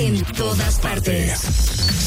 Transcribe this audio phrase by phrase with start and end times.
[0.00, 1.40] en todas partes.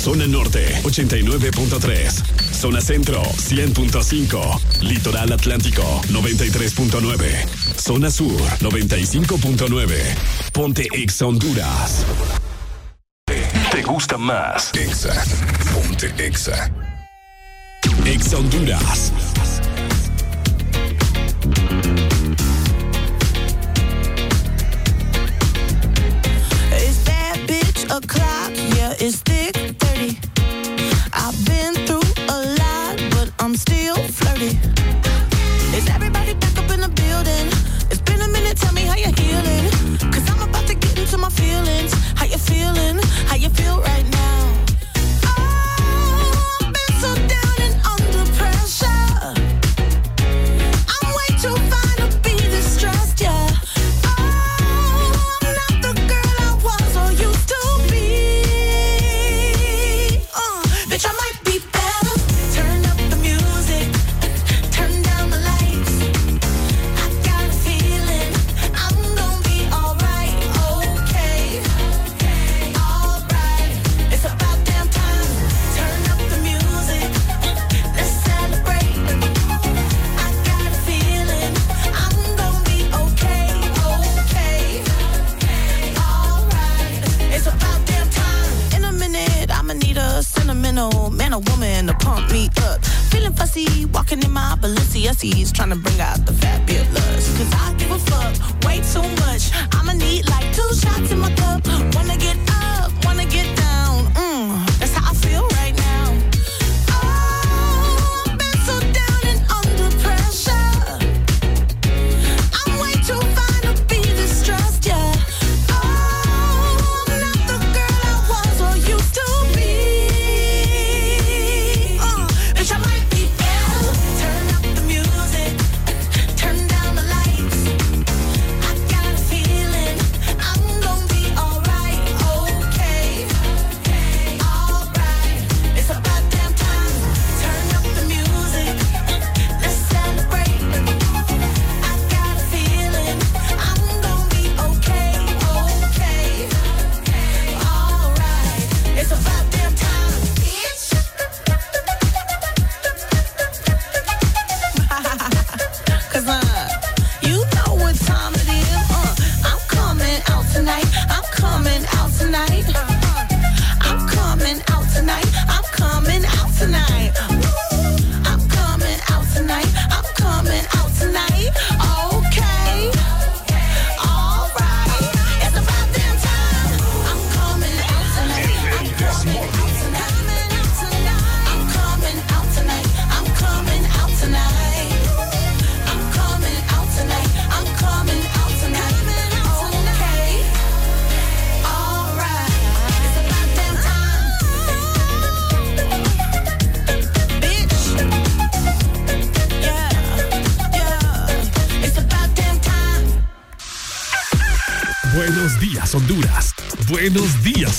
[0.04, 2.12] Zona Norte 89.3.
[2.52, 4.82] Zona Centro 100.5.
[4.82, 7.48] Litoral Atlántico 93.9.
[7.78, 9.96] Zona Sur 95.9.
[10.52, 12.06] Ponte Ex Honduras.
[13.26, 14.72] ¿Te gusta más?
[14.74, 15.24] Exa.
[15.74, 16.72] Ponte Exa.
[18.06, 19.12] Ex Honduras.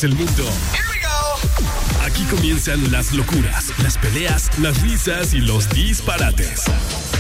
[0.03, 0.45] el mundo.
[0.73, 2.05] Here we go.
[2.05, 6.65] Aquí comienzan las locuras, las peleas, las risas y los disparates.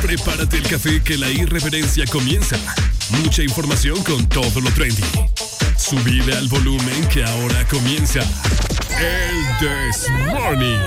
[0.02, 2.56] Prepárate el café que la irreverencia comienza.
[3.22, 5.04] Mucha información con todo lo trendy.
[5.76, 8.20] Subida al volumen que ahora comienza.
[8.98, 10.78] El This Morning.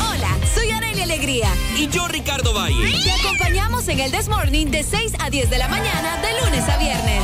[0.00, 1.48] Hola, soy Aurelia Alegría.
[1.76, 2.92] Y yo, Ricardo Valle.
[3.02, 6.68] Te acompañamos en el This Morning de 6 a 10 de la mañana, de lunes
[6.68, 7.22] a viernes.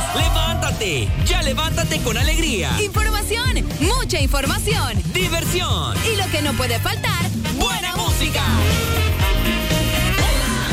[0.73, 2.71] Levántate, ya levántate con alegría.
[2.81, 5.01] Información, mucha información.
[5.13, 5.95] Diversión.
[6.11, 8.41] Y lo que no puede faltar, buena música.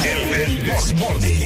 [0.02, 1.39] El This Morning.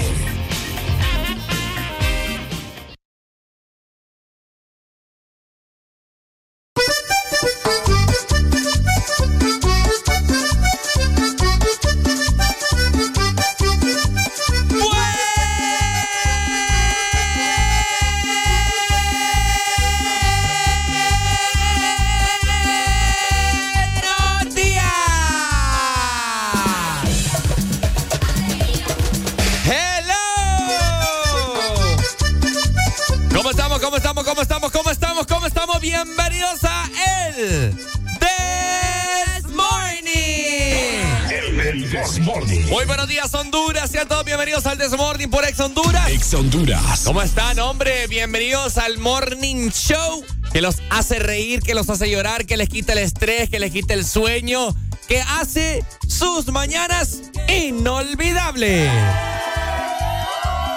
[48.64, 52.92] Bienvenidos al Morning Show que los hace reír, que los hace llorar, que les quita
[52.92, 54.74] el estrés, que les quita el sueño,
[55.06, 58.90] que hace sus mañanas inolvidables.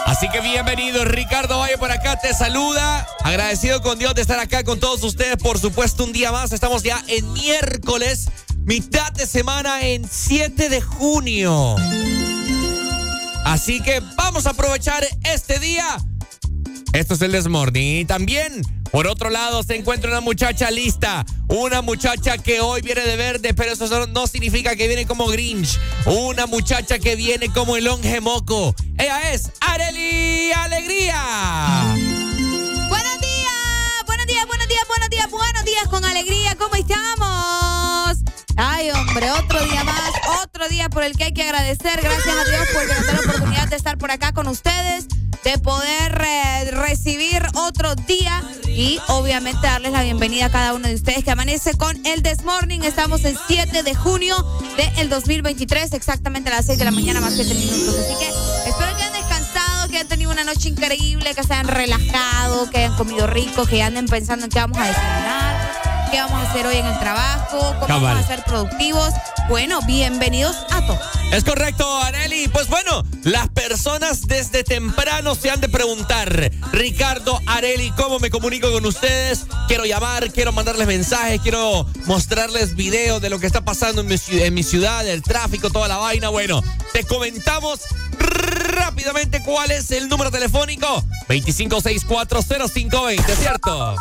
[0.05, 3.07] Así que bienvenido, Ricardo Valle por acá te saluda.
[3.23, 5.37] Agradecido con Dios de estar acá con todos ustedes.
[5.37, 6.51] Por supuesto, un día más.
[6.51, 8.27] Estamos ya en miércoles,
[8.65, 11.77] mitad de semana en 7 de junio.
[13.45, 15.97] Así que vamos a aprovechar este día.
[16.97, 18.01] Esto es el Desmorning.
[18.01, 21.25] Y también por otro lado, se encuentra una muchacha lista.
[21.47, 25.77] Una muchacha que hoy viene de verde, pero eso no significa que viene como Grinch.
[26.05, 28.73] Una muchacha que viene como el longe moco.
[28.97, 31.21] Ella es Areli Alegría.
[32.89, 36.55] Buenos días, buenos días, buenos días, buenos días, buenos días con alegría.
[36.55, 38.17] ¿Cómo estamos?
[38.55, 40.11] Ay, hombre, otro día más,
[40.43, 42.01] otro día por el que hay que agradecer.
[42.01, 45.07] Gracias a Dios por darnos la oportunidad de estar por acá con ustedes,
[45.43, 46.66] de poder eh,
[47.67, 51.97] otro día y obviamente darles la bienvenida a cada uno de ustedes que amanece con
[52.05, 52.79] el This Morning.
[52.81, 54.37] Estamos el 7 de junio
[54.95, 57.93] del 2023, exactamente a las 6 de la mañana, más 7 minutos.
[57.93, 61.67] Así que espero que hayan descansado, que hayan tenido una noche increíble, que se hayan
[61.67, 66.45] relajado, que hayan comido rico, que anden pensando en qué vamos a desayunar qué vamos
[66.45, 69.13] a hacer hoy en el trabajo, cómo vamos a ser productivos.
[69.49, 70.99] Bueno, bienvenidos a todos.
[71.31, 72.47] Es correcto, Areli.
[72.47, 78.71] Pues bueno, las personas desde temprano se han de preguntar, Ricardo, Areli, ¿cómo me comunico
[78.71, 79.45] con ustedes?
[79.67, 84.15] Quiero llamar, quiero mandarles mensajes, quiero mostrarles videos de lo que está pasando en mi,
[84.31, 86.29] en mi ciudad, el tráfico, toda la vaina.
[86.29, 86.63] Bueno,
[86.93, 87.81] te comentamos
[88.17, 91.03] rápidamente cuál es el número telefónico.
[91.27, 93.95] 25640520, ¿cierto?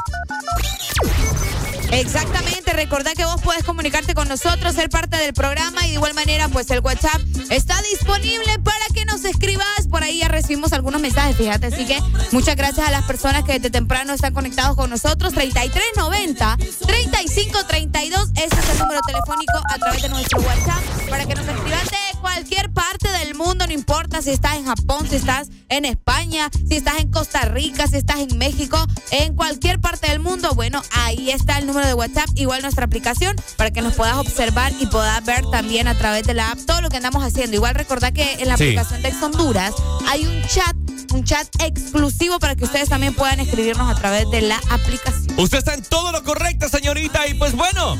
[1.90, 6.14] Exactamente, recordad que vos puedes comunicarte con nosotros, ser parte del programa y de igual
[6.14, 9.66] manera pues el WhatsApp está disponible para que nos escribas.
[9.90, 11.66] Por ahí ya recibimos algunos mensajes, fíjate.
[11.66, 12.00] Así que
[12.32, 15.32] muchas gracias a las personas que desde temprano están conectados con nosotros.
[15.34, 21.46] 3390 3532, ese es el número telefónico a través de nuestro WhatsApp para que nos
[21.46, 25.84] escribas de cualquier parte del mundo, no importa si estás en Japón, si estás en
[25.84, 28.78] España, si estás en Costa Rica, si estás en México,
[29.10, 30.54] en cualquier parte del mundo.
[30.54, 34.72] Bueno, ahí está el número de WhatsApp, igual nuestra aplicación, para que nos puedas observar
[34.78, 37.56] y puedas ver también a través de la app todo lo que andamos haciendo.
[37.56, 39.74] Igual recordad que en la aplicación de Ex Honduras
[40.08, 40.76] hay un chat,
[41.12, 45.38] un chat exclusivo para que ustedes también puedan escribirnos a través de la aplicación.
[45.38, 47.96] Usted está en todo lo correcto, señorita, y pues bueno.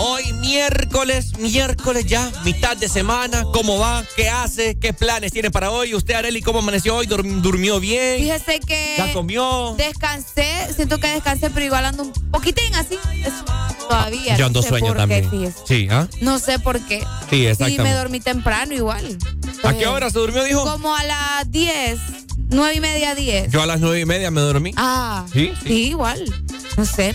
[0.00, 3.42] Hoy miércoles, miércoles ya, mitad de semana.
[3.52, 4.04] ¿Cómo va?
[4.14, 4.78] ¿Qué hace?
[4.78, 5.92] ¿Qué planes tiene para hoy?
[5.92, 7.06] ¿Usted, Areli, cómo amaneció hoy?
[7.06, 8.20] ¿Durmió bien?
[8.20, 8.94] Fíjese que...
[8.96, 9.74] ¿Ya comió?
[9.76, 12.96] Descansé, siento que descansé, pero igual ando un poquitín así.
[13.88, 14.36] todavía.
[14.36, 15.52] Yo ando sueño también.
[15.66, 16.06] sí, ¿ah?
[16.20, 17.04] No sé por qué.
[17.28, 17.82] Sí, exactamente.
[17.82, 19.18] Y me dormí temprano igual.
[19.64, 20.62] ¿A qué hora se durmió, dijo?
[20.62, 21.98] Como a las 10.
[22.50, 23.50] Nueve y media, diez.
[23.50, 24.72] Yo a las nueve y media me dormí.
[24.76, 25.26] Ah.
[25.32, 25.88] Sí, sí.
[25.88, 26.24] igual.
[26.78, 27.12] No sé.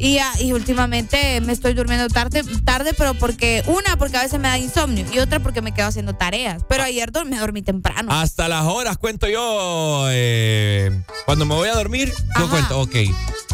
[0.00, 4.38] Y, ah, y últimamente me estoy durmiendo tarde, tarde, pero porque, una, porque a veces
[4.38, 6.62] me da insomnio y otra porque me quedo haciendo tareas.
[6.68, 8.12] Pero ayer me dormí temprano.
[8.12, 10.06] Hasta las horas cuento yo.
[10.10, 12.94] Eh, cuando me voy a dormir, yo cuento, ok.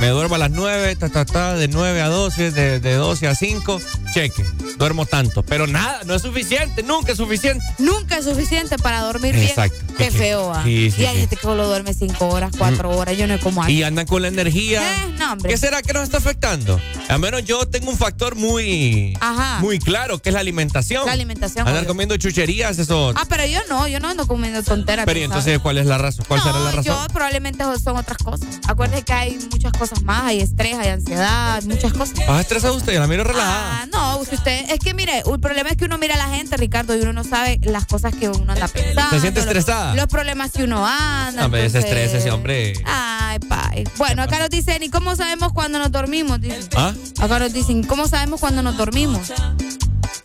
[0.00, 3.26] me duermo a las 9, ta, ta, ta, de 9 a 12, de, de 12
[3.28, 3.80] a 5,
[4.12, 4.44] cheque,
[4.76, 5.42] duermo tanto.
[5.44, 7.64] Pero nada, no es suficiente, nunca es suficiente.
[7.78, 9.76] Nunca es suficiente para dormir Exacto.
[9.86, 9.94] bien.
[9.96, 10.62] Qué Sí, feo, ¿ah?
[10.64, 11.20] sí, sí, y hay sí.
[11.20, 13.16] gente que solo duerme 5 horas, 4 horas.
[13.16, 13.72] Yo no cómo hace.
[13.72, 14.82] Y andan con la energía.
[14.82, 15.52] Eh, no, hombre.
[15.52, 16.80] ¿Qué será que nos está afectando?
[17.08, 19.60] Al menos yo tengo un factor muy, Ajá.
[19.60, 21.06] muy claro, que es la alimentación.
[21.06, 21.88] La alimentación, Andar obvio.
[21.88, 23.12] comiendo chucherías, eso.
[23.16, 25.06] Ah, pero yo no, yo no ando comiendo tonteras.
[25.06, 25.60] Pero ¿y tú entonces, sabes.
[25.62, 26.24] ¿cuál es la razón?
[26.26, 26.84] ¿Cuál no, será la razón?
[26.84, 28.48] yo probablemente son otras cosas.
[28.66, 32.14] Acuérdate que hay muchas cosas más, hay estrés, hay ansiedad, muchas cosas.
[32.26, 32.98] ¿Vas estresado usted?
[32.98, 33.82] La miro relajada.
[33.82, 36.28] Ah, no, si usted, es que mire, el problema es que uno mira a la
[36.28, 39.10] gente, Ricardo, y uno no sabe las cosas que uno anda pensando.
[39.10, 39.94] ¿Se siente estresada?
[39.94, 41.32] Los, problemas que uno anda.
[41.40, 42.72] No, hombre, ese entonces- estrés, ese hombre.
[42.84, 43.84] Ay, pay.
[43.96, 46.40] Bueno, acá nos dicen, ¿y cómo sabemos cuando nos dormimos?
[46.40, 46.68] Dicen.
[46.76, 46.94] ¿Ah?
[47.20, 49.32] Acá nos dicen, ¿cómo sabemos cuando nos dormimos?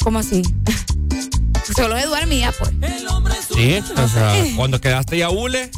[0.04, 0.44] ¿Cómo así?
[1.75, 2.72] Solo de dormía, pues.
[3.54, 5.72] Sí, o sea, cuando quedaste ya hule.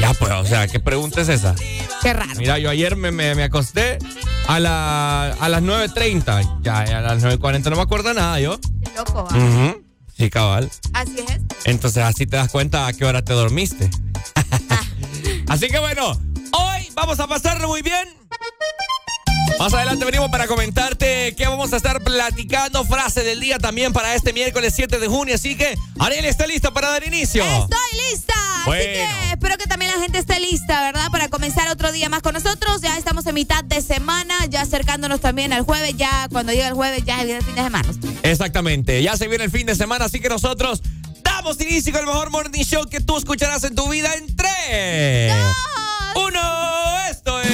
[0.00, 1.54] Ya, pues, o sea, ¿qué pregunta es esa?
[2.02, 2.30] Qué raro.
[2.36, 3.98] Mira, yo ayer me, me, me acosté
[4.46, 6.60] a, la, a las 9.30.
[6.62, 8.60] Ya, ya a las 9.40 no me acuerdo nada yo.
[8.60, 9.36] Qué loco, ¿va?
[9.36, 9.82] Ujú.
[10.16, 10.70] Sí, cabal.
[10.92, 11.40] Así es.
[11.64, 13.88] Entonces así te das cuenta a qué hora te dormiste.
[15.48, 16.18] así que bueno,
[16.98, 18.08] vamos a pasarlo muy bien.
[19.58, 22.84] Más adelante venimos para comentarte qué vamos a estar platicando.
[22.84, 25.34] Frase del día también para este miércoles 7 de junio.
[25.36, 27.44] Así que, Ariel está lista para dar inicio.
[27.44, 28.34] Estoy lista.
[28.66, 28.82] Bueno.
[28.82, 31.08] Así que espero que también la gente esté lista, ¿verdad?
[31.10, 32.80] Para comenzar otro día más con nosotros.
[32.82, 35.94] Ya estamos en mitad de semana, ya acercándonos también al jueves.
[35.96, 37.88] Ya cuando llega el jueves, ya viene el fin de semana.
[38.24, 39.02] Exactamente.
[39.02, 40.82] Ya se viene el fin de semana, así que nosotros
[41.22, 45.32] damos inicio con el mejor morning show que tú escucharás en tu vida en 3,
[45.32, 45.87] Dos.
[46.18, 46.40] 1.
[47.10, 47.48] Esto es.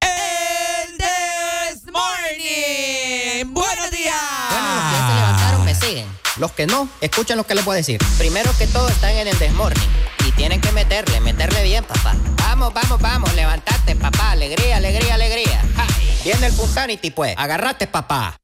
[0.00, 3.52] El This Morning.
[3.52, 4.14] Buenos días.
[4.50, 6.06] Bueno, los que se levantaron me siguen.
[6.38, 8.00] Los que no, escuchen lo que les voy a decir.
[8.16, 9.90] Primero que todo están en el desmorning.
[10.26, 12.14] Y tienen que meterle, meterle bien, papá.
[12.38, 14.30] Vamos, vamos, vamos, levantate, papá.
[14.30, 15.62] Alegría, alegría, alegría.
[15.76, 15.86] Ja.
[16.24, 17.34] Viene el Punsanity, pues.
[17.36, 18.38] Agarrate, papá.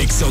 [0.00, 0.22] Ex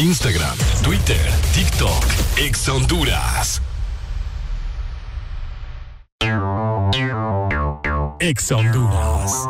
[0.00, 1.20] Instagram, Twitter,
[1.52, 2.02] TikTok,
[2.38, 3.60] Ex Honduras.
[8.18, 9.49] Ex Honduras.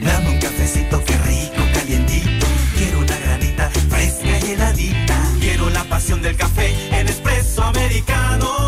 [0.00, 2.46] Dame un cafecito, qué rico, calientito.
[2.76, 5.18] Quiero una granita fresca y heladita.
[5.40, 8.67] Quiero la pasión del café en espresso americano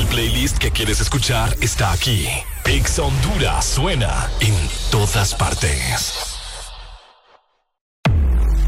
[0.00, 2.26] El playlist que quieres escuchar está aquí.
[2.64, 4.54] Ex Honduras suena en
[4.90, 6.14] todas partes.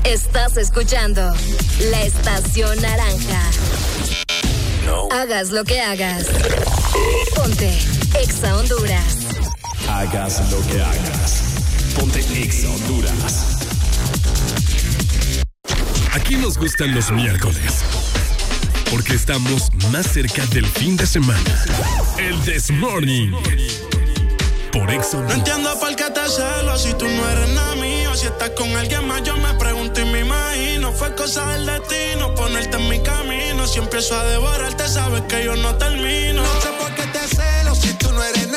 [0.04, 1.22] Estás escuchando
[1.90, 3.50] la estación naranja.
[5.10, 6.26] Hagas lo que hagas.
[7.34, 7.78] Ponte
[8.20, 9.16] Exa Honduras.
[9.88, 11.42] Hagas lo que hagas.
[11.98, 13.56] Ponte Exa Honduras.
[16.12, 18.01] Aquí nos gustan los miércoles
[18.92, 21.64] porque estamos más cerca del fin de semana.
[22.18, 23.32] El This Morning.
[24.70, 25.26] Por Exxon.
[25.26, 28.14] No entiendo por qué te celo si tú no eres nada mío.
[28.14, 30.92] Si estás con alguien más, yo me pregunto y me imagino.
[30.92, 33.66] Fue cosa del destino ponerte en mi camino.
[33.66, 36.42] Si empiezo a devorarte, sabes que yo no termino.
[36.42, 38.51] No sé por qué te celo si tú no eres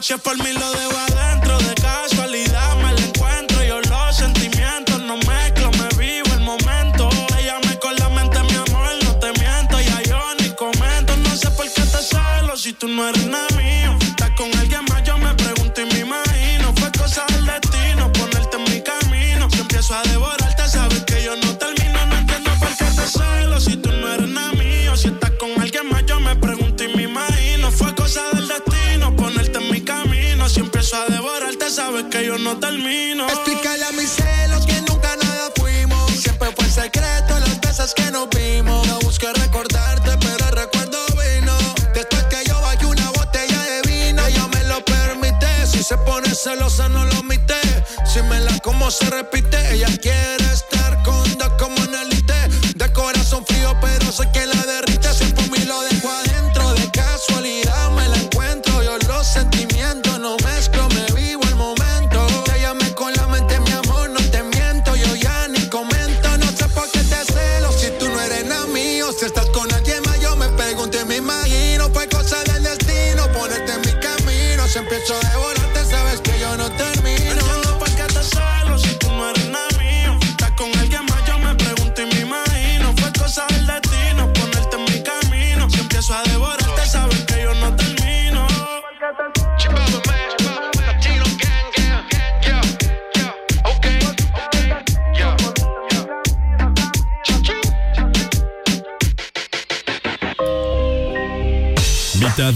[0.00, 3.64] Si es por mí lo dejo adentro de casualidad me la encuentro.
[3.64, 7.10] Yo los sentimientos no mezclo, me vivo el momento.
[7.36, 9.80] Ella me con la mente, mi amor, no te miento.
[9.80, 13.47] Ya yo ni comento, no sé por qué te celo si tú no eres nada
[31.98, 33.26] sabes que yo no termino.
[33.26, 36.10] Explícale a mis celos que nunca nada fuimos.
[36.12, 38.86] Siempre fue secreto las veces que nos vimos.
[38.86, 41.56] No busqué recordarte, pero el recuerdo vino.
[41.94, 45.66] Después que yo bajé una botella de vino, ella me lo permite.
[45.66, 47.60] Si se pone celosa, no lo omite.
[48.04, 50.37] Si me la como se repite, ella quiere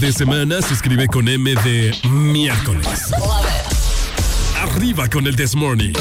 [0.03, 3.13] de semana se escribe con M de miércoles.
[4.61, 5.93] Arriba con el This Morning.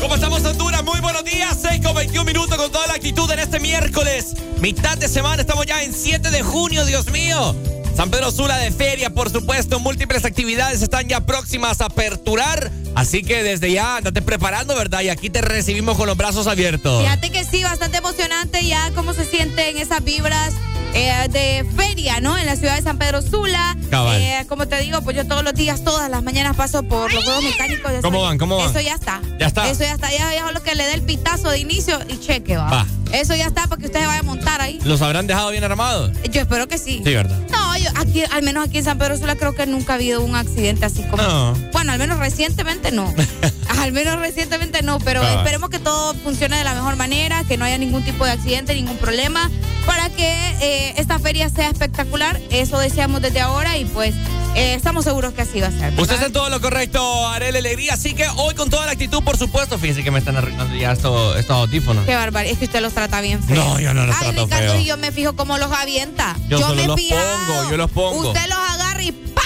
[0.00, 0.84] ¿Cómo estamos, Honduras?
[0.84, 1.58] Muy buenos días.
[1.60, 4.34] 6 con 21 minutos con toda la actitud en este miércoles.
[4.60, 7.56] Mitad de semana, estamos ya en 7 de junio, Dios mío.
[7.96, 9.80] San Pedro Sula de feria, por supuesto.
[9.80, 12.70] Múltiples actividades están ya próximas a aperturar.
[12.94, 15.00] Así que desde ya andate preparando, ¿verdad?
[15.00, 17.02] Y aquí te recibimos con los brazos abiertos.
[17.02, 20.54] Fíjate que sí, bastante emocionante ya cómo se sienten esas vibras
[20.94, 22.36] eh, de feria, ¿no?
[22.36, 23.76] En la ciudad de San Pedro Sula.
[23.90, 27.24] Eh, como te digo, pues yo todos los días, todas las mañanas paso por los
[27.24, 27.92] juegos mecánicos.
[28.02, 28.38] ¿Cómo van?
[28.38, 28.70] ¿Cómo van?
[28.70, 29.20] Eso ya está.
[29.38, 29.68] Ya está.
[29.70, 30.10] Eso ya está.
[30.10, 32.70] Ya, ya lo que le dé el pitazo de inicio y cheque, va.
[32.70, 32.86] Va.
[33.12, 34.78] Eso ya está para que ustedes vayan a montar ahí.
[34.84, 36.12] ¿Los habrán dejado bien armados?
[36.30, 37.02] Yo espero que sí.
[37.04, 37.38] Sí, ¿verdad?
[37.50, 40.22] No, yo aquí, al menos aquí en San Pedro Sula creo que nunca ha habido
[40.22, 41.22] un accidente así como.
[41.22, 41.52] No.
[41.72, 43.12] Bueno, al menos recientemente no.
[43.80, 45.34] al menos recientemente no, pero Ah.
[45.38, 48.74] esperemos que todo funcione de la mejor manera, que no haya ningún tipo de accidente,
[48.74, 49.50] ningún problema,
[49.86, 52.40] para que eh, esta feria sea espectacular.
[52.50, 54.14] Eso deseamos desde ahora y pues
[54.54, 55.92] eh, estamos seguros que así va a ser.
[55.98, 57.94] Usted está en todo lo correcto, Arel Alegría.
[57.94, 59.78] Así que hoy con toda la actitud, por supuesto.
[59.78, 62.04] Fíjense que me están arruinando ya estos, estos audífonos.
[62.06, 63.56] Qué barbaridad, es que usted los trata bien feo.
[63.56, 64.80] No, yo no los Ay, trato Ricardo, feo.
[64.80, 66.36] y yo me fijo cómo los avienta.
[66.48, 67.36] Yo solo me los fijado.
[67.46, 68.28] pongo, yo los pongo.
[68.28, 69.42] Usted los agarra y ¡pa!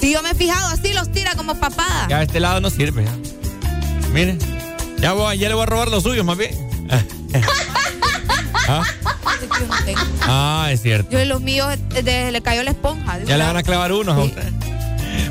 [0.00, 2.06] Si yo me he fijado así, los tira como papada.
[2.08, 3.04] Ya este lado no sirve.
[3.04, 3.12] Ya.
[4.12, 4.38] Mire,
[4.98, 6.52] ya, voy, ya le voy a robar los suyos, más bien.
[8.68, 8.84] ¿Ah?
[9.60, 9.66] Yo.
[10.22, 11.10] Ah, es cierto.
[11.10, 13.18] Yo los míos eh, de- le cayó la esponja.
[13.24, 14.52] Ya le van a clavar unos a usted.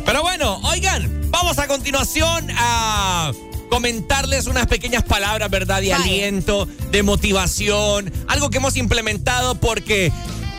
[0.05, 3.31] Pero bueno, oigan, vamos a continuación a
[3.69, 5.81] comentarles unas pequeñas palabras, ¿verdad?
[5.81, 10.11] De aliento, de motivación, algo que hemos implementado porque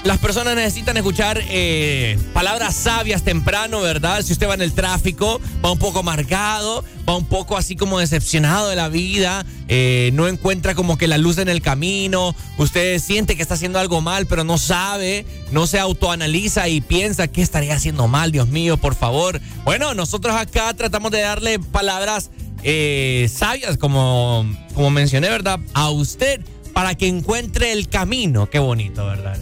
[0.05, 4.23] las personas necesitan escuchar eh, palabras sabias temprano, ¿verdad?
[4.23, 7.99] Si usted va en el tráfico, va un poco amargado, va un poco así como
[7.99, 13.01] decepcionado de la vida, eh, no encuentra como que la luz en el camino, usted
[13.01, 17.43] siente que está haciendo algo mal, pero no sabe, no se autoanaliza y piensa que
[17.43, 19.41] estaría haciendo mal, Dios mío, por favor.
[19.65, 22.31] Bueno, nosotros acá tratamos de darle palabras
[22.63, 25.61] eh, sabias, como, como mencioné, ¿verdad?
[25.75, 26.41] A usted
[26.73, 28.49] para que encuentre el camino.
[28.49, 29.39] Qué bonito, ¿verdad?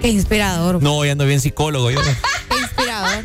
[0.00, 0.82] Qué inspirador.
[0.82, 2.00] No, hoy ando bien psicólogo yo.
[2.48, 3.24] Qué inspirador.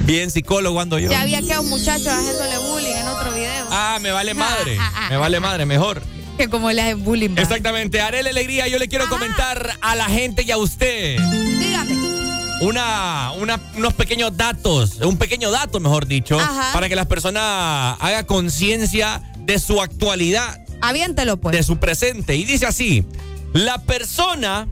[0.00, 1.10] bien psicólogo ando yo.
[1.10, 3.66] Ya había quedado un muchacho haciéndole bullying en otro video.
[3.70, 4.78] Ah, me vale madre.
[5.10, 6.02] Me vale madre, mejor.
[6.38, 7.36] Que como le hacen bullying.
[7.36, 8.00] Exactamente.
[8.00, 12.21] Arele Alegría, yo le quiero comentar a la gente y a usted Dígame.
[12.62, 16.72] Una, una- unos pequeños datos, un pequeño dato, mejor dicho, Ajá.
[16.72, 21.56] para que la persona haga conciencia de su actualidad, Aviéntelo, pues.
[21.56, 22.36] de su presente.
[22.36, 23.04] Y dice así,
[23.52, 24.66] la persona,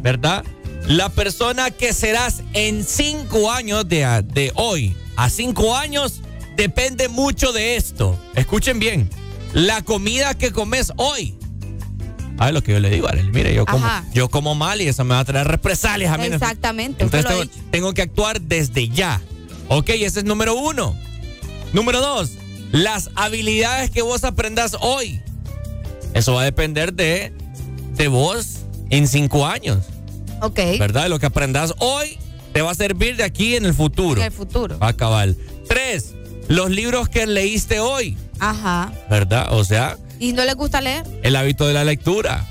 [0.00, 0.44] ¿verdad?
[0.86, 6.22] La persona que serás en cinco años de, de hoy a cinco años
[6.56, 8.18] depende mucho de esto.
[8.34, 9.08] Escuchen bien,
[9.52, 11.34] la comida que comes hoy.
[12.40, 13.32] ¿Sabes lo que yo le digo, Arely?
[13.32, 14.02] Mire, yo como, Ajá.
[14.14, 16.24] yo como mal y eso me va a traer represalias a mí.
[16.24, 17.04] Exactamente.
[17.04, 19.20] Entonces tengo, que actuar desde ya.
[19.68, 20.96] Ok, ese es número uno.
[21.74, 22.30] Número dos,
[22.72, 25.20] las habilidades que vos aprendas hoy.
[26.14, 27.34] Eso va a depender de,
[27.96, 29.84] de vos en cinco años.
[30.40, 30.60] Ok.
[30.78, 31.10] ¿Verdad?
[31.10, 32.16] Lo que aprendas hoy
[32.54, 34.18] te va a servir de aquí en el futuro.
[34.18, 34.78] En el futuro.
[34.78, 35.34] Va a acabar.
[35.68, 36.14] Tres,
[36.48, 38.16] los libros que leíste hoy.
[38.38, 38.94] Ajá.
[39.10, 39.48] ¿Verdad?
[39.52, 41.02] O sea, ¿Y no les gusta leer?
[41.22, 42.46] el hábito de la lectura.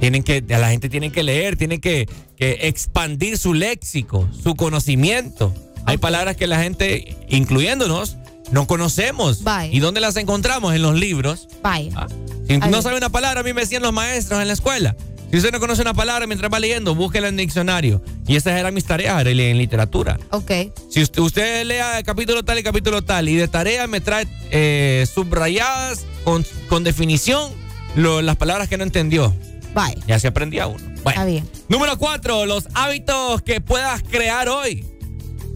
[0.00, 4.56] Tienen que, a la gente tiene que leer, tienen que, que expandir su léxico, su
[4.56, 5.54] conocimiento.
[5.84, 8.16] Hay palabras que la gente, incluyéndonos,
[8.50, 9.42] no conocemos.
[9.70, 10.74] ¿Y dónde las encontramos?
[10.74, 11.48] En los libros.
[11.62, 11.90] Vaya.
[11.96, 12.08] Ah,
[12.48, 14.96] Si no sabe una palabra, a mí me decían los maestros en la escuela.
[15.30, 18.02] Si usted no conoce una palabra mientras va leyendo, búsquela en el diccionario.
[18.26, 20.18] Y esas eran mis tareas en literatura.
[20.30, 20.50] Ok.
[20.88, 24.26] Si usted, usted lea el capítulo tal y capítulo tal, y de tarea me trae
[24.50, 27.52] eh, subrayadas con, con definición
[27.94, 29.32] lo- las palabras que no entendió.
[29.74, 29.96] Bye.
[30.08, 30.82] Ya se aprendía uno.
[31.04, 31.08] Bueno.
[31.10, 31.48] Está bien.
[31.68, 34.84] Número cuatro, los hábitos que puedas crear hoy.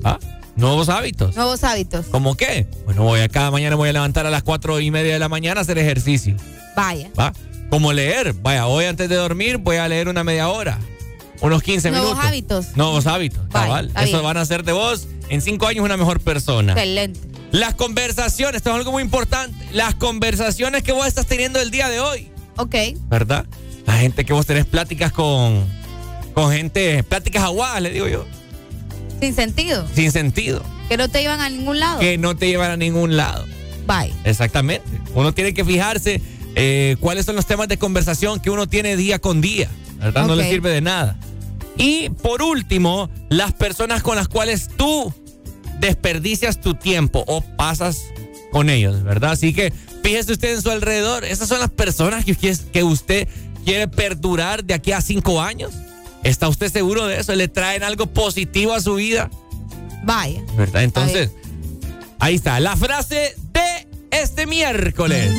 [0.04, 0.18] ¿Ah?
[0.54, 1.34] Nuevos hábitos.
[1.34, 2.06] Nuevos hábitos.
[2.06, 2.68] ¿Cómo qué?
[2.84, 5.28] Bueno, voy a cada mañana voy a levantar a las cuatro y media de la
[5.28, 6.36] mañana a hacer ejercicio.
[6.76, 7.10] Vaya.
[7.18, 7.32] ¿Va?
[7.68, 8.32] Como leer.
[8.34, 10.78] Vaya, hoy antes de dormir voy a leer una media hora.
[11.40, 12.26] Unos 15 Nuevos minutos.
[12.28, 12.76] hábitos.
[12.76, 13.48] Nuevos hábitos.
[13.48, 13.86] Vaya, cabal.
[13.96, 14.22] Eso bien.
[14.22, 16.74] van a hacer de vos en cinco años una mejor persona.
[16.74, 17.18] Excelente.
[17.52, 19.66] Las conversaciones, esto es algo muy importante.
[19.72, 22.28] Las conversaciones que vos estás teniendo el día de hoy.
[22.56, 22.74] Ok.
[23.08, 23.46] ¿Verdad?
[23.86, 25.64] La gente que vos tenés pláticas con,
[26.34, 28.24] con gente, pláticas aguadas, le digo yo,
[29.20, 29.86] Sin sentido.
[29.94, 31.98] sin sentido, Que no te iban a ningún lado.
[31.98, 33.46] que no te llevan a ningún lado.
[33.86, 34.12] Bye.
[34.24, 34.86] Exactamente.
[35.14, 36.22] Uno tiene que fijarse
[36.54, 39.68] eh, cuáles son los temas de conversación que uno tiene día con día.
[39.98, 40.26] ¿Verdad?
[40.26, 41.18] No le sirve de nada.
[41.76, 45.12] Y por último, las personas con las cuales tú
[45.80, 48.04] desperdicias tu tiempo o pasas
[48.52, 49.32] con ellos, ¿verdad?
[49.32, 51.24] Así que Fíjese usted en su alrededor.
[51.24, 53.28] Esas son las personas que, que usted
[53.64, 55.72] quiere perdurar de aquí a cinco años.
[56.22, 57.34] ¿Está usted seguro de eso?
[57.34, 59.30] ¿Le traen algo positivo a su vida?
[60.04, 60.42] Vaya.
[60.56, 60.82] ¿Verdad?
[60.82, 61.30] Entonces,
[62.18, 62.60] ahí está.
[62.60, 65.30] La frase de este miércoles.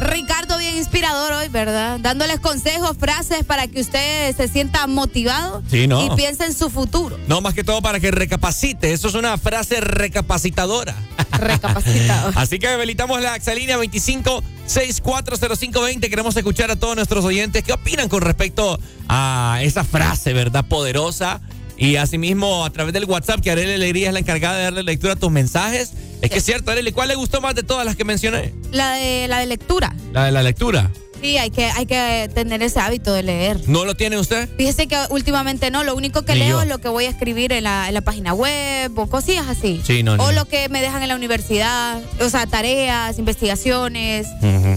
[0.00, 2.00] Ricardo, bien inspirador hoy, ¿verdad?
[2.00, 7.18] Dándoles consejos, frases para que usted se sienta motivado y piense en su futuro.
[7.28, 8.92] No, más que todo para que recapacite.
[8.92, 10.94] Eso es una frase recapacitadora.
[11.32, 12.32] Recapacitador.
[12.36, 16.08] Así que habilitamos la Exalínea 25 640520.
[16.08, 20.64] Queremos escuchar a todos nuestros oyentes qué opinan con respecto a esa frase, ¿verdad?
[20.64, 21.42] Poderosa.
[21.76, 25.12] Y asimismo, a través del WhatsApp, que Arely Alegría es la encargada de darle lectura
[25.14, 25.92] a tus mensajes.
[26.22, 28.52] Es que es cierto, Arely, ¿cuál le gustó más de todas las que mencioné?
[28.72, 29.94] La de la de lectura.
[30.12, 30.90] La de la lectura.
[31.20, 33.60] Sí, hay que, hay que tener ese hábito de leer.
[33.66, 34.48] ¿No lo tiene usted?
[34.56, 37.64] Fíjese que últimamente no, lo único que leo es lo que voy a escribir en
[37.64, 39.82] la, página web o cosillas así.
[39.84, 44.26] Sí, no, o lo que me dejan en la universidad, o sea, tareas, investigaciones,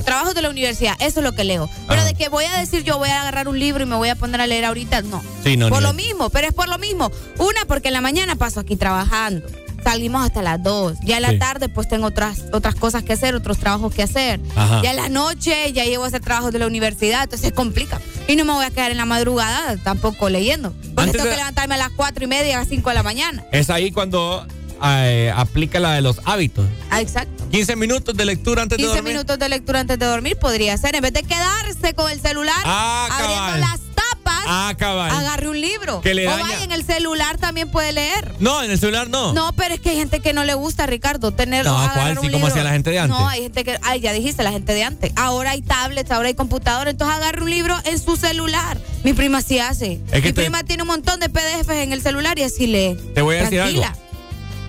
[0.03, 1.69] trabajos de la universidad, eso es lo que leo.
[1.87, 4.09] Pero de que voy a decir yo voy a agarrar un libro y me voy
[4.09, 5.23] a poner a leer ahorita, no.
[5.43, 7.09] Sí, no por lo mismo, pero es por lo mismo.
[7.37, 9.47] Una, porque en la mañana paso aquí trabajando
[9.83, 10.99] salimos hasta las 2.
[11.03, 14.39] Ya en la tarde pues tengo otras, otras cosas que hacer, otros trabajos que hacer.
[14.81, 18.01] Ya en la noche ya llego a hacer trabajos de la universidad, entonces se complica.
[18.27, 20.73] Y no me voy a quedar en la madrugada tampoco leyendo.
[20.95, 23.43] Porque tengo que levantarme a las 4 y media, a las 5 de la mañana.
[23.51, 24.45] Es ahí cuando
[24.83, 26.65] eh, aplica la de los hábitos.
[26.89, 27.47] Ah, exacto.
[27.49, 29.03] 15 minutos de lectura antes de dormir.
[29.03, 30.95] 15 minutos de lectura antes de dormir podría ser.
[30.95, 33.79] En vez de quedarse con el celular, ah, abriendo las
[34.23, 34.73] tapas, ah,
[35.17, 36.01] agarre un libro.
[36.01, 38.33] Que le o vaya en el celular también puede leer.
[38.39, 39.33] No, en el celular no.
[39.33, 41.65] No, pero es que hay gente que no le gusta, Ricardo, tener.
[41.65, 42.17] No, ¿cuál?
[42.19, 43.17] Sí, como hacía la gente de antes.
[43.17, 43.77] No, hay gente que.
[43.83, 45.11] Ay, ya dijiste, la gente de antes.
[45.15, 48.77] Ahora hay tablets, ahora hay computador, entonces agarre un libro en su celular.
[49.03, 49.99] Mi prima sí hace.
[50.11, 52.97] Mi prima tiene un montón de PDFs en el celular y así lee.
[53.13, 53.83] Te voy a decir algo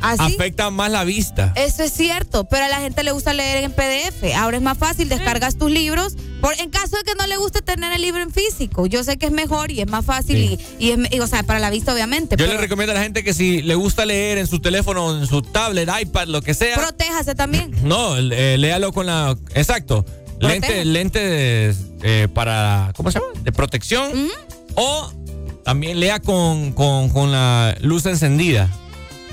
[0.05, 1.53] afecta más la vista.
[1.57, 4.35] Eso es cierto, pero a la gente le gusta leer en PDF.
[4.37, 6.17] Ahora es más fácil, descargas tus libros.
[6.41, 9.17] Por, en caso de que no le guste tener el libro en físico, yo sé
[9.17, 12.37] que es mejor y es más fácil y, es, o sea, para la vista obviamente.
[12.37, 15.27] Yo le recomiendo a la gente que si le gusta leer en su teléfono, en
[15.27, 16.77] su tablet, iPad, lo que sea.
[16.77, 17.73] Protéjase también.
[17.83, 19.37] No, eh, léalo con la...
[19.55, 20.05] Exacto.
[20.41, 22.93] Lente, lente eh, para...
[22.97, 23.41] ¿Cómo se llama?
[23.43, 24.29] De protección.
[24.75, 25.11] O
[25.65, 28.69] también lea con, con, con la luz encendida.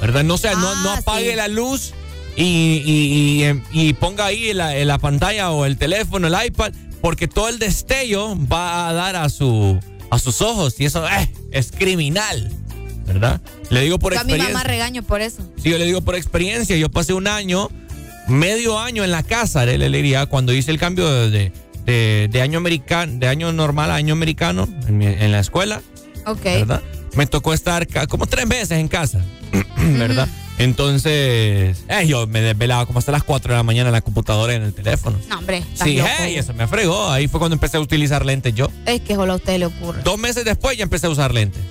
[0.02, 0.24] ¿Verdad?
[0.24, 1.94] No sea, no, no, ah, apague la luz
[2.36, 7.60] y, y, ponga ahí la, la, pantalla o el teléfono, el iPad, porque todo el
[7.60, 12.52] destello va a dar a, su, a sus ojos y eso eh, es criminal.
[13.06, 13.42] ¿Verdad?
[13.70, 14.46] Le digo por experiencia.
[14.46, 15.44] A mi mamá regaño por eso.
[15.62, 16.78] Sí, yo le digo por experiencia.
[16.78, 17.70] Yo pasé un año,
[18.28, 21.52] medio año en la casa, le, diría, cuando hice el cambio de,
[21.86, 25.82] de, año americano, de año normal a año americano en, en la escuela.
[26.26, 26.44] Ok.
[26.44, 26.82] ¿Verdad?
[27.14, 29.22] Me tocó estar como tres meses en casa.
[29.78, 30.28] ¿verdad?
[30.58, 34.54] Entonces, eh, yo me desvelaba como hasta las 4 de la mañana en la computadora
[34.54, 35.18] y en el teléfono.
[35.28, 35.64] No, hombre.
[35.74, 37.10] Sí, hey, eso me fregó.
[37.10, 38.70] Ahí fue cuando empecé a utilizar lentes yo.
[38.86, 40.04] Es que solo a usted le ocurre.
[40.04, 41.62] Dos meses después ya empecé a usar lentes.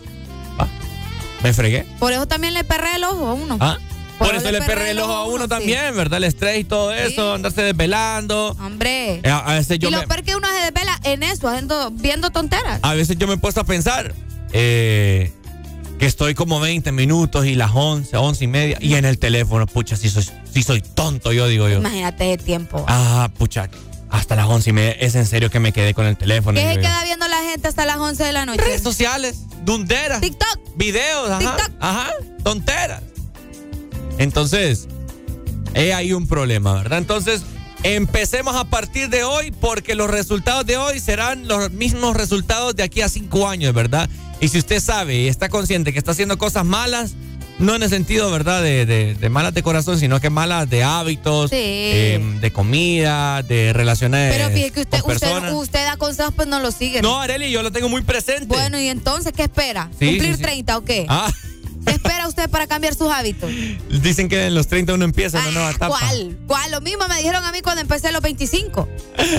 [1.43, 1.87] Me fregué.
[1.99, 3.57] Por eso también le perré el ojo a uno.
[3.61, 3.79] ¿Ah?
[4.19, 6.19] Por, eso le perré el ojo a uno también, ¿verdad?
[6.19, 8.55] El estrés y todo eso, andarse desvelando.
[8.61, 9.21] Hombre.
[9.23, 12.31] Eh, a, veces yo y lo peor que uno se desvela en eso, haciendo, viendo
[12.31, 12.81] tonteras.
[12.83, 14.15] A veces yo me he puesto a pensar,
[14.53, 15.33] eh,
[15.99, 18.79] que estoy como 20 minutos y las 11, 11 y media.
[18.81, 21.79] Y en el teléfono, pucha, si soy, si soy tonto, yo digo yo.
[21.79, 22.85] Imagínate el tiempo.
[22.89, 23.69] Ah, pucha,
[24.11, 24.93] hasta las 11 y media.
[24.93, 26.59] Es en serio que me quedé con el teléfono.
[26.59, 28.63] ¿Qué se queda viendo la gente hasta las 11 de la noche?
[28.63, 30.21] Redes sociales, dunderas.
[30.21, 30.59] TikTok.
[30.77, 31.39] Videos, ajá.
[31.39, 31.71] TikTok.
[31.81, 32.11] Ajá,
[32.43, 33.03] tonteras.
[34.19, 34.89] Entonces,
[35.75, 36.99] hay ahí un problema, ¿verdad?
[36.99, 37.43] Entonces,
[37.83, 42.83] empecemos a partir de hoy porque los resultados de hoy serán los mismos resultados de
[42.83, 44.09] aquí a cinco años, ¿verdad?
[44.41, 47.15] Y si usted sabe y está consciente que está haciendo cosas malas,
[47.59, 51.51] no en el sentido, ¿verdad?, de, de, malas de corazón, sino que malas de hábitos,
[51.53, 54.35] em, de comida, de relaciones.
[54.35, 57.03] Pero fíjate que usted, usted, usted, da consejos, pues no lo sigue.
[57.03, 58.47] No, Areli, yo lo tengo muy presente.
[58.47, 59.91] Bueno, ¿y entonces qué espera?
[59.91, 61.05] ¿Cumplir 30 o qué?
[61.09, 61.31] Ah.
[61.87, 63.51] ¿Qué espera usted para cambiar sus hábitos?
[64.03, 65.89] Dicen que en los 30 uno empieza una nueva etapa.
[65.89, 66.39] ¿Cuál?
[66.47, 66.71] ¿Cuál?
[66.71, 68.89] Lo mismo me dijeron a mí cuando empecé a los 25.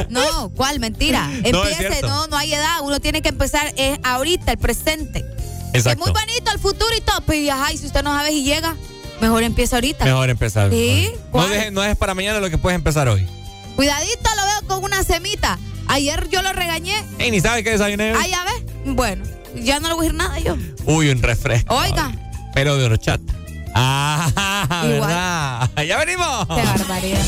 [0.09, 0.79] No, ¿cuál?
[0.79, 1.29] Mentira.
[1.43, 2.81] Empiece, no, no, hay edad.
[2.83, 5.25] Uno tiene que empezar es ahorita, el presente.
[5.73, 6.03] Exacto.
[6.03, 7.21] Es muy bonito el futuro y todo.
[7.25, 8.75] Pero y, si usted no sabe si llega,
[9.19, 10.05] mejor empieza ahorita.
[10.05, 10.71] Mejor empezar.
[10.71, 11.11] ¿Sí?
[11.33, 13.27] No, no es para mañana lo que puedes empezar hoy.
[13.75, 15.57] Cuidadito, lo veo con una semita.
[15.87, 16.95] Ayer yo lo regañé.
[17.19, 18.13] Y ni sabe qué desayuné.
[18.13, 18.95] Ah, ya ves.
[18.95, 19.23] Bueno,
[19.55, 20.57] ya no le voy a decir nada yo.
[20.85, 21.75] Uy, un refresco.
[21.75, 22.11] Oiga.
[22.53, 23.33] Pero de horchata.
[23.73, 25.69] Ah, ¿verdad?
[25.87, 26.47] Ya venimos.
[26.47, 27.25] Qué barbaridad.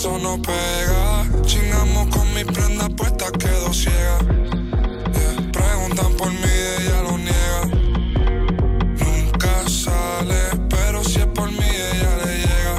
[0.00, 1.26] Eso no pega.
[1.44, 4.16] Chingamos con mi prenda puesta, quedo ciega.
[5.52, 7.62] Preguntan por mí, ella lo niega.
[9.04, 12.76] Nunca sale, pero si es por mí, ella le llega.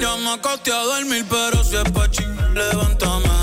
[0.00, 3.35] Ya me acosté a dormir, pero si es pa' ching, levántame.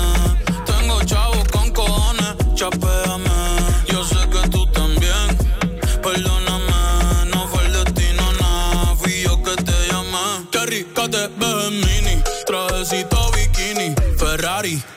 [14.64, 14.93] party.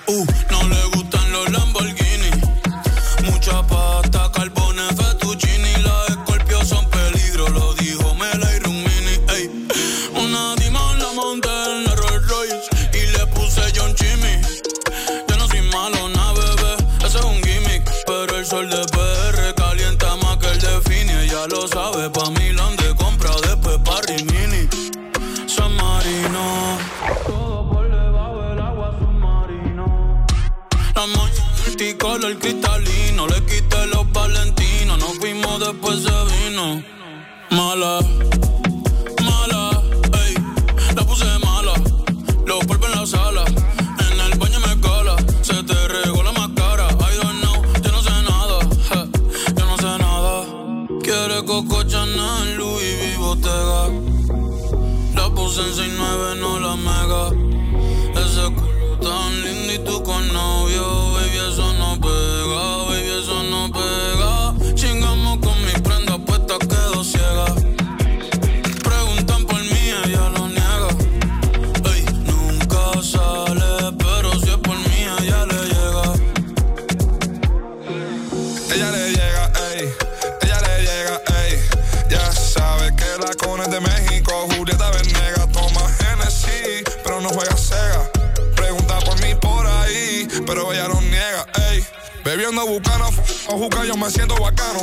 [92.57, 93.05] Bebiendo bucana,
[93.49, 94.79] o juca, yo me siento bacano.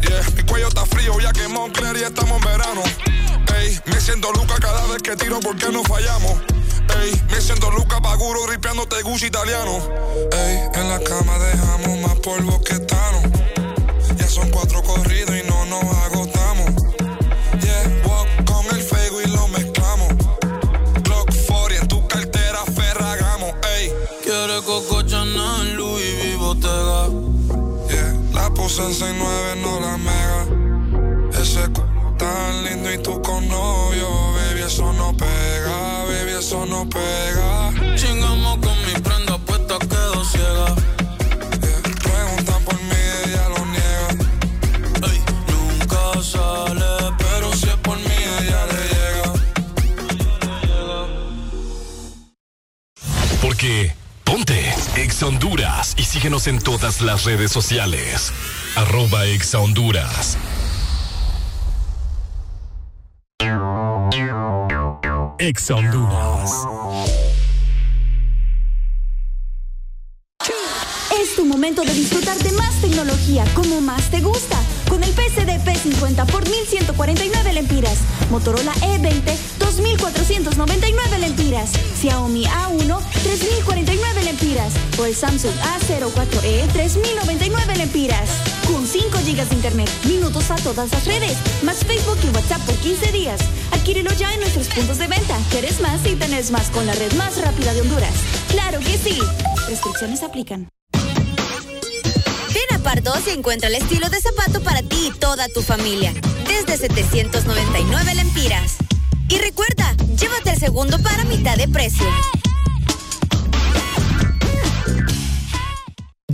[0.00, 2.82] Yeah, mi cuello está frío, ya que Moncler y estamos en verano.
[3.58, 6.40] Ey, me siento Luca cada vez que tiro porque no fallamos.
[7.02, 9.82] Ey, me siento Luca Paguro gripeándote Gucci italiano.
[10.32, 13.22] Ey, en la cama dejamos más polvo que Tano.
[14.16, 16.29] Ya son cuatro corridos y no nos agotamos.
[28.78, 30.46] En 6'9, no la mega.
[31.32, 31.72] Ese c
[32.18, 37.72] tan lindo y tú con novio, baby, eso no pega, baby, eso no pega.
[37.96, 40.74] Chingamos con mi prenda puesta, quedo ciega.
[42.02, 44.08] Preguntan por mí, ella lo niega.
[45.48, 49.32] Nunca sale, pero si es por mí, ella le llega.
[53.42, 53.92] Porque
[54.22, 58.32] ponte Exa Honduras y síguenos en todas las redes sociales.
[58.76, 60.38] Arroba Exa Honduras.
[65.38, 66.50] Exa Honduras.
[71.20, 74.56] Es tu momento de disfrutar de más tecnología como más te gusta.
[74.88, 77.98] Con el PCD P50 por 1149 lempiras,
[78.30, 88.49] Motorola E E20 2499 lempiras, Xiaomi A1 3049 lempiras o el Samsung A04E 3099 lempiras.
[88.70, 92.76] Con 5 GB de internet, minutos a todas las redes, más Facebook y WhatsApp por
[92.76, 93.40] 15 días.
[93.72, 95.36] Adquírelo ya en nuestros puntos de venta.
[95.50, 98.14] ¿Quieres más y tenés más con la red más rápida de Honduras?
[98.48, 99.18] ¡Claro que sí!
[99.68, 100.68] Restricciones aplican.
[100.92, 106.14] Ven a Pardos y encuentra el estilo de zapato para ti y toda tu familia.
[106.46, 108.76] Desde 799 lempiras.
[109.28, 112.06] Y recuerda, llévate el segundo para mitad de precio.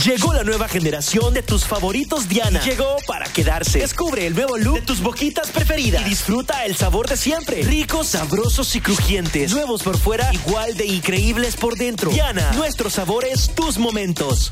[0.03, 2.61] Llegó la nueva generación de tus favoritos Diana.
[2.61, 3.79] Llegó para quedarse.
[3.79, 7.63] Descubre el nuevo look de tus boquitas preferidas y disfruta el sabor de siempre.
[7.63, 9.51] Ricos, sabrosos y crujientes.
[9.51, 12.11] Nuevos por fuera, igual de increíbles por dentro.
[12.11, 14.51] Diana, nuestros sabores, tus momentos.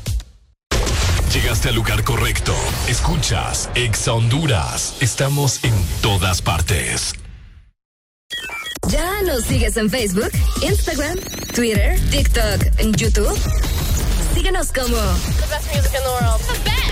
[1.32, 2.54] Llegaste al lugar correcto.
[2.88, 4.96] Escuchas Exa Honduras.
[5.00, 7.12] Estamos en todas partes.
[8.88, 10.30] ¿Ya nos sigues en Facebook,
[10.62, 11.18] Instagram,
[11.54, 13.36] Twitter, TikTok, en YouTube?
[14.36, 14.98] Síguenos como
[15.40, 16.38] The best music in the world.
[16.42, 16.85] The best.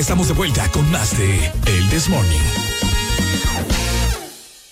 [0.00, 2.38] Estamos de vuelta con más de El This Morning.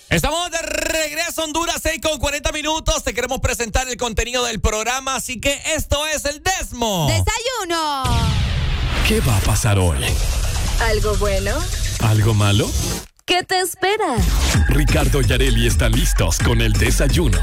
[0.09, 3.03] Estamos de regreso a Honduras 6 con 40 minutos.
[3.03, 7.07] Te queremos presentar el contenido del programa, así que esto es el Desmo.
[7.07, 8.03] ¡Desayuno!
[9.07, 9.99] ¿Qué va a pasar hoy?
[10.81, 11.51] ¿Algo bueno?
[11.99, 12.67] ¿Algo malo?
[13.25, 14.15] ¿Qué te espera?
[14.67, 17.37] Ricardo y Areli están listos con el desayuno.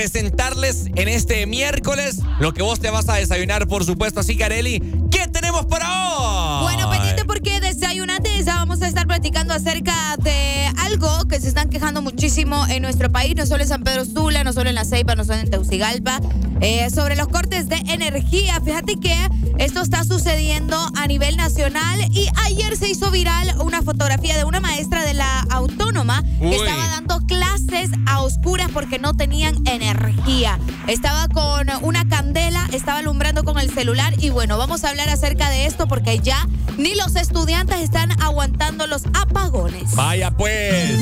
[0.00, 2.20] Presentarles en este miércoles.
[2.38, 4.20] Lo que vos te vas a desayunar, por supuesto.
[4.20, 4.80] Así que, Areli,
[5.10, 5.86] ¿qué tenemos para
[6.16, 6.62] hoy?
[6.62, 11.68] Bueno, pendiente porque desayunate, ya vamos a estar platicando acerca de algo que se están
[11.68, 14.86] quejando muchísimo en nuestro país, no solo en San Pedro Sula, no solo en La
[14.86, 16.18] Ceiba, no solo en Teucigalpa,
[16.62, 18.58] eh, sobre los cortes de energía.
[18.64, 19.14] Fíjate que
[19.58, 24.60] esto está sucediendo a nivel nacional y ayer se hizo viral una fotografía de una
[24.60, 26.50] maestra de la autónoma Uy.
[26.50, 26.89] que estaba
[28.90, 30.58] porque no tenían energía.
[30.88, 35.48] Estaba con una candela, estaba alumbrando con el celular y bueno, vamos a hablar acerca
[35.48, 39.94] de esto porque ya ni los estudiantes están aguantando los apagones.
[39.94, 40.98] Vaya pues.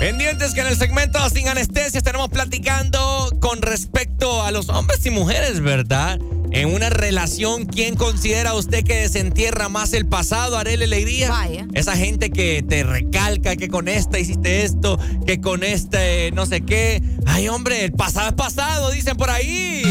[0.00, 5.10] Pendientes que en el segmento Sin Anestesia estaremos platicando con respecto a los hombres y
[5.10, 6.18] mujeres, ¿verdad?
[6.56, 11.28] En una relación, ¿quién considera usted que desentierra más el pasado, Arele Alegría?
[11.28, 11.66] Vaya.
[11.74, 16.62] Esa gente que te recalca que con esta hiciste esto, que con este no sé
[16.62, 17.02] qué.
[17.26, 19.82] Ay, hombre, el pasado es pasado, dicen por ahí.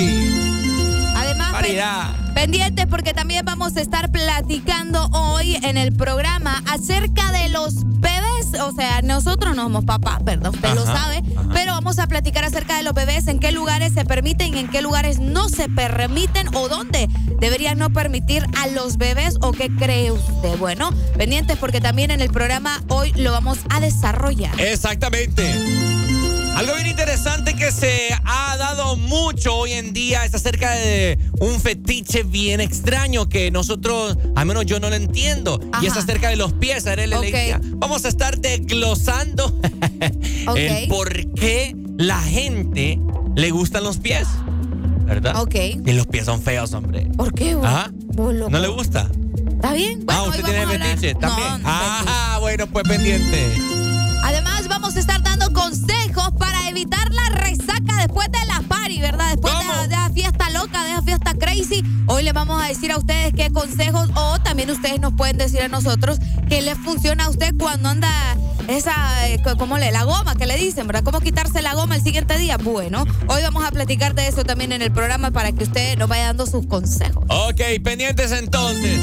[1.16, 1.54] Además,
[2.36, 8.60] pendientes porque también vamos a estar platicando hoy en el programa acerca de los bebés.
[8.62, 10.54] O sea, nosotros no somos papás, ¿verdad?
[10.54, 11.24] Usted lo Ajá, sabe.
[11.54, 14.70] Pero vamos a platicar acerca de los bebés, en qué lugares se permiten y en
[14.70, 17.08] qué lugares no se permiten o dónde
[17.40, 20.58] deberían no permitir a los bebés o qué cree usted.
[20.58, 24.60] Bueno, pendientes porque también en el programa hoy lo vamos a desarrollar.
[24.60, 25.44] Exactamente.
[26.56, 31.60] Algo bien interesante que se ha dado mucho hoy en día es acerca de un
[31.60, 35.60] fetiche bien extraño que nosotros, al menos yo no lo entiendo.
[35.82, 37.20] Y es acerca de los pies, Arely Ok.
[37.24, 37.60] Alegría.
[37.76, 39.48] Vamos a estar desglosando
[40.48, 40.56] Ok.
[40.58, 43.00] el por qué la gente
[43.36, 44.26] le gustan los pies.
[45.06, 45.42] ¿Verdad?
[45.42, 45.56] Ok.
[45.86, 47.06] Y los pies son feos, hombre.
[47.16, 47.56] ¿Por qué?
[47.56, 47.66] vos?
[47.66, 47.92] Ajá.
[47.94, 48.52] Vos, loco.
[48.52, 49.10] ¿No le gusta?
[49.48, 50.06] ¿Está bien?
[50.06, 51.48] Bueno, ah, usted tiene fetiche también.
[51.48, 53.56] No, no ah, bueno, pues pendiente.
[54.24, 59.32] Además, vamos a estar dando consejos para evitar la resaca después de la party, ¿verdad?
[59.32, 61.84] Después de la, de la fiesta loca, de la fiesta crazy.
[62.08, 65.62] Hoy les vamos a decir a ustedes qué consejos o también ustedes nos pueden decir
[65.62, 68.10] a nosotros qué les funciona a usted cuando anda
[68.68, 69.92] esa, eh, co- ¿cómo le?
[69.92, 71.04] La goma que le dicen, ¿verdad?
[71.04, 72.58] ¿Cómo quitarse la goma el siguiente día?
[72.58, 76.08] Bueno, hoy vamos a platicar de eso también en el programa para que usted nos
[76.10, 77.24] vaya dando sus consejos.
[77.30, 79.00] Ok, pendientes entonces.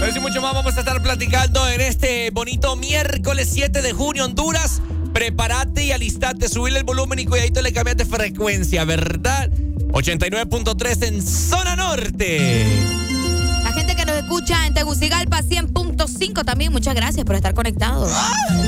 [0.00, 4.24] Pero si mucho más vamos a estar platicando en este bonito miércoles 7 de junio,
[4.24, 4.80] Honduras.
[5.12, 9.48] Prepárate y alistate, subirle el volumen y cuidadito le cambias de frecuencia, ¿verdad?
[9.90, 12.66] 89.3 en zona norte.
[13.64, 18.12] La gente que nos escucha en Tegucigalpa 100.5 también, muchas gracias por estar conectados.
[18.12, 18.67] Litoral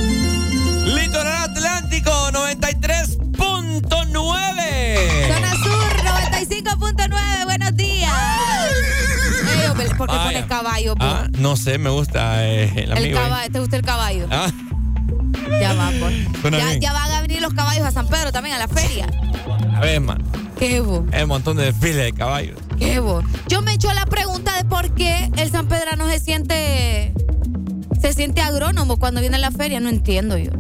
[10.33, 10.95] pones caballo?
[10.97, 11.05] po?
[11.05, 13.51] Ah, no sé, me gusta eh, el ahí.
[13.51, 14.27] ¿te gusta el caballo?
[14.31, 14.51] Ah,
[15.61, 16.53] Ya va, pues.
[16.53, 19.07] Ya, ya van a venir los caballos a San Pedro también, a la feria.
[19.75, 20.23] a ver, man.
[20.59, 22.59] Qué bo, Hay un montón de desfiles de caballos.
[22.79, 23.23] qué bo.
[23.49, 27.13] Yo me echo la pregunta de por qué el San Pedrano se siente.
[28.01, 30.51] Se siente agrónomo cuando viene a la feria, no entiendo yo.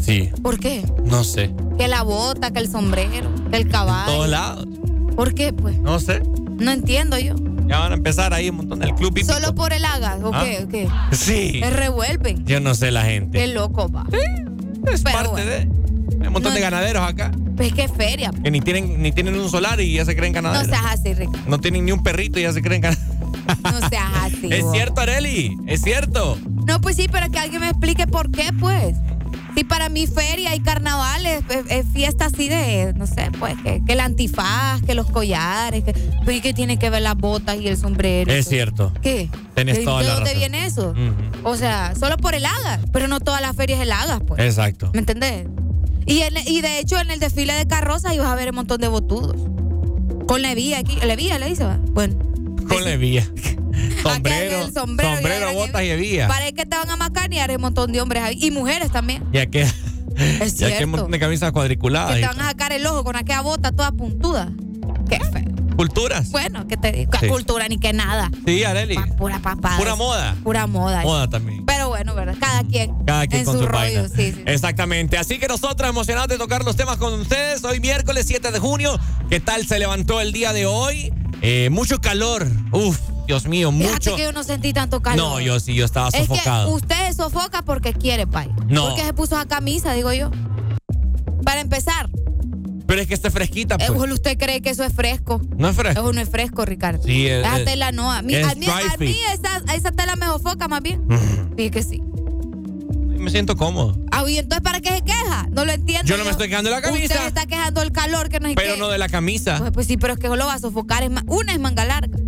[0.00, 0.84] Sí, ¿Por qué?
[1.04, 1.50] no sé.
[1.78, 4.12] Que la bota, que el sombrero, que el En caballo.
[4.12, 4.66] todos lados.
[5.16, 5.78] ¿Por qué, pues?
[5.78, 6.22] No sé.
[6.58, 7.34] No entiendo yo.
[7.66, 9.32] Ya van a empezar ahí un montón del club hípico.
[9.32, 10.16] ¿Solo por el haga?
[10.22, 10.44] ¿O Ah.
[10.70, 10.88] qué?
[11.12, 11.60] Sí.
[11.62, 12.44] Se revuelven.
[12.44, 13.38] Yo no sé la gente.
[13.38, 14.04] Qué loco, va.
[14.92, 15.50] Es Pero parte bueno.
[15.50, 15.56] de.
[16.20, 18.30] Hay un montón No- de ganaderos acá Pues qué feria.
[18.44, 20.68] que ni tienen, ni tienen un solar y ya se creen No ganaderos.
[20.68, 21.30] seas así, Rick.
[21.46, 23.16] No tienen ni un perrito y ya se creen ganaderos.
[23.64, 24.48] No seas así.
[24.52, 24.72] Es vos.
[24.72, 25.56] cierto, Areli.
[25.66, 26.38] Es cierto.
[26.66, 28.94] No, pues sí, pero que alguien me explique por qué, pues.
[29.54, 33.82] Si para mí feria y carnavales, es, es fiesta así de, no sé, pues, que,
[33.84, 35.92] que el antifaz, que los collares, que,
[36.24, 38.32] pues, ¿y qué tiene que ver las botas y el sombrero?
[38.32, 38.92] Es cierto.
[39.02, 39.28] ¿Qué?
[39.54, 40.38] Tenés ¿De, toda de la dónde razón.
[40.38, 40.94] viene eso?
[41.44, 44.40] O sea, solo por el haga, pero no todas las ferias el haga, pues.
[44.42, 44.90] Exacto.
[44.94, 45.46] ¿Me entendés?
[46.06, 48.80] Y, en- y de hecho en el desfile de carrozas ibas a ver un montón
[48.80, 49.36] de botudos.
[50.26, 50.96] Con levía aquí.
[51.04, 51.64] ¿Levía le dice?
[51.64, 51.78] va?
[51.92, 52.14] Bueno.
[52.68, 53.24] Con levía.
[54.02, 56.28] sombrero, el sombrero, sombrero, ya, botas y hebilla.
[56.28, 58.38] Parece que te van a macanear un montón de hombres ahí.
[58.40, 59.24] Y mujeres también.
[59.32, 59.70] Y aquí, Es
[60.16, 60.84] y aquí cierto.
[60.84, 62.12] un montón de camisas cuadriculadas.
[62.12, 64.50] Que y te van a sacar el ojo con aquella bota toda puntuda.
[65.08, 65.52] Qué feo.
[65.76, 66.30] Culturas.
[66.30, 67.12] Bueno, que te digo.
[67.18, 67.28] Sí.
[67.28, 68.30] Cultura ni que nada.
[68.46, 68.96] Sí, Areli.
[69.16, 69.78] Pura papada.
[69.78, 70.36] Pura moda.
[70.42, 71.02] Pura moda.
[71.02, 71.64] Moda también.
[71.64, 72.36] Pero bueno, ¿verdad?
[72.38, 72.92] Cada quien.
[73.06, 74.08] Cada quien en con su, su, rollo.
[74.08, 74.42] Sí, sí.
[74.44, 75.16] Exactamente.
[75.16, 77.64] Así que nosotros emocionados de tocar los temas con ustedes.
[77.64, 78.98] Hoy miércoles 7 de junio.
[79.30, 81.12] ¿Qué tal se levantó el día de hoy?
[81.42, 82.46] Eh, mucho calor.
[82.70, 84.16] Uf, Dios mío, Fíjate mucho.
[84.16, 85.18] que yo no sentí tanto calor.
[85.18, 86.68] No, yo sí, yo estaba Es sofocado.
[86.68, 88.48] que usted sofoca porque quiere, pay.
[88.68, 88.88] No.
[88.88, 90.30] Porque se puso esa camisa, digo yo.
[91.44, 92.08] Para empezar,
[92.86, 93.90] Pero es que esté fresquita, pues.
[94.12, 95.40] ¿usted cree que eso es fresco?
[95.56, 96.00] No es fresco.
[96.02, 97.02] Eso no es fresco, Ricardo.
[97.02, 98.12] Sí, es- Esa es- tela no.
[98.12, 101.02] A mí, es a mí, a mí esa, esa tela me sofoca más bien.
[101.56, 102.02] Sí, que sí.
[103.22, 103.96] Me siento cómodo.
[104.10, 105.46] Ah, y entonces, ¿para qué se queja?
[105.52, 106.08] No lo entiendo.
[106.08, 107.14] Yo no me estoy quejando de la camisa.
[107.14, 109.58] Usted está quejando del calor que no es Pero no de la camisa.
[109.58, 111.04] Pues, pues sí, pero es que lo va a sofocar.
[111.04, 112.18] Es ma- una es manga larga.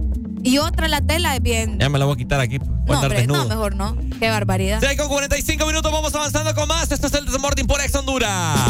[0.45, 1.80] Y otra, la tela es bien.
[1.80, 2.59] Ya me la voy a quitar aquí.
[2.59, 3.97] No, hombre, no, mejor no.
[4.20, 4.78] Qué barbaridad.
[4.80, 6.92] 6 con 45 minutos, vamos avanzando con más.
[6.92, 8.61] Esto es el Desmorning por Ex Honduras.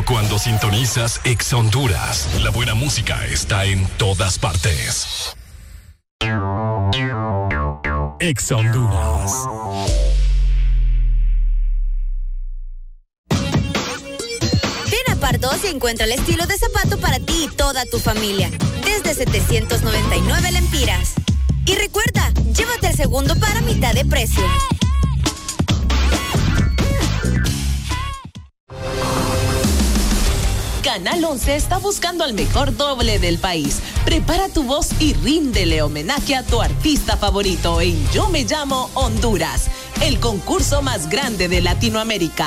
[0.00, 2.26] Cuando sintonizas Ex Honduras.
[2.42, 5.36] La buena música está en todas partes.
[8.18, 9.32] Ex Honduras.
[14.90, 18.50] Ven a Pardos encuentra el estilo de zapato para ti y toda tu familia.
[18.84, 21.12] Desde 799 lempiras.
[21.66, 24.42] Y recuerda, llévate el segundo para mitad de precio.
[31.04, 33.80] Canal 11 está buscando al mejor doble del país.
[34.04, 39.68] Prepara tu voz y ríndele homenaje a tu artista favorito en Yo Me Llamo Honduras,
[40.00, 42.46] el concurso más grande de Latinoamérica.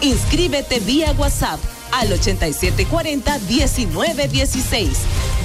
[0.00, 1.60] Inscríbete vía WhatsApp
[1.92, 4.88] al 8740-1916.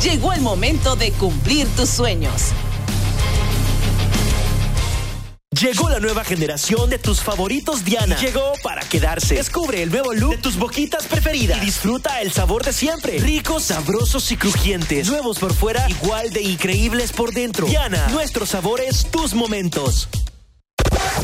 [0.01, 2.41] Llegó el momento de cumplir tus sueños.
[5.61, 8.15] Llegó la nueva generación de tus favoritos Diana.
[8.19, 8.53] Llegó
[8.87, 9.35] quedarse.
[9.35, 11.61] Descubre el nuevo look de tus boquitas preferidas.
[11.61, 13.19] Y disfruta el sabor de siempre.
[13.19, 15.09] Ricos, sabrosos y crujientes.
[15.09, 17.67] Nuevos por fuera, igual de increíbles por dentro.
[17.67, 20.09] Diana, nuestros sabores, tus momentos.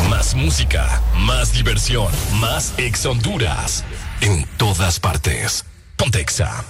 [0.09, 3.83] Más música, más diversión, más Ex Honduras.
[4.21, 5.65] En todas partes.
[5.97, 6.63] Pontexa.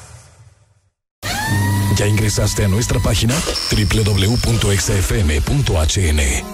[1.96, 3.36] ¿Ya ingresaste a nuestra página?
[3.72, 6.53] www.exafm.hn.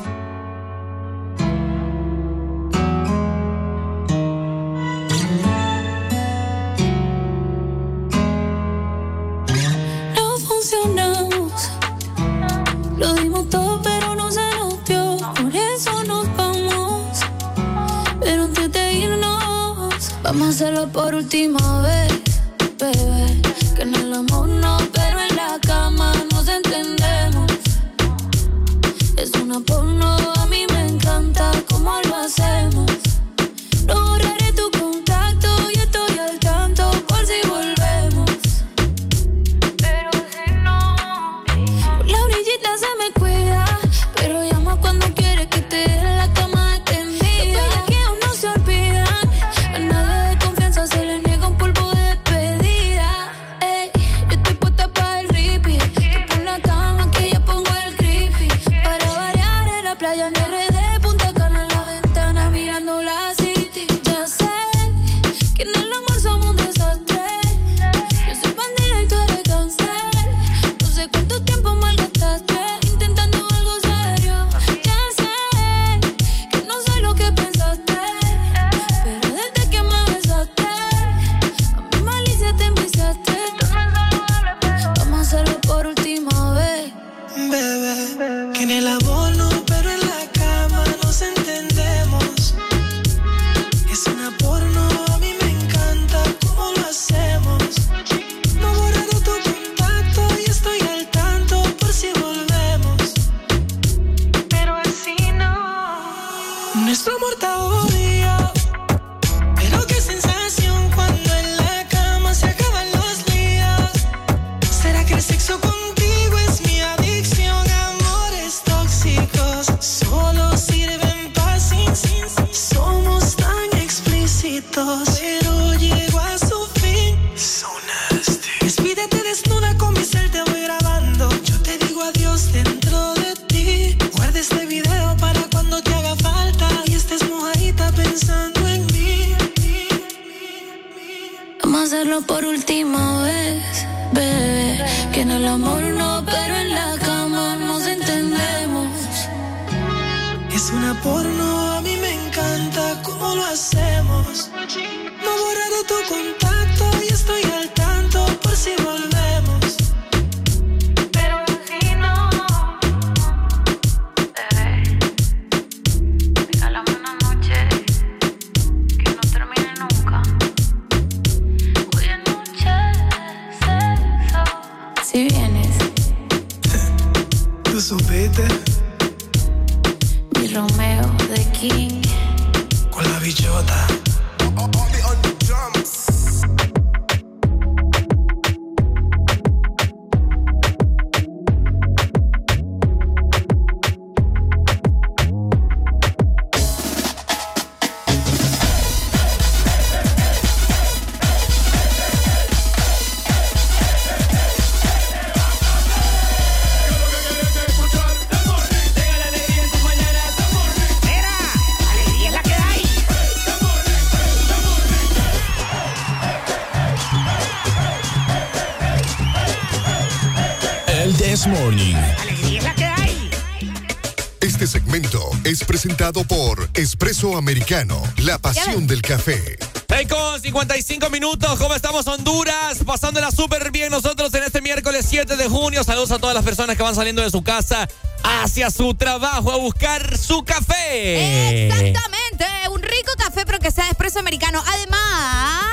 [227.40, 229.58] Americano, la pasión del café.
[229.88, 232.80] Hey, con 55 minutos, ¿cómo estamos Honduras?
[232.86, 235.86] Pasándola súper bien nosotros en este miércoles 7 de junio.
[235.86, 237.88] Saludos a todas las personas que van saliendo de su casa
[238.24, 241.68] hacia su trabajo a buscar su café.
[241.68, 244.62] Exactamente, un rico café, pero que sea de espresso americano.
[244.68, 245.64] Además,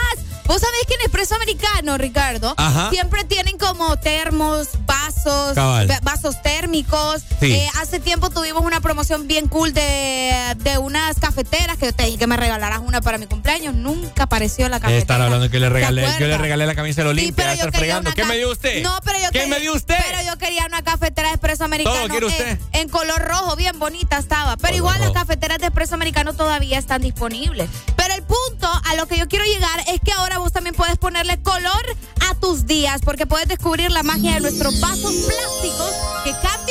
[0.44, 2.90] vos sabés que en espresso americano, Ricardo, Ajá.
[2.90, 5.88] siempre tienen como termos, vasos, Cabal.
[6.02, 7.22] vasos térmicos.
[7.40, 7.52] Sí.
[7.52, 12.04] Eh, hace tiempo tuvimos una promoción bien cool de, de unas cafeteras que yo te
[12.04, 13.74] dije que me regalaras una para mi cumpleaños.
[13.74, 14.98] Nunca apareció la cafetera.
[14.98, 17.54] Estar hablando que le ¿Te regalé, yo le regalé la camisa de Olimpia, pero yo
[17.54, 18.10] estar quería fregando.
[18.10, 18.82] una ¿Qué me dio usted?
[18.82, 19.96] No, pero yo ¿Qué quería- me dio usted?
[20.10, 21.96] Pero yo quería una cafetera de espresso americano.
[21.96, 22.58] Todo quiere usted.
[22.72, 24.56] En, en color rojo, bien bonita estaba.
[24.56, 27.68] Pero igual las cafeteras de espresso americano todavía están disponibles.
[27.96, 30.96] Pero el punto a lo que yo quiero llegar es que ahora vos también puedes
[30.96, 31.84] ponerle color
[32.30, 35.92] a tus días, porque puedes descubrir la magia de nuestros vasos plásticos
[36.24, 36.65] que cambian.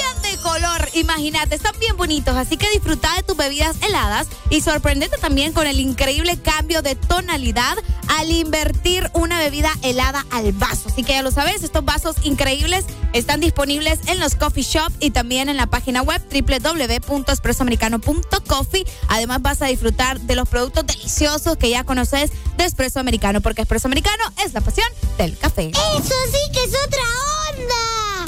[0.96, 2.36] Imagínate, están bien bonitos.
[2.38, 6.96] Así que disfruta de tus bebidas heladas y sorprendete también con el increíble cambio de
[6.96, 7.76] tonalidad
[8.08, 10.88] al invertir una bebida helada al vaso.
[10.88, 15.12] Así que ya lo sabes, estos vasos increíbles están disponibles en los coffee shop y
[15.12, 18.86] también en la página web www.espressoamericano.coffee.
[19.10, 23.64] Además vas a disfrutar de los productos deliciosos que ya conoces de Espresso Americano, porque
[23.64, 24.88] Espresso Americano es la pasión
[25.18, 25.72] del café.
[25.72, 27.45] Eso sí que es otra onda.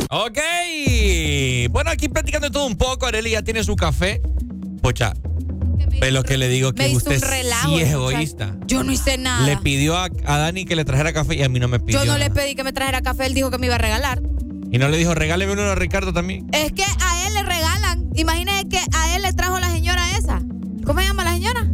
[0.09, 0.39] Ok.
[1.69, 4.21] Bueno, aquí platicando todo un poco, Areli ya tiene su café.
[4.81, 5.13] Pocha,
[5.99, 8.55] ve lo que le digo que usted relajo, sí es egoísta.
[8.67, 9.45] Yo no hice nada.
[9.45, 11.99] Le pidió a, a Dani que le trajera café y a mí no me pidió.
[11.99, 12.19] Yo no nada.
[12.19, 14.21] le pedí que me trajera café, él dijo que me iba a regalar.
[14.71, 16.47] Y no le dijo, regáleme uno a Ricardo también.
[16.53, 18.09] Es que a él le regalan.
[18.15, 20.41] Imagínese que a él le trajo la señora esa.
[20.85, 21.67] ¿Cómo se llama la señora?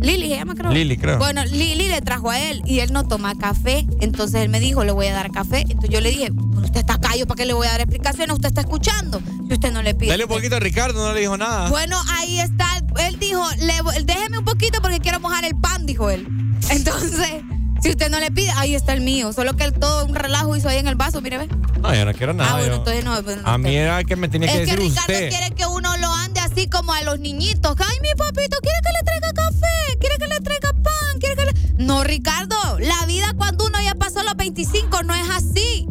[0.00, 0.70] Lili se llama, creo.
[0.70, 0.74] ¿Mm?
[0.74, 1.18] Lili, creo.
[1.18, 3.86] Bueno, Lili le trajo a él y él no toma café.
[4.00, 5.60] Entonces él me dijo, le voy a dar café.
[5.62, 8.34] Entonces yo le dije, "Pero usted está callo, ¿para qué le voy a dar explicaciones?
[8.34, 9.20] Usted está escuchando.
[9.48, 10.10] Si usted no le pide.
[10.10, 11.68] Dale un poquito a Ricardo, no le dijo nada.
[11.70, 12.66] Bueno, ahí está.
[13.06, 16.26] Él dijo, le- déjeme un poquito porque quiero mojar el pan, dijo él.
[16.70, 17.42] Entonces,
[17.82, 19.32] si usted no le pide, ahí está el mío.
[19.32, 21.48] Solo que él todo un relajo hizo ahí en el vaso, mire, ve.
[21.80, 22.50] No, yo no quiero nada.
[22.50, 23.22] ah, bueno, yo- entonces no.
[23.22, 25.28] pues, no a mí era que me tenía que es que decir Ricardo usted.
[25.28, 27.76] quiere que uno lo ande así como a los niñitos.
[27.78, 31.44] Ay, mi papito quiere que le traiga café, quiere que le traiga pan, quiere que
[31.44, 31.84] le...
[31.84, 35.86] No, Ricardo, la vida cuando uno ya pasó los 25 no es así.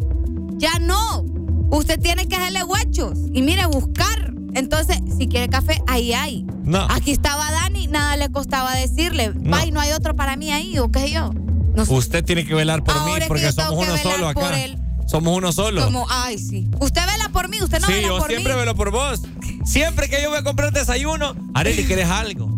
[0.64, 1.26] Ya no.
[1.70, 4.32] Usted tiene que hacerle huechos y mire, buscar.
[4.54, 6.46] Entonces, si quiere café, ahí hay.
[6.64, 6.86] No.
[6.88, 9.54] Aquí estaba Dani, nada le costaba decirle, No.
[9.56, 11.32] ay, no hay otro para mí ahí, o qué sé yo.
[11.74, 11.92] No sé.
[11.92, 14.62] Usted tiene que velar por Ahora mí porque yo somos uno solo acá.
[14.64, 14.78] él.
[15.06, 15.84] Somos uno solo.
[15.84, 16.66] Como, ay, sí.
[16.80, 18.58] Usted vela por mí, usted no sí, vela yo por siempre mí.
[18.60, 19.20] velo por vos.
[19.66, 22.48] Siempre que yo voy a comprar desayuno, Areli, ¿quieres algo?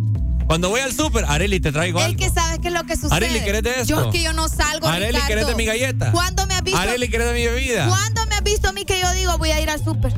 [0.46, 2.18] Cuando voy al súper, Areli, te traigo Es algo.
[2.18, 3.14] que sabes qué es lo que sucede.
[3.16, 3.84] Areli, ¿querés de esto?
[3.84, 5.18] Yo es que yo no salgo, Areli.
[5.26, 6.12] ¿querés de mi galleta?
[6.12, 6.78] ¿Cuándo me has visto?
[6.78, 7.88] Areli, ¿querés de mi bebida?
[7.88, 10.14] ¿Cuándo me has visto a mí que yo digo voy a ir al súper?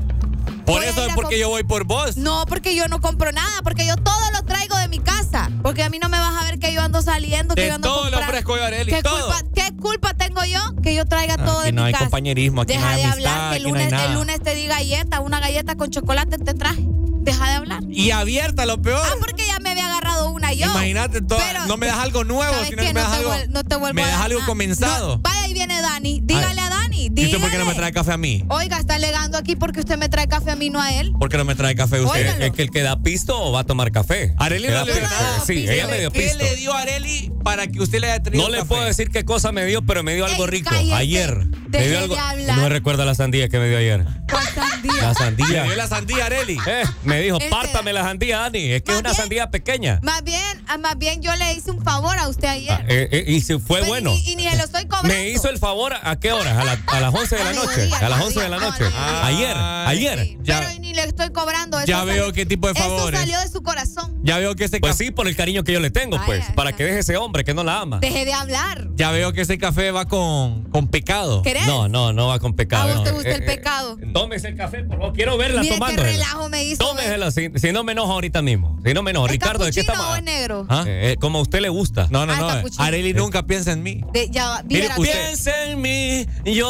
[0.66, 2.18] Por eso es porque yo voy por vos.
[2.18, 5.50] No, porque yo no compro nada, porque yo todo lo traigo de mi casa.
[5.62, 7.74] Porque a mí no me vas a ver que yo ando saliendo, que De yo
[7.76, 8.26] ando todo comprando.
[8.26, 9.34] ofrezco yo Areli, ¿Qué todo.
[9.34, 10.12] culpa, ¿Qué culpa
[10.44, 12.04] yo que yo traiga todo de no mi hay casa?
[12.04, 14.54] compañerismo, aquí Deja no hay de amistad, hablar que el no lunes, el lunes te
[14.54, 16.82] di galleta, una galleta con chocolate te traje.
[17.20, 17.82] Deja de hablar.
[17.90, 19.02] Y abierta, lo peor.
[19.04, 20.64] Ah, porque ya me había agarrado una yo.
[20.70, 23.48] Imagínate, todo- Pero- no me das algo nuevo, ¿Sabes sino que me das algo, vuel-
[23.48, 24.46] no te vuelvo me das algo nada.
[24.46, 25.18] comenzado.
[25.18, 26.20] Vaya, ahí viene Dani.
[26.22, 26.87] Dígale a Dani.
[27.06, 28.44] Dani, ¿Y usted por qué no me trae café a mí?
[28.48, 31.12] Oiga, está alegando aquí porque usted me trae café a mí, no a él.
[31.18, 32.20] ¿Por qué no me trae café usted?
[32.20, 32.44] Óigalo.
[32.44, 34.34] Es que el que da pisto va a tomar café.
[34.38, 35.42] Areli no da le dio nada.
[35.46, 36.38] Sí, ella me dio ¿Qué pisto.
[36.38, 38.68] le dio a Areli para que usted le haya traído No le café?
[38.68, 40.70] puedo decir qué cosa me dio, pero me dio algo rico.
[40.74, 41.46] Ayer.
[41.68, 42.16] Me dio algo.
[42.46, 44.04] No me recuerda la sandía que me dio ayer.
[44.30, 45.02] ¿Cuál sandía?
[45.02, 45.62] La sandía.
[45.64, 46.58] dio la sandía a Areli.
[46.66, 48.72] Eh, me dijo, Este- pártame la sandía, Dani.
[48.72, 50.00] Es que es una bien- sandía pequeña.
[50.02, 52.72] Más bien, ah, más bien yo le hice un favor a usted ayer.
[52.72, 54.14] Ah, eh, eh, y si fue Pues, bueno.
[54.14, 55.08] Y, y ni se lo estoy cobrando.
[55.08, 56.60] Me hizo el favor, ¿a qué hora?
[56.60, 57.82] A, la- a las 11 de la noche.
[58.00, 58.84] A las al 11 de la noche.
[59.22, 60.18] Ayer, ayer.
[60.24, 61.78] Sí, Ya- Pero ni le estoy cobrando.
[61.78, 63.18] Eso Ya veo salió- qué tipo de favores.
[63.20, 64.18] Eso salió de su corazón.
[64.22, 66.44] Ya veo que ese Pues café, sí, por el cariño que yo le tengo, pues.
[66.54, 67.98] Para que deje ese hombre que no la ama.
[68.00, 68.88] Deje de hablar.
[68.94, 71.42] ya veo que ese café va con, con pecado.
[71.42, 71.66] ¿Querés?
[71.66, 72.92] No, no, no va con pecado.
[72.92, 73.16] ¿A usted no.
[73.16, 73.96] gusta el Eh, eh, pecado?
[74.12, 75.12] Tómese el café, por favor.
[75.14, 76.12] Quiero verla Mire qué tomándosela.
[76.12, 76.84] relajo me hizo.
[76.84, 78.78] Tómesela, si, si no me enojo ahorita mismo.
[78.84, 79.26] Si no me enojo.
[79.26, 80.06] ¿Es Ricardo, ¿de qué estamos?
[80.18, 80.66] o negro?
[80.68, 80.84] ¿Ah?
[80.86, 82.06] Eh, como a usted le gusta.
[82.10, 82.82] No, no, Ah, no.
[82.82, 84.00] Areli nunca piensa en mí.
[84.12, 86.26] De- ya va, Mire, viera- usted- Piensa en mí,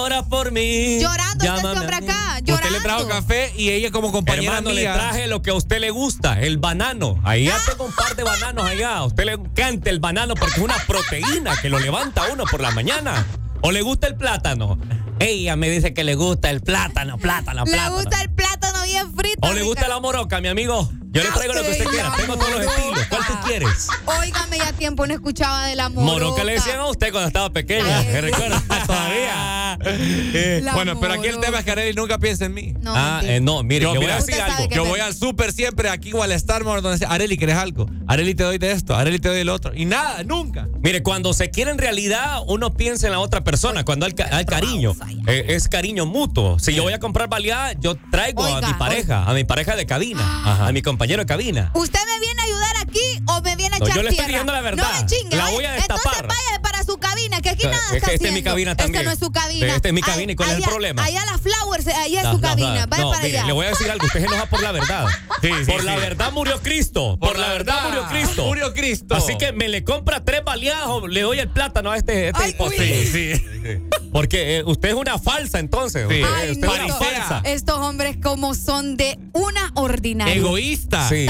[0.09, 0.99] llora por mí.
[1.01, 2.55] Llorando está este hombre acá, llorando.
[2.55, 5.81] Usted le trajo café y ella como compañera Hermano, le traje lo que a usted
[5.81, 7.21] le gusta, el banano.
[7.25, 8.97] Ahí ya tengo un par de bananos allá.
[8.97, 12.45] A usted le encanta el banano porque es una proteína que lo levanta a uno
[12.51, 13.27] por la mañana.
[13.61, 14.79] ¿O le gusta el plátano?
[15.21, 17.97] Ella me dice que le gusta el plátano, plátano, Le plátano.
[17.97, 19.49] gusta el plátano bien frito.
[19.49, 20.89] ¿O le gusta la moroca, mi amigo?
[21.11, 22.13] Yo le traigo lo que usted quiera.
[22.17, 23.07] Tengo todos los estilos.
[23.09, 23.89] ¿Cuál tú quieres?
[24.05, 26.13] Óigame, ya tiempo no escuchaba de la moroca.
[26.13, 27.99] Moroca le decían a usted cuando estaba pequeña.
[27.99, 28.63] Ay, ¿Me recuerda?
[28.87, 29.55] Todavía.
[29.81, 32.75] Eh, bueno, pero aquí el tema es que Areli nunca piensa en mí.
[32.81, 34.69] No, ah, eh, no, mire, Yo, yo, voy a decir algo.
[34.75, 37.87] Yo voy al súper siempre aquí o al Star donde dice, Areli, ¿quieres algo?
[38.09, 38.97] Areli, te doy de esto.
[38.97, 39.73] Areli, te doy del otro.
[39.75, 40.69] Y nada, nunca.
[40.83, 44.29] Mire, cuando se quiere en realidad, uno piensa en la otra persona, cuando hay, ca-
[44.33, 44.95] hay cariño.
[45.27, 46.59] Eh, es cariño mutuo.
[46.59, 49.87] Si yo voy a comprar baleada, yo traigo a mi pareja, a mi pareja de
[49.87, 51.71] cabina, a mi compañero de cabina.
[51.75, 54.17] ¿Usted me viene a ayudar aquí o me viene a No, echar yo le estoy
[54.17, 54.29] tierra?
[54.29, 54.93] diciendo la verdad.
[54.93, 55.37] No me chingue.
[55.37, 56.27] La voy a Entonces destapar.
[56.29, 58.51] vaya para su cabina, que aquí Eh, nada es está que esta es mi haciendo.
[58.51, 59.05] cabina Esta también.
[59.05, 59.75] no es su cabina.
[59.75, 61.05] Esta es mi Ay, cabina, ¿y cuál es el allá- problema?
[61.05, 62.87] Allá la Flowers, ahí es su cabina.
[62.87, 63.47] Vaya no, para mire, allá.
[63.47, 65.07] le voy a decir algo, usted se enoja por la verdad.
[65.41, 67.17] Sí, sí, por la verdad murió Cristo.
[67.21, 68.45] Por, la verdad, murió Cristo.
[68.47, 69.15] Murió Cristo.
[69.15, 72.43] Así que me le compra tres baleadas o le doy el plátano a este, este
[72.43, 72.65] Ay, tipo.
[72.65, 72.77] uy.
[72.77, 73.83] Sí, sí.
[74.13, 76.09] Porque eh, usted es una falsa entonces.
[76.09, 76.23] Sí.
[76.25, 77.41] Usted, Ay, usted no, es una falsa.
[77.45, 80.35] Estos hombres como son de una ordinaria.
[80.35, 81.09] Egoísta.
[81.09, 81.27] Sí,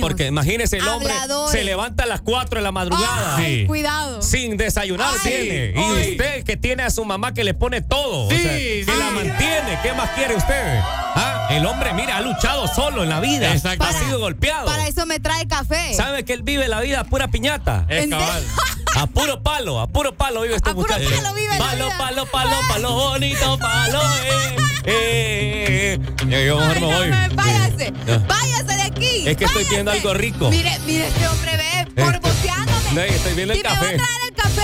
[0.00, 1.12] porque imagínese el hombre
[1.50, 3.36] Se levanta a las 4 de la madrugada.
[3.36, 3.66] Ay, Sí.
[3.66, 4.22] cuidado.
[4.22, 5.74] Sin desayunar Ay, tiene.
[5.76, 6.08] ay.
[6.08, 8.28] Y usted que tiene a su mamá que le pone todo.
[8.30, 8.84] Sí, o sea, sí.
[8.86, 9.78] que la mantiene.
[9.82, 10.80] ¿Qué más quiere usted?
[11.14, 13.52] Ah, El hombre, mira, ha luchado solo en la vida.
[13.52, 13.98] Exactamente.
[14.00, 14.66] Ha sido golpeado.
[14.66, 15.92] Para eso me trae café.
[15.94, 17.84] ¿Sabe que él vive la vida a pura piñata?
[17.88, 18.42] Es ¿En cabal.
[18.94, 21.08] A puro palo, a puro palo vive este A puro muchacho.
[21.16, 21.96] palo vive la palo, vida.
[21.98, 26.46] palo, palo, palo, bonito, palo, eh, eh, eh.
[26.46, 27.08] Yo mejor me no, voy.
[27.10, 27.92] no, váyase.
[28.06, 28.18] Ya.
[28.18, 29.28] Váyase de aquí.
[29.28, 30.08] Es que estoy viendo váyase.
[30.08, 30.50] algo rico.
[30.50, 32.92] Mire, mire, este hombre ve morboseándome.
[32.94, 33.94] No, estoy viendo el si me va café.
[33.94, 34.61] a traer el café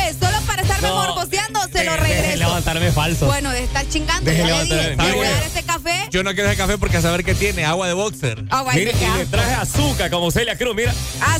[0.68, 2.38] estarme No, morboseando, se lo deje regreso.
[2.38, 3.26] levantarme falso.
[3.26, 5.04] Bueno, de estar chingando, Deje ya le levantarme.
[5.04, 5.16] dije.
[5.16, 6.08] Voy a dar ese café.
[6.10, 7.64] Yo no quiero ese café porque a saber qué tiene.
[7.64, 8.44] Agua de boxer.
[8.50, 10.92] Agua y Mire, qué y le traje azúcar como Celia Cruz, mira.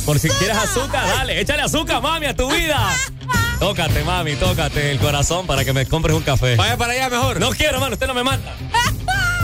[0.05, 0.39] Por si ¡Azúcar!
[0.39, 2.93] quieres azúcar, dale, échale azúcar, mami, a tu vida.
[3.59, 6.55] tócate, mami, tócate el corazón para que me compres un café.
[6.55, 7.39] Vaya para allá mejor.
[7.39, 8.55] No quiero, hermano, usted no me manda.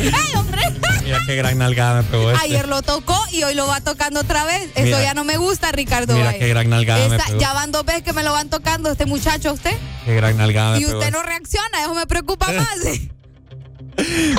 [0.00, 0.62] ¡Ey, hombre!
[1.04, 2.44] Mira qué gran nalgada me pegó este.
[2.44, 4.64] Ayer lo tocó y hoy lo va tocando otra vez.
[4.74, 5.02] Eso Mira.
[5.02, 6.12] ya no me gusta, Ricardo.
[6.14, 6.38] Mira Valle.
[6.38, 7.38] qué gran nalgada me pegó.
[7.38, 9.76] ya van dos veces que me lo van tocando este muchacho usted.
[10.04, 11.10] Qué gran nalgada me Y usted este.
[11.10, 12.78] no reacciona, eso me preocupa más.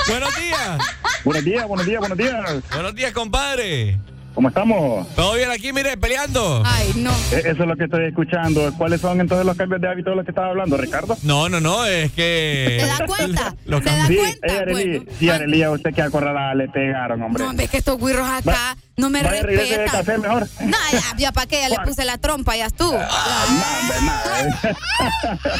[0.08, 0.80] Buenos días.
[1.26, 2.64] Buenos días, buenos días, buenos días.
[2.72, 3.98] Buenos días, compadre.
[4.40, 5.06] ¿Cómo estamos?
[5.18, 6.64] ¿Todo bien aquí, mire, peleando?
[6.66, 7.12] Ay, no.
[7.34, 8.72] Eh, Eso es lo que estoy escuchando.
[8.78, 11.18] ¿Cuáles son entonces los cambios de hábito de los que estaba hablando, Ricardo?
[11.24, 12.78] No, no, no, es que.
[12.80, 13.54] ¿Te das cuenta?
[13.66, 14.48] Lo ¿Te das Sí, cuenta?
[14.48, 15.12] eh, Arely, Bueno.
[15.20, 17.44] sí, Arely, a usted que acorralada le pegaron, hombre.
[17.44, 20.06] No, ves que estos guirros acá Va- no me Vaya, regrese de respetan.
[20.06, 20.48] café mejor.
[20.62, 22.98] No, ya, ya para qué, ya le puse la trompa, ya estuvo.
[22.98, 25.50] Ah, no, hombre, nada.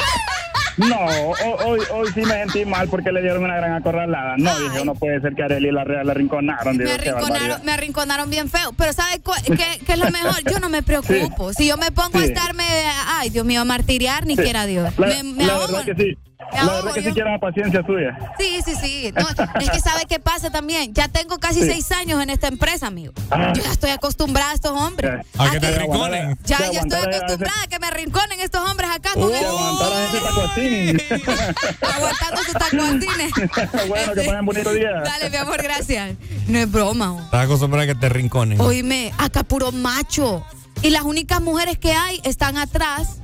[0.76, 4.36] No, ho- hoy, hoy sí me sentí mal porque le dieron una gran acorralada.
[4.38, 6.74] No, dije, no puede ser que Arely la Real le arrinconaron.
[6.78, 8.69] Me Digo, arrinconaron, me arrinconaron bien feo.
[8.76, 10.34] Pero ¿sabe cu- qué, qué es lo mejor?
[10.50, 11.52] Yo no me preocupo.
[11.52, 12.64] Si yo me pongo a estarme,
[13.06, 14.92] ay, Dios mío, a martiriar, ni quiera Dios.
[14.98, 15.76] La, me me la ahogo.
[15.78, 16.18] verdad que sí.
[16.52, 17.08] La verdad que yo.
[17.10, 18.16] sí quiero la paciencia suya.
[18.38, 19.12] Sí, sí, sí.
[19.14, 19.26] No,
[19.60, 20.92] es que sabe qué pasa también.
[20.94, 21.66] Ya tengo casi Sí.
[21.66, 23.12] seis años en esta empresa, amigo.
[23.30, 23.52] Ah.
[23.54, 25.24] Yo ya estoy acostumbrada a estos hombres.
[25.38, 26.38] A que te que- arrinconen.
[26.44, 31.14] Ya, estoy acostumbrada a que me arrinconen estos hombres acá con Que el, ese
[31.94, 33.32] aguantando sus tacuacines.
[33.88, 34.90] bueno, que pasen bonito día.
[35.04, 36.14] Dale, mi amor, gracias.
[36.48, 37.12] No es broma.
[37.12, 37.20] oh.
[37.20, 38.60] Estás acostumbrada a que te rinconen.
[38.60, 40.44] Oíme, acá puro macho.
[40.82, 43.18] Y las únicas mujeres que hay están atrás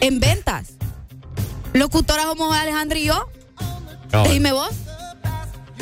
[0.00, 0.72] en ventas.
[1.72, 3.28] Locutoras como Alejandra y yo.
[4.10, 4.30] Cabal.
[4.32, 4.70] Dime vos.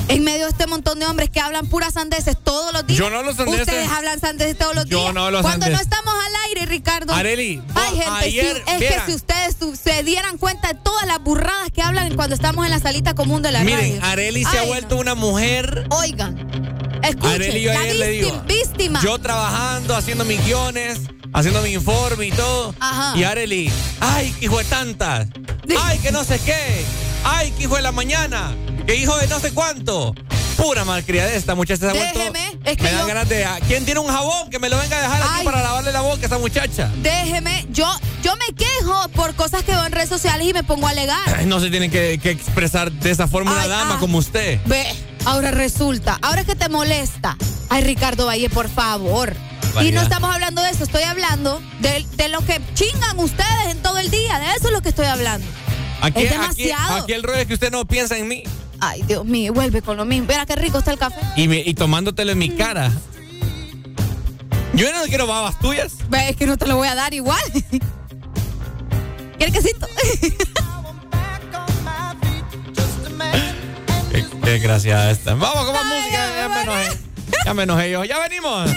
[0.09, 2.97] En medio de este montón de hombres que hablan puras sandeces todos los días.
[2.99, 3.63] Yo no hablo sandeces.
[3.63, 5.15] Ustedes hablan sandeces todos los Yo días.
[5.15, 5.89] no hablo Cuando sandeces.
[5.89, 7.13] no estamos al aire, Ricardo.
[7.13, 11.21] Arely, Ay, vos gente, ayer, es que si ustedes se dieran cuenta de todas las
[11.21, 14.05] burradas que hablan cuando estamos en la salita común de la Miren, radio.
[14.05, 15.87] Areli se ha vuelto una mujer.
[15.91, 16.37] Oigan,
[17.03, 18.43] escuchen, Areli, yo la ayer le digo.
[18.47, 19.01] víctima-.
[19.03, 21.01] Yo trabajando, haciendo mis guiones,
[21.33, 22.75] haciendo mi informe y todo.
[22.81, 23.17] Ajá.
[23.17, 23.71] Y Areli,
[24.01, 25.29] ay, hijo de tantas.
[25.83, 26.85] Ay, que no sé qué.
[27.25, 28.55] Ay, que hijo de la mañana.
[28.87, 30.15] Que hijo de no sé cuánto.
[30.57, 31.99] Pura malcriada esta muchacha se.
[31.99, 33.47] Déjeme, es que me dan yo- ganas de.
[33.69, 34.49] ¿Quién tiene un jabón?
[34.49, 35.45] Que me lo venga a dejar aquí Ay.
[35.45, 36.91] para lavarle la boca a esa muchacha.
[37.03, 37.87] Déjeme, yo,
[38.23, 41.21] yo me quejo por cosas que veo en redes sociales y me pongo a alegar.
[41.37, 44.01] Ay, No se tiene que, que expresar de esa forma Ay, una dama ah.
[44.01, 44.59] como usted.
[44.65, 44.87] Ve,
[45.27, 47.37] ahora resulta, ahora es que te molesta.
[47.69, 49.35] Ay, Ricardo Valle, por favor.
[49.83, 53.83] Y no estamos hablando de eso, estoy hablando de, de lo que chingan ustedes en
[53.83, 54.39] todo el día.
[54.39, 55.47] De eso es lo que estoy hablando.
[56.01, 57.03] Aquí, es demasiado.
[57.03, 58.43] aquí el rollo es que usted no piensa en mí.
[58.81, 60.27] Ay, Dios mío, vuelve con lo mismo.
[60.29, 61.17] Verá qué rico está el café.
[61.37, 62.91] Y, me- y tomándotelo en mi cara.
[64.75, 65.93] Yo no quiero babas tuyas.
[66.09, 67.41] Ve, es que no te lo voy a dar igual.
[69.39, 69.87] ¿Quieres quesito?
[74.47, 75.35] desgraciada esta.
[75.35, 76.31] Vamos con más música.
[76.37, 76.89] Ya me enojé.
[77.45, 78.05] Ya me enojé yo.
[78.05, 78.71] Ya venimos.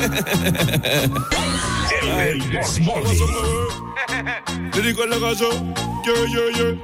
[4.74, 5.44] Lírico en la casa,
[6.04, 6.74] yeah, yeah, yeah.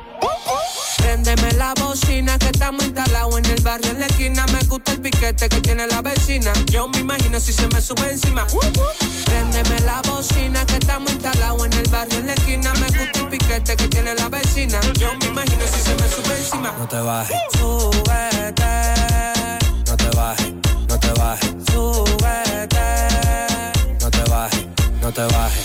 [0.98, 4.46] Préndeme la bocina que estamos instalados en el barrio en la esquina.
[4.52, 6.52] Me gusta el piquete que tiene la vecina.
[6.66, 8.46] Yo me imagino si se me sube encima.
[9.24, 12.72] Préndeme la bocina que estamos instalados en el barrio en la esquina.
[12.74, 14.80] Me gusta el piquete que tiene la vecina.
[14.98, 16.74] Yo me imagino si se me sube encima.
[16.78, 18.64] No te bajes, Súbete,
[19.86, 20.52] no te bajes,
[20.88, 23.08] no te bajes, súbete,
[24.00, 24.66] no te bajes,
[25.00, 25.64] no te bajes,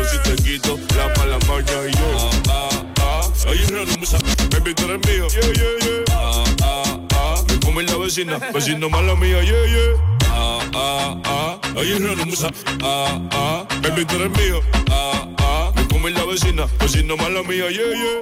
[0.00, 2.08] Yo si te quito la mala maña y yo.
[2.16, 3.32] Ah, ah, ah.
[3.46, 4.16] Ahí es la rumsa,
[4.50, 5.28] baby, tú eres mío.
[5.28, 6.04] Yeah, yeah, yeah.
[6.12, 7.44] Ah, ah, ah.
[7.46, 10.00] Me come la vecina, vecino mala mía, yeah, yeah.
[10.30, 11.60] Ah, ah, ah.
[11.76, 12.48] Ahí es la rumsa.
[12.82, 13.66] Ah, ah.
[13.82, 14.62] Baby, tú eres mío.
[14.90, 15.72] Ah, ah.
[15.76, 18.20] Me come la vecina, vecino mala mía, yeah, yeah.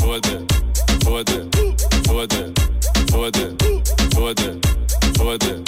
[0.00, 0.44] Súbete,
[1.04, 1.46] súbete,
[2.06, 2.52] súbete,
[3.06, 3.54] súbete,
[4.10, 4.58] súbete,
[5.14, 5.62] súbete,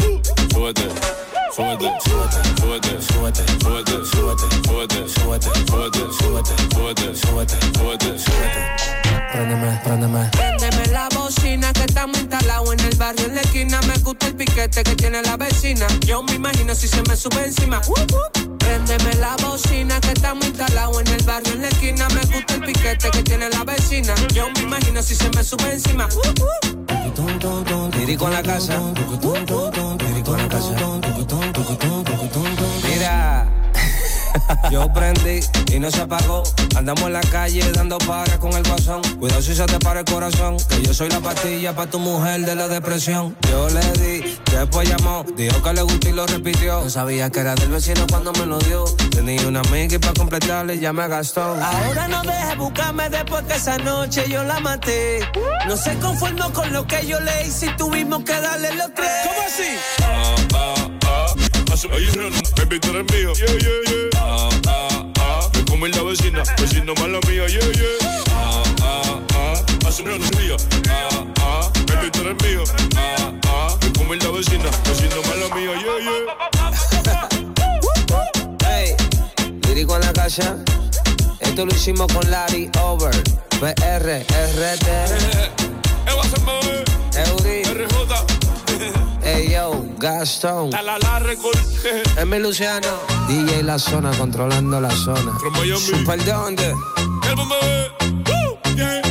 [0.50, 0.88] súbete,
[1.54, 3.89] súbete, súbete, súbete, súbete,
[9.84, 10.30] Préndeme, préndeme.
[10.30, 13.80] Préndeme la bocina que estamos instalados en el barrio en la esquina.
[13.82, 15.86] Me gusta el piquete que tiene la vecina.
[16.06, 17.80] Yo me imagino si se me sube encima.
[18.58, 22.08] Préndeme la bocina que estamos instalados en el barrio en la esquina.
[22.08, 24.14] Me gusta el piquete que tiene la vecina.
[24.34, 26.08] Yo me imagino si se me sube encima.
[27.96, 28.80] Lírico en la casa.
[29.98, 30.74] Lírico en la casa.
[32.88, 33.59] Mira.
[34.70, 35.40] Yo prendí
[35.72, 36.42] y no se apagó.
[36.76, 39.02] Andamos en la calle dando para con el guasón.
[39.18, 40.56] Cuidado si se te para el corazón.
[40.68, 43.36] Que yo soy la pastilla para tu mujer de la depresión.
[43.50, 45.24] Yo le di, después llamó.
[45.36, 46.82] Dijo que le gustó y lo repitió.
[46.82, 48.84] No sabía que era del vecino cuando me lo dio.
[49.10, 51.42] Tenía una amiga y para completarle ya me gastó.
[51.42, 55.20] Ahora no dejes buscarme después que esa noche yo la maté.
[55.66, 59.10] No se conformó con lo que yo le hice y tuvimos que darle los tres.
[59.24, 59.78] ¿Cómo así?
[60.02, 61.49] Ah, ah, ah.
[61.70, 64.10] Ahí rumsa, baby, tú eres mío, yeah, yeah, yeah.
[64.16, 65.48] Ah, ah, ah.
[65.54, 67.86] Me come la vecina, vecino mala mía, yeah, yeah.
[68.32, 69.54] Ah, ah, ah.
[69.88, 70.56] Hace una mía.
[70.90, 71.70] Ah, ah.
[71.86, 72.64] Baby, tú eres mío.
[72.96, 73.76] Ah, ah.
[73.82, 76.26] Me come la vecina, vecino mala mía, yeah, yeah.
[78.68, 78.94] Hey,
[79.66, 80.56] lírico en la casa.
[81.40, 83.14] Esto lo hicimos con Larry Over.
[83.58, 84.88] PR, RT.
[87.16, 87.62] Eury.
[87.62, 88.29] Ey yo,
[90.00, 90.70] Gastón.
[92.16, 92.88] Emi Luciano.
[93.28, 95.38] DJ La Zona controlando la zona.
[95.38, 95.78] From Miami.
[95.78, 96.74] Super dónde.
[97.28, 97.36] El
[98.76, 99.02] yeah.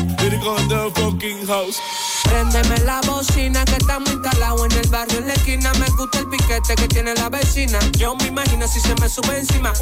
[0.68, 1.78] The fucking house.
[2.24, 5.72] Préndeme la bocina que estamos instalados en el barrio en la esquina.
[5.74, 7.78] Me gusta el piquete que tiene la vecina.
[7.98, 9.74] Yo me imagino si se me sube encima.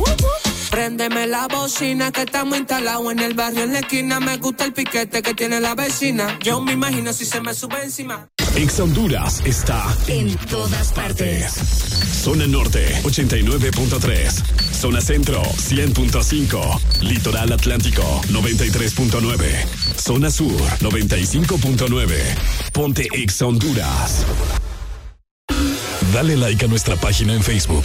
[0.69, 4.19] Préndeme la bocina que estamos instalados en el barrio en la esquina.
[4.19, 6.37] Me gusta el piquete que tiene la vecina.
[6.41, 8.27] Yo me imagino si se me sube encima.
[8.57, 11.53] Ex Honduras está En todas partes.
[12.23, 14.73] Zona Norte 89.3.
[14.73, 17.01] Zona Centro 100.5.
[17.01, 19.67] Litoral Atlántico 93.9.
[19.99, 22.17] Zona Sur 95.9.
[22.73, 24.25] Ponte Ex Honduras.
[26.11, 27.83] Dale like a nuestra página en Facebook.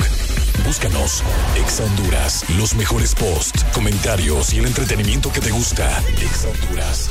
[0.64, 1.22] Búscanos
[1.62, 2.46] Ex Honduras.
[2.56, 6.02] Los mejores posts, comentarios y el entretenimiento que te gusta.
[6.18, 7.10] Ex Honduras.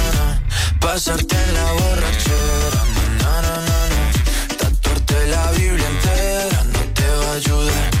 [0.81, 2.83] Pasarte en la borrachera,
[3.19, 4.57] na, na, na, na.
[4.57, 8.00] tatuarte la Biblia entera no te va a ayudar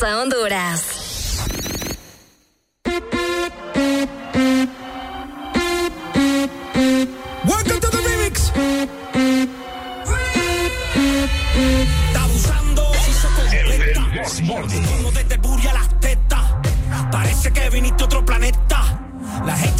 [0.00, 0.82] Exa Honduras.
[7.44, 8.50] Welcome to the remix.
[11.54, 12.82] Está abusando,
[13.36, 14.06] completa.
[14.96, 16.44] Como desde el booty a las tetas.
[17.12, 19.02] Parece que viniste a otro planeta.
[19.44, 19.79] Las hechas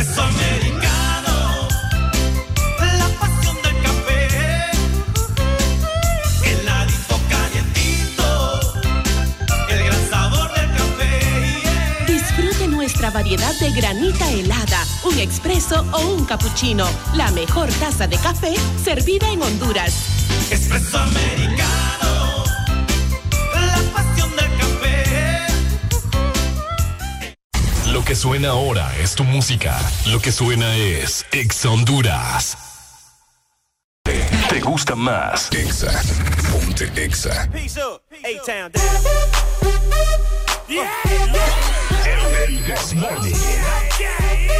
[13.31, 16.85] Variedad de granita helada, un expreso o un cappuccino.
[17.15, 18.53] La mejor taza de café
[18.83, 19.93] servida en Honduras.
[20.51, 22.43] Espresso americano,
[23.53, 25.47] la pasión del café.
[27.91, 29.79] Lo que suena ahora es tu música.
[30.07, 32.57] Lo que suena es Exa Honduras.
[34.03, 35.47] ¿Te gusta más?
[35.53, 36.01] Exa.
[36.51, 37.47] Ponte Exa.
[37.49, 38.71] Peace up, A-Town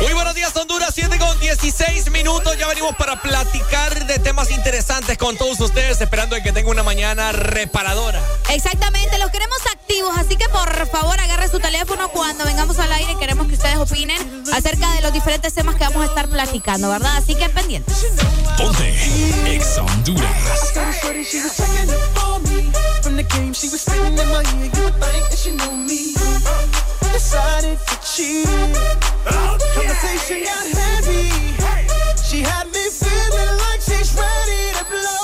[0.01, 0.93] Muy buenos días, Honduras.
[0.93, 2.55] 7 con 16 minutos.
[2.57, 7.31] Ya venimos para platicar de temas interesantes con todos ustedes, esperando que tenga una mañana
[7.31, 8.21] reparadora.
[8.49, 9.57] Exactamente, los queremos
[9.91, 13.15] activos, así que por favor agarre su teléfono cuando vengamos al aire.
[13.19, 14.17] Queremos que ustedes opinen
[14.53, 17.17] acerca de los diferentes temas que vamos a estar platicando, ¿verdad?
[17.17, 18.05] Así que pendientes.
[18.57, 18.93] Ponte
[19.79, 20.31] Honduras.
[29.75, 31.29] Conversation got heavy.
[32.27, 35.20] She had me feeling like she's ready to blow.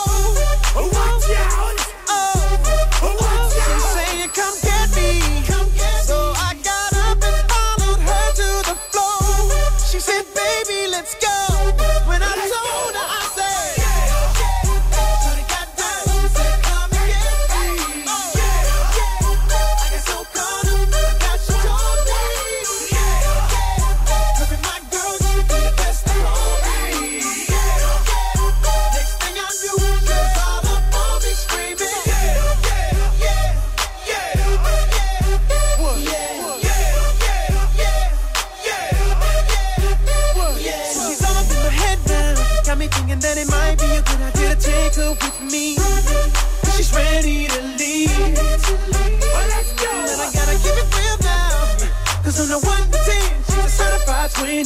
[52.40, 54.64] On the 1 to 10, she's a certified 20.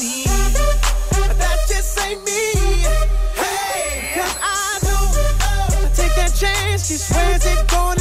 [1.15, 2.51] But that just ain't me.
[3.39, 5.03] Hey, cause I know
[5.39, 8.00] I take that chance, she swears it's gonna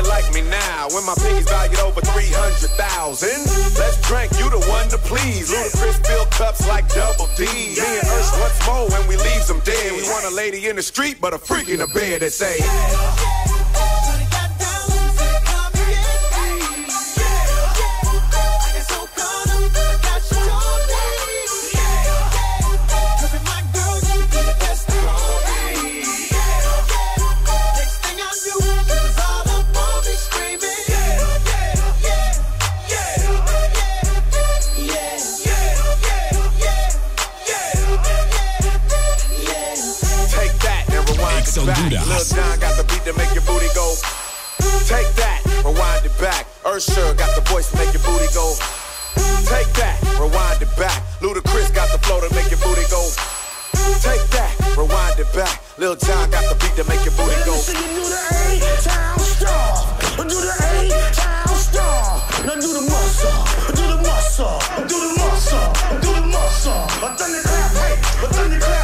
[0.00, 3.28] You like me now when my piggy's valued over 300,000?
[3.76, 5.52] Let's drink, you the one to please.
[5.52, 7.44] Ludacris fill cups like double D.
[7.44, 9.92] Me and Ursh once more when we leave them dead.
[9.92, 12.56] We want a lady in the street, but a freak in the bed that say.
[41.56, 43.94] And rewind Ex it Lil John got the beat to make your booty go.
[44.86, 46.46] Take that, rewind it back.
[46.62, 48.54] Ursher got the voice to make your booty go.
[49.48, 51.02] Take that, rewind it back.
[51.18, 53.02] Ludacris got the flow to make your booty go.
[53.98, 55.62] Take that, rewind it back.
[55.78, 57.56] Lil John got the beat to make your booty go.
[57.56, 59.98] Do the A-Town star.
[60.20, 62.20] Do the A-Town star.
[62.46, 63.38] Now do the muscle.
[63.74, 64.58] Do the muscle.
[64.86, 65.66] Do the muscle.
[65.98, 66.84] Do the muscle.
[67.00, 67.94] A thunderclap, hey.
[68.22, 68.38] A thunderclap, hey.
[68.38, 68.79] Thunderclap,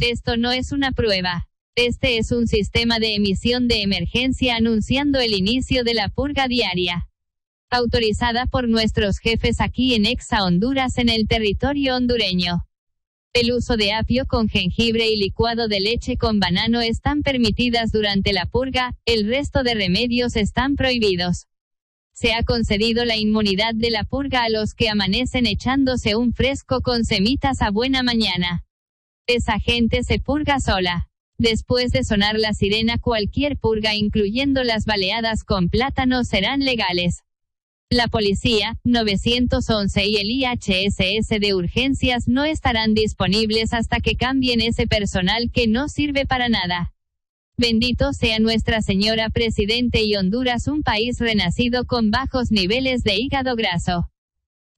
[0.00, 1.48] Esto no es una prueba.
[1.76, 7.08] Este es un sistema de emisión de emergencia anunciando el inicio de la purga diaria.
[7.70, 12.66] Autorizada por nuestros jefes aquí en Exa Honduras en el territorio hondureño.
[13.34, 18.32] El uso de apio con jengibre y licuado de leche con banano están permitidas durante
[18.32, 21.48] la purga, el resto de remedios están prohibidos.
[22.12, 26.80] Se ha concedido la inmunidad de la purga a los que amanecen echándose un fresco
[26.80, 28.64] con semitas a buena mañana.
[29.26, 31.08] Esa gente se purga sola.
[31.36, 37.24] Después de sonar la sirena, cualquier purga, incluyendo las baleadas con plátano, serán legales.
[37.94, 44.88] La policía, 911 y el IHSS de urgencias no estarán disponibles hasta que cambien ese
[44.88, 46.92] personal que no sirve para nada.
[47.56, 53.54] Bendito sea Nuestra Señora Presidente y Honduras, un país renacido con bajos niveles de hígado
[53.54, 54.10] graso.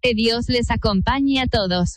[0.03, 1.97] Que Dios les acompañe a todos.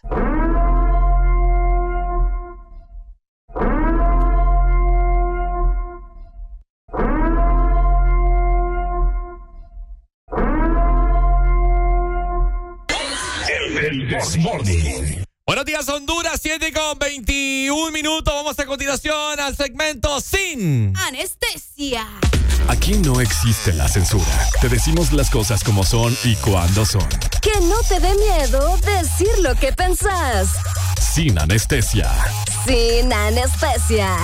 [14.10, 15.24] Desmorning.
[15.46, 18.34] Buenos días, Honduras, 7 con 21 minutos.
[18.34, 20.98] Vamos a continuación al segmento sin.
[20.98, 22.08] Anestesia.
[22.68, 24.26] Aquí no existe la censura.
[24.62, 27.08] Te decimos las cosas como son y cuando son.
[27.40, 30.54] Que no te dé miedo decir lo que pensás.
[31.00, 32.12] Sin anestesia.
[32.66, 34.18] Sin anestesia.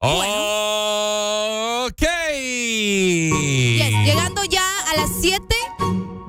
[0.00, 2.02] Ok.
[3.20, 5.42] Yes, llegando ya a las 7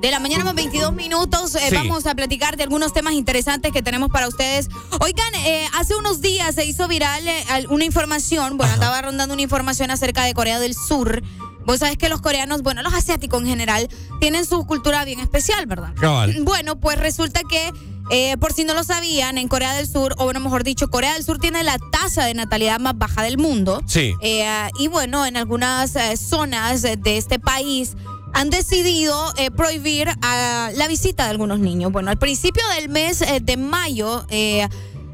[0.01, 1.75] de la mañana con 22 minutos, eh, Sí.
[1.75, 4.69] vamos a platicar de algunos temas interesantes que tenemos para ustedes.
[5.01, 9.41] Oigan, eh, hace unos días se hizo viral eh, una información, bueno, andaba rondando una
[9.43, 11.21] información acerca de Corea del Sur.
[11.65, 13.89] Vos sabés que los coreanos, bueno, los asiáticos en general,
[14.19, 15.93] tienen su cultura bien especial, ¿verdad?
[15.99, 16.35] Cabal.
[16.43, 17.71] Bueno, pues resulta que,
[18.09, 21.13] eh, por si no lo sabían, en Corea del Sur, o bueno, mejor dicho, Corea
[21.13, 23.83] del Sur tiene la tasa de natalidad más baja del mundo.
[23.85, 24.15] Sí.
[24.21, 24.47] Eh,
[24.79, 27.95] y bueno, en algunas eh, zonas de este país
[28.33, 31.91] han decidido eh, prohibir ah, la visita de algunos niños.
[31.91, 34.25] Bueno, al principio del mes eh, de mayo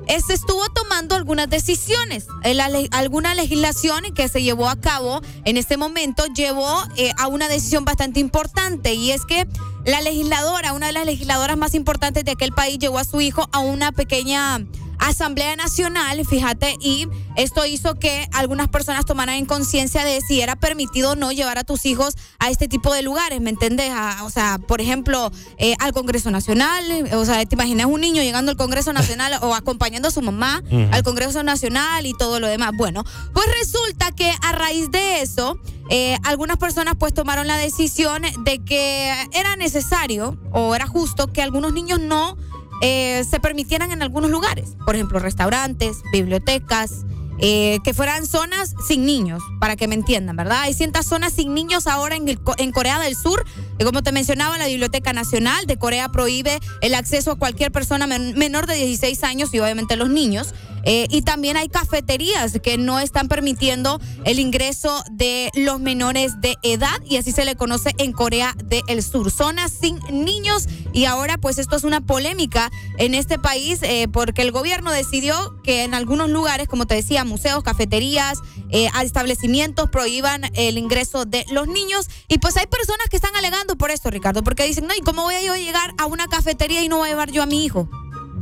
[0.08, 2.28] eh, se estuvo tomando algunas decisiones.
[2.44, 7.48] La alguna legislación que se llevó a cabo en este momento llevó eh, a una
[7.48, 9.48] decisión bastante importante y es que
[9.86, 13.48] la legisladora, una de las legisladoras más importantes de aquel país, llevó a su hijo
[13.52, 14.60] a una pequeña
[15.00, 20.56] Asamblea Nacional, fíjate, y esto hizo que algunas personas tomaran en conciencia de si era
[20.56, 23.92] permitido o no llevar a tus hijos a este tipo de lugares, ¿me entendés?
[23.94, 28.02] A- o sea, por ejemplo, eh, al Congreso Nacional, eh, o sea, te imaginas un
[28.02, 32.40] niño llegando al Congreso Nacional o acompañando a su mamá al Congreso Nacional y todo
[32.40, 32.72] lo demás.
[32.78, 33.04] Bueno,
[33.34, 35.60] pues resulta que a raíz de eso,
[35.90, 41.42] eh, algunas personas pues tomaron la decisión de que era necesario o era justo que
[41.42, 42.38] algunos niños no
[42.82, 47.06] eh, se permitieran en algunos lugares, por ejemplo, restaurantes, bibliotecas,
[47.40, 50.62] eh, que fueran zonas sin niños, para que me entiendan, ¿verdad?
[50.62, 53.46] Hay ciertas zonas sin niños ahora en, en Corea del Sur,
[53.84, 58.38] como te mencionaba, la Biblioteca Nacional de Corea prohíbe el acceso a cualquier persona men-
[58.38, 60.54] menor de 16 años y obviamente los niños.
[60.88, 66.58] Eh, y también hay cafeterías que no están permitiendo el ingreso de los menores de
[66.62, 69.32] edad y así se le conoce en Corea del Sur.
[69.32, 74.44] Zonas sin niños y ahora pues esto es una polémica en este país eh, porque
[74.44, 78.40] el gobierno decidió que en algunos lugares, como te decía, museos, cafeterías,
[78.70, 82.10] eh, a establecimientos prohíban el ingreso de los niños.
[82.28, 85.24] Y pues hay personas que están alegando por esto, Ricardo, porque dicen, no, ¿y cómo
[85.24, 87.66] voy a yo llegar a una cafetería y no voy a llevar yo a mi
[87.66, 87.90] hijo?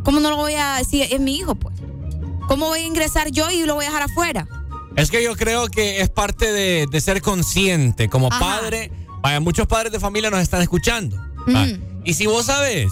[0.03, 1.07] ¿Cómo no lo voy a decir?
[1.09, 1.75] Es mi hijo, pues.
[2.47, 4.47] ¿Cómo voy a ingresar yo y lo voy a dejar afuera?
[4.95, 8.09] Es que yo creo que es parte de, de ser consciente.
[8.09, 8.39] Como Ajá.
[8.39, 8.91] padre,
[9.21, 11.15] vaya, muchos padres de familia nos están escuchando.
[11.47, 11.79] Ujú.
[12.03, 12.91] Y si vos sabes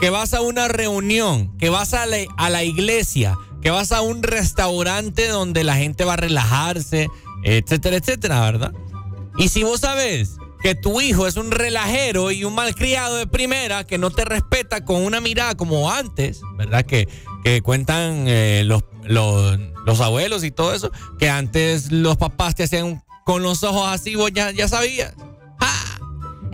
[0.00, 4.02] que vas a una reunión, que vas a la, a la iglesia, que vas a
[4.02, 7.08] un restaurante donde la gente va a relajarse,
[7.42, 8.74] etcétera, etcétera, ¿verdad?
[9.38, 13.84] Y si vos sabes que tu hijo es un relajero y un malcriado de primera
[13.84, 16.84] que no te respeta con una mirada como antes, ¿verdad?
[16.84, 17.08] Que,
[17.42, 22.64] que cuentan eh, los, los, los abuelos y todo eso, que antes los papás te
[22.64, 25.14] hacían con los ojos así, vos ya, ya sabías.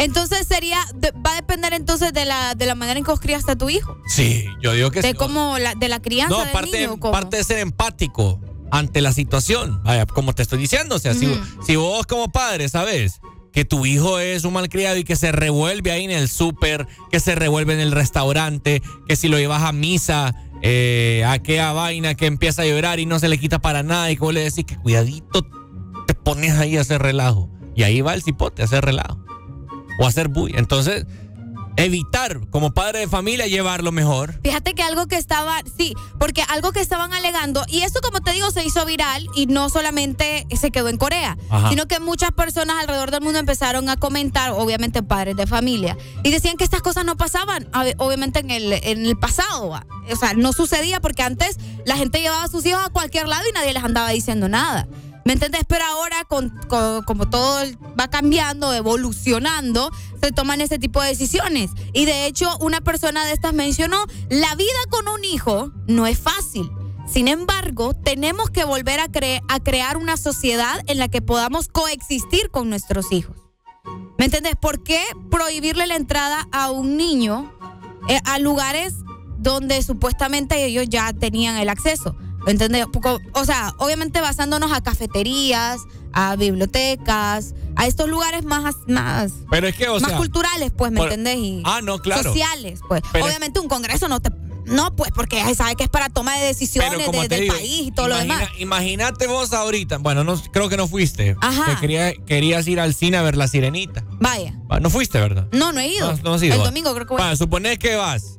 [0.00, 0.78] Entonces sería,
[1.24, 3.68] va a depender entonces de la, de la manera en que vos criaste a tu
[3.70, 3.96] hijo.
[4.06, 5.14] Sí, yo digo que de sí.
[5.14, 6.98] cómo la, de la crianza No, del parte, niño.
[6.98, 7.12] ¿cómo?
[7.12, 8.40] parte de ser empático
[8.70, 9.82] ante la situación.
[9.84, 11.62] Vaya, como te estoy diciendo, o sea, si- Ujú.
[11.64, 13.20] si, vos como padre sabes
[13.52, 17.20] que tu hijo es un malcriado y que se revuelve ahí en el súper, que
[17.20, 22.14] se revuelve en el restaurante, que si lo llevas a misa, eh, a aquella vaina
[22.14, 24.42] que empieza a llorar y no se le quita para nada y que vos le
[24.44, 25.44] decís que cuidadito
[26.06, 27.50] te pones ahí a hacer relajo.
[27.74, 29.18] Y ahí va el cipote a hacer relajo.
[30.00, 30.58] O hacer bulla.
[30.58, 31.06] Entonces,
[31.76, 34.38] evitar como padre de familia llevarlo mejor.
[34.42, 38.32] Fíjate que algo que estaba, sí, porque algo que estaban alegando, y esto como te
[38.32, 41.70] digo se hizo viral y no solamente se quedó en Corea, Ajá.
[41.70, 46.30] sino que muchas personas alrededor del mundo empezaron a comentar, obviamente padres de familia, y
[46.30, 47.68] decían que estas cosas no pasaban,
[47.98, 49.86] obviamente en el, en el pasado, ¿va?
[50.10, 53.48] o sea, no sucedía porque antes la gente llevaba a sus hijos a cualquier lado
[53.48, 54.86] y nadie les andaba diciendo nada.
[55.24, 55.62] ¿Me entiendes?
[55.68, 56.50] Pero ahora, con,
[57.04, 57.60] como todo
[57.98, 59.90] va cambiando, evolucionando,
[60.20, 61.70] se toman ese tipo de decisiones.
[61.92, 66.18] Y de hecho, una persona de estas mencionó, la vida con un hijo no es
[66.18, 66.70] fácil.
[67.06, 69.08] Sin embargo, tenemos que volver a,
[69.48, 73.36] a crear una sociedad en la que podamos coexistir con nuestros hijos.
[74.18, 74.54] ¿Me entiendes?
[74.60, 77.52] ¿Por qué prohibirle la entrada a un niño
[78.08, 78.94] eh, a lugares
[79.38, 82.16] donde supuestamente ellos ya tenían el acceso?
[82.92, 85.80] Poco- O sea, obviamente basándonos a cafeterías,
[86.12, 90.16] a bibliotecas, a estos lugares más, más, Pero es que, o más sea.
[90.18, 91.36] culturales, pues, ¿me por- entendés?
[91.38, 92.22] Y Ah, no, claro.
[92.24, 93.02] Sociales, pues.
[93.12, 94.30] Pero- obviamente un congreso no te...
[94.66, 97.90] No, pues, porque sabe que es para toma de decisiones de- del digo, país y
[97.90, 98.48] todo lo demás.
[98.58, 101.34] Imagínate vos ahorita, bueno, no, creo que no fuiste.
[101.40, 101.64] Ajá.
[101.74, 104.04] Que quería- querías ir al cine a ver La Sirenita.
[104.20, 104.54] Vaya.
[104.68, 105.48] Ah, No fuiste, ¿verdad?
[105.52, 106.12] No, no he ido.
[106.12, 106.54] No, no has ido.
[106.56, 107.22] El domingo creo que voy.
[107.22, 108.38] Va, suponés que vas.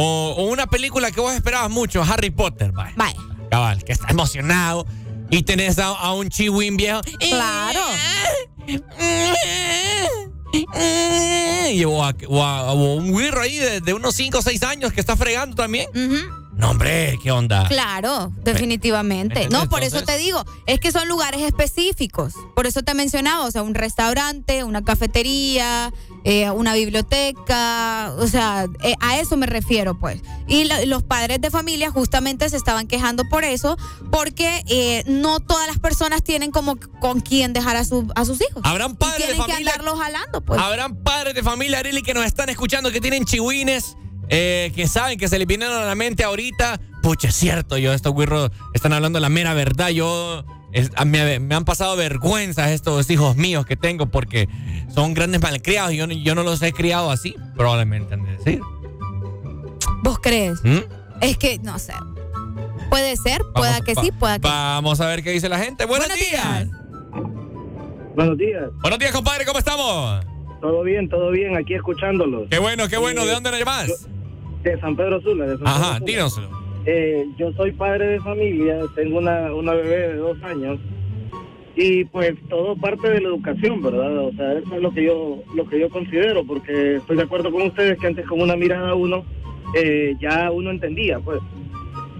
[0.00, 2.94] O, o una película que vos esperabas mucho, Harry Potter, vaya.
[2.96, 3.18] Vaya.
[3.50, 4.86] Cabal, que está emocionado.
[5.30, 7.00] Y tenés a, a un chihuín viejo.
[7.18, 7.80] Claro.
[11.72, 14.62] Y, o, a, o a- o un güirro ahí de, de unos 5 o 6
[14.62, 15.88] años que está fregando también.
[16.58, 17.66] No, hombre, ¿qué onda?
[17.68, 19.48] Claro, definitivamente.
[19.48, 22.34] No, por eso te digo, es que son lugares específicos.
[22.56, 25.92] Por eso te mencionaba, o sea, un restaurante, una cafetería,
[26.24, 30.20] eh, una biblioteca, o sea, eh, a eso me refiero, pues.
[30.46, 33.76] Y la- los padres de familia justamente se estaban quejando por eso,
[34.10, 38.40] porque eh, no todas las personas tienen como con quién dejar a, su- a sus
[38.40, 38.62] hijos.
[38.64, 39.72] Habrán Y padres de tienen que familia.
[39.74, 40.60] andarlos jalando, pues.
[40.60, 43.96] Habrán padres de familia, Arely, que nos están escuchando, que tienen chihuines,
[44.30, 46.80] eh, que saben que se les vinieron a la mente ahorita.
[47.02, 49.88] Pucha, es cierto, yo, estos güirros están hablando la mera verdad.
[49.90, 54.48] Yo, es- a- me, me han pasado vergüenza estos hijos míos que tengo porque
[54.94, 55.92] son grandes malcriados.
[55.92, 58.60] Yo, no- yo no los he criado así, probablemente han de decir.
[60.02, 60.60] ¿Vos crees?
[60.64, 60.78] ¿Mm?
[61.20, 61.92] Es que, no sé.
[62.90, 65.84] Puede ser, pueda que va- sí, pueda que Vamos a ver qué dice la gente.
[65.84, 66.68] Buenos, días.
[68.14, 68.64] Buenos días.
[68.82, 70.24] Buenos días, compadre, ¿cómo estamos?
[70.60, 72.48] Todo bien, todo bien, aquí escuchándolos.
[72.50, 73.24] Qué bueno, qué bueno.
[73.24, 74.08] ¿De Eh, dónde nos llamas?
[74.70, 75.44] De San Pedro Sula.
[75.46, 76.06] De San Pedro Ajá, Sula.
[76.06, 76.48] dínoslo.
[76.86, 80.78] Eh, yo soy padre de familia, tengo una, una bebé de dos años
[81.76, 84.16] y pues todo parte de la educación, ¿verdad?
[84.18, 87.52] O sea, eso es lo que yo lo que yo considero, porque estoy de acuerdo
[87.52, 89.24] con ustedes que antes con una mirada uno
[89.74, 91.40] eh, ya uno entendía, pues.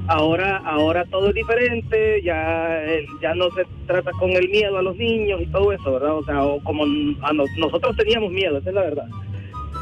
[0.07, 4.83] Ahora ahora todo es diferente, ya eh, ya no se trata con el miedo a
[4.83, 6.15] los niños y todo eso, ¿verdad?
[6.17, 6.85] O sea, o como
[7.23, 9.07] a nos- nosotros teníamos miedo, esa es la verdad.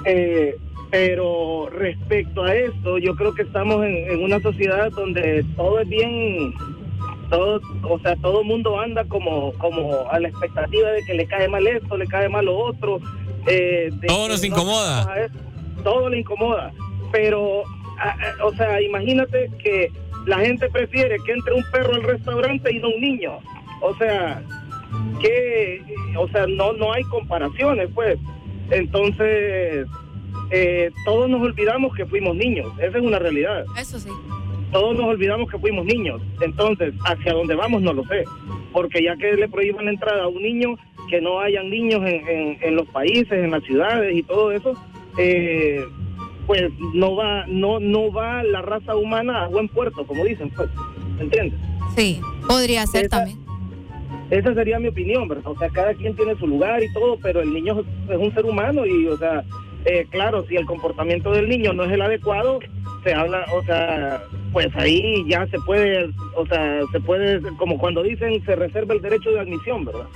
[0.05, 0.57] Eh,
[0.91, 5.89] pero respecto a esto, yo creo que estamos en, en una sociedad donde todo es
[5.89, 6.55] bien,
[7.31, 11.27] todo, o sea, todo el mundo anda como, como a la expectativa de que le
[11.27, 13.01] cae mal esto, le cae mal lo otro.
[13.49, 15.29] eh, de Todo nos no incomoda.
[15.83, 16.73] Todo le incomoda.
[17.13, 17.63] Pero,
[17.99, 19.91] a- a- o sea, imagínate que
[20.27, 23.39] la gente prefiere que entre un perro al restaurante y no un niño.
[23.81, 24.43] O sea,
[25.21, 25.83] que,
[26.17, 28.19] o sea, no, no hay comparaciones, pues.
[28.71, 29.87] Entonces,
[30.51, 32.71] eh, todos nos olvidamos que fuimos niños.
[32.79, 33.65] Esa es una realidad.
[33.79, 34.11] Eso sí.
[34.73, 36.21] todos nos olvidamos que fuimos niños.
[36.41, 38.25] Entonces, hacia dónde vamos no lo sé.
[38.73, 40.77] Porque ya que le prohíban la entrada a un niño,
[41.09, 44.75] que no hayan niños en, en- en los países, en las ciudades y todo eso,
[45.19, 45.85] eh,
[46.47, 46.63] pues
[46.95, 50.69] no va, no, no va la raza humana a buen puerto, como dicen, pues.
[51.19, 51.59] ¿Entiendes?
[51.97, 53.39] Sí, podría ser Esa- también.
[54.31, 55.47] Esa sería mi opinión, ¿verdad?
[55.47, 58.45] O sea, cada quien tiene su lugar y todo, pero el niño es un ser
[58.45, 59.45] humano y, o sea,
[59.87, 62.59] eh, claro, si el comportamiento del niño no es el adecuado,
[63.05, 64.23] se habla, o sea,
[64.53, 69.01] pues ahí ya se puede, o sea, se puede, como cuando dicen, se reserva el
[69.01, 70.07] derecho de admisión, ¿verdad?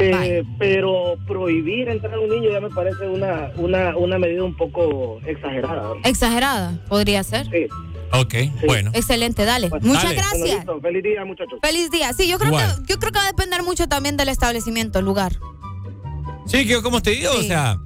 [0.00, 4.54] Eh, pero prohibir entrar a un niño ya me parece una, una, una medida un
[4.54, 5.88] poco exagerada.
[5.88, 5.96] ¿verdad?
[6.04, 7.46] Exagerada, podría ser.
[7.46, 7.66] Sí.
[8.12, 8.34] Ok,
[8.66, 8.90] bueno.
[8.94, 9.70] Excelente, dale.
[9.80, 10.16] Muchas dale.
[10.16, 10.64] gracias.
[10.66, 10.80] Bueno.
[10.80, 11.58] Feliz día, muchachos.
[11.62, 12.12] Feliz día.
[12.12, 12.84] Sí, yo creo, Igual.
[12.86, 15.32] que, yo creo que va a depender mucho también del establecimiento, el lugar.
[16.46, 17.78] Sí, que yo como te digo, o sea.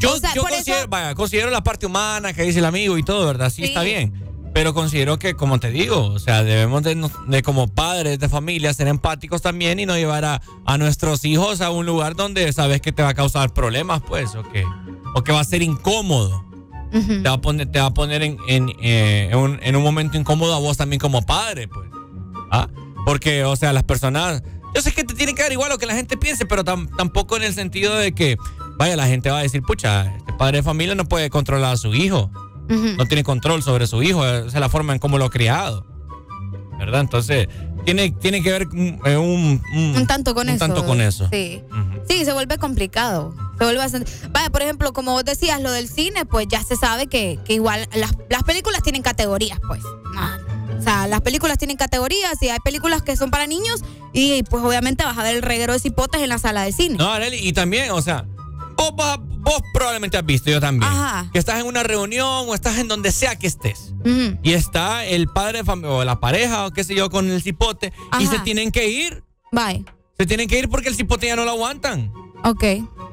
[0.00, 3.02] Yo, O sea, yo considero, vaya, considero la parte humana que dice el amigo y
[3.02, 3.50] todo, ¿verdad?
[3.50, 3.68] Sí, Sí.
[3.68, 4.22] está bien.
[4.52, 8.72] Pero considero que, como te digo, o sea, debemos de, de como padres de familia
[8.72, 12.80] ser empáticos también y no llevar a, a nuestros hijos a un lugar donde sabes
[12.80, 14.64] que te va a causar problemas, pues, o que,
[15.14, 16.44] o que va a ser incómodo.
[16.90, 19.82] Te va a poner, te va a poner en, en, eh, en un, en un
[19.82, 21.90] momento incómodo a vos también como padre, pues.
[22.50, 22.68] ¿Ah?
[23.04, 24.42] Porque, o sea, las personas.
[24.74, 26.88] Yo sé que te tienen que dar igual lo que la gente piense, pero tam-
[26.96, 28.36] tampoco en el sentido de que,
[28.78, 31.76] vaya, la gente va a decir, pucha, este padre de familia no puede controlar a
[31.76, 32.30] su hijo.
[32.68, 34.26] No tiene control sobre su hijo.
[34.26, 35.86] Esa es la forma en cómo lo ha criado.
[36.78, 37.00] ¿Verdad?
[37.00, 37.48] Entonces,
[37.84, 40.66] tiene, tiene que ver mm, eh, un, un, Un tanto con un eso.
[40.66, 41.28] tanto con eso.
[41.32, 41.62] Sí.
[42.08, 43.34] Sí, se vuelve complicado.
[43.56, 46.76] Se vuelve bastante- Vaya, por ejemplo, como vos decías, lo del cine, pues ya se
[46.76, 49.80] sabe que, que igual las, las películas tienen categorías, pues.
[50.16, 50.36] Ah,
[50.78, 53.82] O sea, las películas tienen categorías y hay películas que son para niños
[54.12, 56.96] y pues obviamente vas a ver el reguero de cipotes en la sala de cine.
[56.96, 58.26] No, Arely, y también, o sea,
[58.76, 60.90] vos, vas- vos probablemente has visto, yo también.
[60.90, 61.28] Ajá.
[61.32, 63.94] Que estás en una reunión o estás en donde sea que estés.
[64.00, 64.38] Ujú.
[64.42, 68.24] Y está el padre o la pareja o qué sé yo con el cipote y
[68.24, 68.30] Ajá.
[68.30, 69.22] se tienen que ir.
[69.52, 69.84] Bye.
[70.18, 72.12] Se tienen que ir porque el cipote ya no lo aguantan.
[72.44, 72.64] Ok.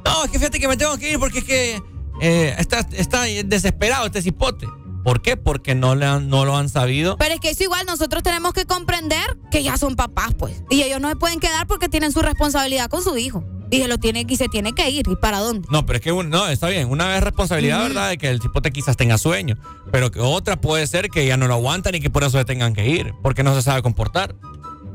[0.06, 1.82] No, es que fíjate que me tengo que ir porque es que
[2.22, 4.68] eh, está, está desesperado este cipote.
[5.04, 5.36] ¿Por qué?
[5.36, 7.18] Porque no, le han- no lo han sabido.
[7.18, 10.64] Pero es que eso igual nosotros tenemos que comprender que ya son papás, pues.
[10.70, 13.44] Y ellos no se pueden quedar porque tienen su responsabilidad con su hijo.
[13.78, 15.06] Y se lo tiene, y se tiene que ir.
[15.08, 15.68] ¿Y para dónde?
[15.72, 16.90] No, pero es que un- no, está bien.
[16.90, 17.84] Una vez responsabilidad.
[17.84, 18.10] ¿verdad?
[18.10, 19.58] De que el cipote quizás tenga sueño.
[19.92, 22.46] Pero que otra puede ser que ya no lo aguantan y que por eso se
[22.46, 23.14] tengan que ir.
[23.22, 24.36] Porque no se sabe comportar.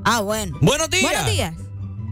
[0.04, 0.56] Ah, bueno.
[0.60, 1.02] Buenos días.
[1.02, 1.54] Buenos días.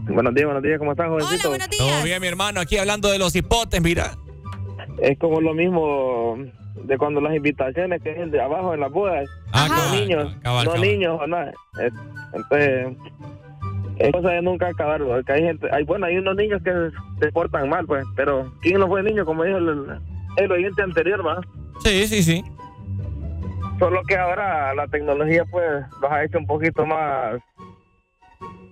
[0.09, 1.49] Buenos días, buenos días, ¿cómo estás, jovencito?
[1.49, 2.61] buenos Todo bien, mi hermano.
[2.61, 4.15] Aquí hablando de los hipotes, mira.
[5.01, 6.37] Es como lo mismo
[6.85, 9.27] de cuando las invitaciones que es de abajo en las bodas.
[9.51, 10.87] Ah, no cabal, niños, cabal, no cabal.
[10.89, 11.51] niños o nada.
[11.83, 11.93] Es-
[12.33, 12.87] Entonces,
[13.99, 15.03] es cosa de nunca acabar.
[15.03, 16.71] Porque hay gente, hay, bueno, hay unos niños que
[17.19, 18.05] se portan mal, pues.
[18.15, 19.25] Pero, ¿quién no fue niño?
[19.25, 19.99] Como dijo el,
[20.37, 21.41] el oyente anterior, ¿va?
[21.83, 22.43] Sí, sí, sí.
[23.79, 27.39] Solo que ahora la tecnología, pues, los ha hecho un poquito más,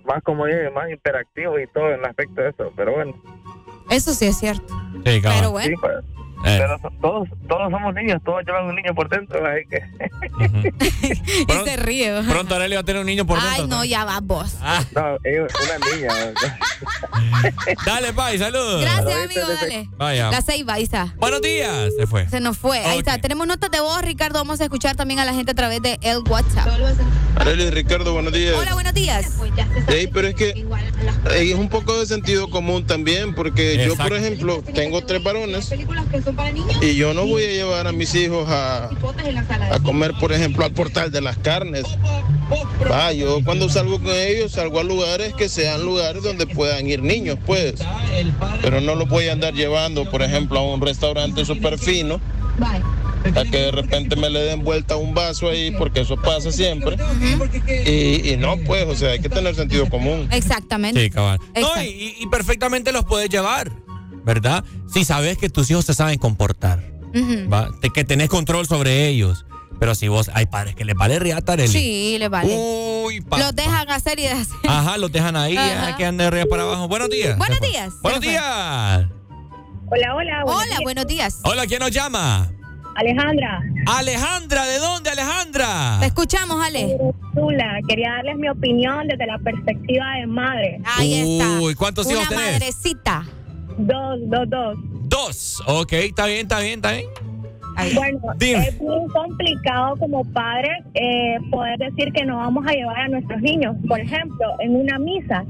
[0.04, 2.72] más como dije, más interactivos y todo en el aspecto de eso.
[2.76, 3.14] Pero bueno.
[3.90, 4.74] Eso sí es cierto.
[5.04, 5.38] Sí, cabal.
[5.38, 5.68] Pero bueno.
[5.68, 6.04] Sí, pues.
[6.44, 6.58] Eh.
[6.58, 9.82] Pero todos, todos somos niños, todos llevan un niño por dentro, así que...
[11.48, 12.22] Y se ríe.
[12.28, 13.78] Pronto Arely va a tener un niño por Ay, dentro.
[13.78, 14.56] no, ya vas vos.
[14.94, 16.08] No, es una niña.
[17.86, 18.80] Dale, bye, saludos.
[18.82, 19.88] Gracias, amigo, dale.
[19.96, 20.30] Vaya.
[20.30, 21.14] La ceiba, ahí está.
[21.18, 21.92] Buenos días.
[21.96, 22.28] Se fue.
[22.28, 22.78] Se nos fue.
[22.80, 23.18] Ahí está.
[23.18, 24.38] Tenemos notas de voz, Ricardo.
[24.38, 26.68] Vamos a escuchar también a la gente a través de el WhatsApp.
[27.36, 28.54] Arely, Ricardo, buenos días.
[28.58, 29.38] Hola, buenos días.
[29.88, 30.66] Ey, pero es que
[31.34, 35.70] es un poco de sentido común también, porque yo, por ejemplo, tengo tres varones
[36.82, 38.90] y yo no voy a llevar a mis hijos a,
[39.70, 41.84] a comer, por ejemplo, al portal de las carnes.
[42.90, 47.02] Va, yo cuando salgo con ellos salgo a lugares que sean lugares donde puedan ir
[47.02, 47.74] niños, pues.
[48.62, 52.20] Pero no los voy a andar llevando, por ejemplo, a un restaurante súper fino
[53.34, 56.96] a que de repente me le den vuelta un vaso ahí, porque eso pasa siempre.
[57.84, 60.28] y, y no, pues, o sea, hay que tener sentido común.
[60.30, 61.02] Exactamente.
[61.02, 61.40] Sí, cabal.
[61.60, 63.72] No, y perfectamente los puedes llevar,
[64.26, 64.62] ¿verdad?
[64.92, 66.82] Si sabes que tus hijos se saben comportar,
[67.14, 67.48] Ujú.
[67.50, 67.70] ¿va?
[67.80, 69.46] Te- que tenés control sobre ellos.
[69.78, 71.68] Pero si vos, hay padres que les vale riata, Arely.
[71.68, 72.54] Sí, le vale.
[73.04, 74.56] Uy, pa- Los dejan hacer y deshacer.
[74.68, 75.96] Ajá, los dejan ahí, Ajá.
[75.96, 76.88] que anden de arriba para abajo.
[76.88, 77.36] Buenos días.
[77.38, 77.92] Buenos días.
[78.02, 79.06] Buenos días.
[79.88, 80.42] Hola, hola.
[80.46, 81.38] Hola, buenos días.
[81.44, 82.50] Hola, ¿quién nos llama?
[82.96, 83.60] Alejandra.
[83.86, 85.98] Alejandra, ¿de dónde, Alejandra?
[86.00, 86.96] Te escuchamos, Ale.
[87.34, 90.80] Zula, quería darles mi opinión desde la perspectiva de madre.
[90.96, 91.60] Ahí está.
[91.60, 92.52] Uy, ¿cuántos hijos Una tenés?
[92.54, 93.26] madrecita.
[93.78, 94.78] Dos, dos, dos.
[95.08, 95.62] Dos.
[95.66, 97.06] Ok, está bien, está bien, está bien.
[97.94, 98.68] Bueno, Dime.
[98.68, 103.40] es muy complicado como padres eh, poder decir que no vamos a llevar a nuestros
[103.42, 103.76] niños.
[103.86, 105.44] Por ejemplo, en una misa,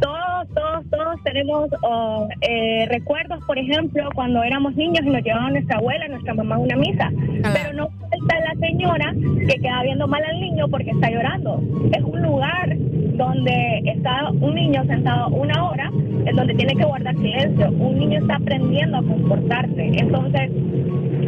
[0.00, 5.52] todos todos, todos, tenemos oh, eh, recuerdos, por ejemplo, cuando éramos niños y nos llevaban
[5.52, 7.10] nuestra abuela, nuestra mamá a una misa.
[7.52, 9.14] Pero no falta la señora
[9.46, 11.60] que queda viendo mal al niño porque está llorando.
[11.92, 15.90] Es un lugar donde está un niño sentado una hora,
[16.24, 17.70] en donde tiene que guardar silencio.
[17.70, 19.90] Un niño está aprendiendo a comportarse.
[19.98, 20.50] Entonces,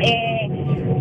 [0.01, 0.49] eh,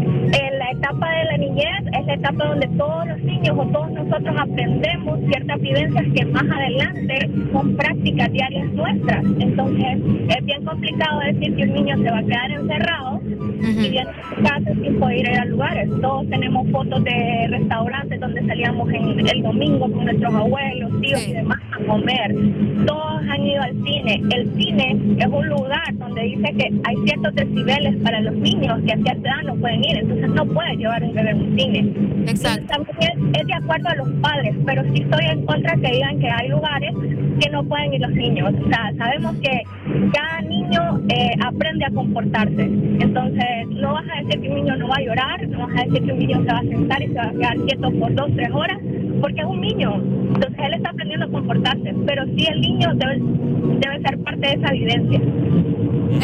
[0.07, 3.91] en la etapa de la niñez es la etapa donde todos los niños o todos
[3.91, 9.23] nosotros aprendemos ciertas vivencias que más adelante son prácticas diarias nuestras.
[9.39, 9.97] Entonces
[10.29, 14.35] es bien complicado decir que un niño se va a quedar encerrado y viene a
[14.35, 15.89] su casa sin poder ir a lugares.
[16.01, 21.33] Todos tenemos fotos de restaurantes donde salíamos en el domingo con nuestros abuelos, tíos y
[21.33, 22.35] demás a comer.
[22.85, 24.21] Todos han ido al cine.
[24.35, 28.93] El cine es un lugar donde dice que hay ciertos decibeles para los niños que
[28.93, 31.93] a cierta edad no pueden ir, entonces no puede llevar un bebé a un cine.
[32.27, 32.67] Exacto.
[32.67, 36.29] También es, de acuerdo a los padres, pero sí estoy en contra que digan que
[36.29, 36.93] hay lugares
[37.39, 38.53] que no pueden ir los niños.
[38.53, 39.61] O sea, sabemos que
[40.13, 42.63] cada niño eh, aprende a comportarse.
[42.63, 45.85] Entonces, no vas a decir que un niño no va a llorar, no vas a
[45.85, 48.15] decir que un niño se va a sentar y se va a quedar quieto por
[48.15, 48.77] dos, tres horas,
[49.21, 49.95] porque es un niño.
[49.95, 53.17] Entonces, él está aprendiendo a comportarse, pero sí el niño debe,
[53.79, 55.21] debe ser parte de esa evidencia.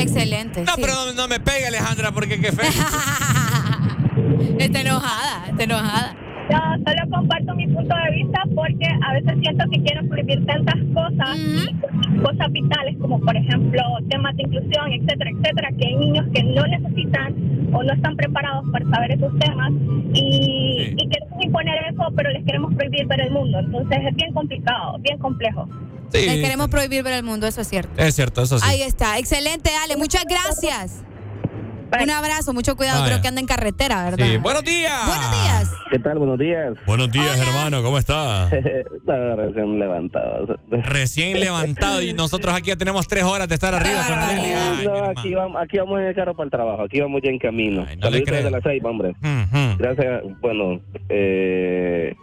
[0.02, 0.64] Excelente.
[0.64, 2.66] No, pero no, no me pegue, Alejandra, porque qué feo.
[4.60, 6.16] está enojada, está enojada.
[6.50, 10.76] Yo solo comparto mi punto de vista porque a veces siento que quiero prohibir tantas
[10.94, 11.38] cosas,
[12.22, 16.68] cosas vitales como por ejemplo temas de inclusión, etcétera, etcétera, que hay niños que no
[16.68, 17.34] necesitan
[17.74, 19.72] o no están preparados para saber esos temas
[20.14, 23.60] y, y queremos imponer eso, pero les queremos prohibir ver el mundo.
[23.60, 25.68] Entonces es bien complicado, bien complejo.
[26.14, 27.92] Les queremos prohibir ver el mundo, eso es cierto.
[27.98, 28.66] Es cierto, eso sí.
[28.68, 29.18] Ahí está.
[29.18, 29.98] Excelente, Ale.
[29.98, 31.04] Muchas gracias.
[32.02, 33.12] Un abrazo, mucho cuidado, Vaya.
[33.14, 34.26] creo que anda en carretera, ¿verdad?
[34.26, 34.38] Sí.
[34.38, 35.06] Buenos días.
[35.06, 35.72] Buenos días.
[35.92, 36.18] ¿Qué tal?
[36.18, 36.74] Buenos días.
[36.86, 38.50] Buenos días, hermano, ¿cómo está?
[38.98, 40.58] Estaba recién levantado.
[40.70, 44.02] Recién levantado y nosotros aquí ya tenemos tres horas de estar arriba.
[44.08, 47.30] Ay, No, aquí vamos, aquí vamos en el carro para el trabajo, aquí vamos ya
[47.30, 47.86] en camino.
[47.86, 48.38] le Saludos creo.
[48.38, 49.14] desde las seis, hombre.
[49.78, 50.24] Gracias.
[50.42, 50.80] Bueno,
[51.10, 52.16] eh,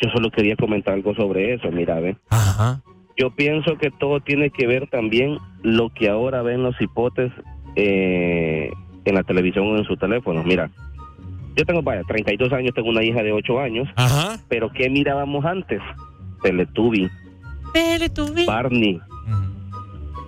[0.00, 2.16] yo solo quería comentar algo sobre eso, mira, ve.
[2.30, 2.80] Ajá.
[3.16, 7.32] Yo pienso que todo tiene que ver también lo que ahora ven los hipotes
[7.74, 8.70] eh,
[9.08, 10.42] en la televisión o en su teléfono.
[10.44, 10.70] Mira,
[11.56, 14.38] yo tengo, vaya, 32 años, tengo una hija de 8 años, Ajá.
[14.48, 15.80] pero ¿qué mirábamos antes?
[16.42, 17.08] Teletubby,
[18.46, 19.00] Barney.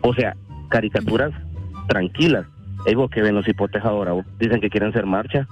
[0.03, 0.37] O sea,
[0.69, 1.33] caricaturas
[1.89, 2.47] tranquilas.
[2.87, 4.13] Es vos que ven los hipotes ahora.
[4.13, 5.47] vos Dicen que quieren hacer marcha.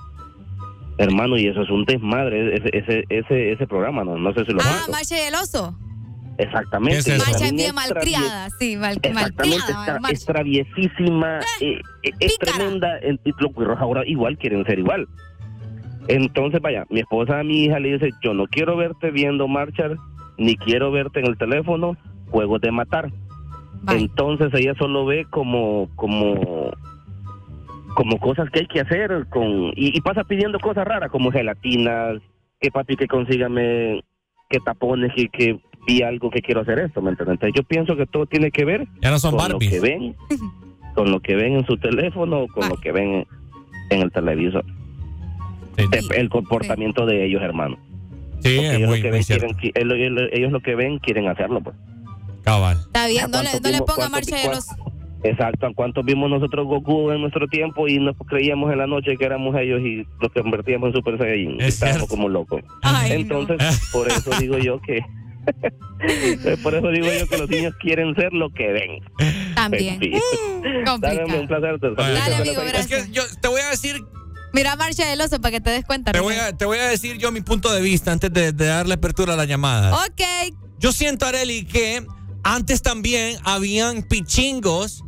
[0.96, 4.16] Hermano, y eso es un desmadre, ese, ese, ese, ese programa, ¿no?
[4.18, 4.86] No sé si lo Ah.
[4.90, 5.76] Marcha y el oso.
[6.38, 6.94] Exactamente.
[6.94, 7.30] ¿Qué es eso?
[7.30, 9.96] Esa es bien es malcriada, sí, mal, Exactamente, malcriada.
[9.96, 12.98] está- es traviesísima, eh, eh, es tremenda.
[13.00, 15.06] en- y Los güiros ahora igual quieren ser igual.
[16.06, 19.92] Entonces, vaya, mi esposa a mi hija le dice, yo no quiero verte viendo marchas,
[20.38, 21.96] ni quiero verte en el teléfono,
[22.30, 23.10] juegos de matar.
[23.88, 26.70] Entonces ella solo ve como, como,
[27.94, 32.20] como cosas que hay que hacer con, y, y pasa pidiendo cosas raras como gelatinas,
[32.60, 34.02] que papi que consígame,
[34.48, 37.34] que tapones, que, que vi algo que quiero hacer esto, ¿me entiendes?
[37.34, 39.72] Entonces yo pienso que todo tiene que ver Ya no son con Barbies.
[39.72, 40.14] lo que ven,
[40.94, 43.26] con lo que ven en su teléfono o con lo que ven
[43.90, 44.64] en el televisor.
[45.78, 47.78] El, el comportamiento de ellos, hermano.
[48.40, 51.28] Sí, Porque es ellos, muy, lo que ven, quieren, qui- ellos, lo que ven quieren
[51.28, 51.74] hacerlo, pues.
[52.42, 52.76] Cabal.
[52.78, 54.74] Está bien, no le, ¿Cuántos no le ponga Marcha y el oso.
[55.24, 59.16] Exacto, ¿a cuántos vimos nosotros Goku en nuestro tiempo y nos creíamos en la noche
[59.16, 61.56] que éramos ellos y los convertíamos en Super Saiyajin?
[61.60, 62.62] y Estábamos como locos.
[63.08, 65.00] Entonces, por eso digo yo que...
[66.62, 69.54] por eso digo yo que los niños quieren ser lo que ven.
[69.54, 70.00] También.
[70.60, 70.84] Sí.
[70.84, 71.28] complicado.
[71.28, 71.78] Dale, un placer.
[71.78, 72.62] te Dale, amigo.
[72.62, 74.04] Es que yo te voy a decir
[74.52, 76.12] Mira Marcha del oso para que te des cuenta.
[76.12, 78.66] Te voy, a, te voy a decir yo mi punto de vista antes de, de
[78.66, 79.94] darle apertura a la llamada.
[80.04, 80.54] Ok.
[80.78, 82.04] Yo siento, Areli, que
[82.42, 85.04] antes también habían pichingos,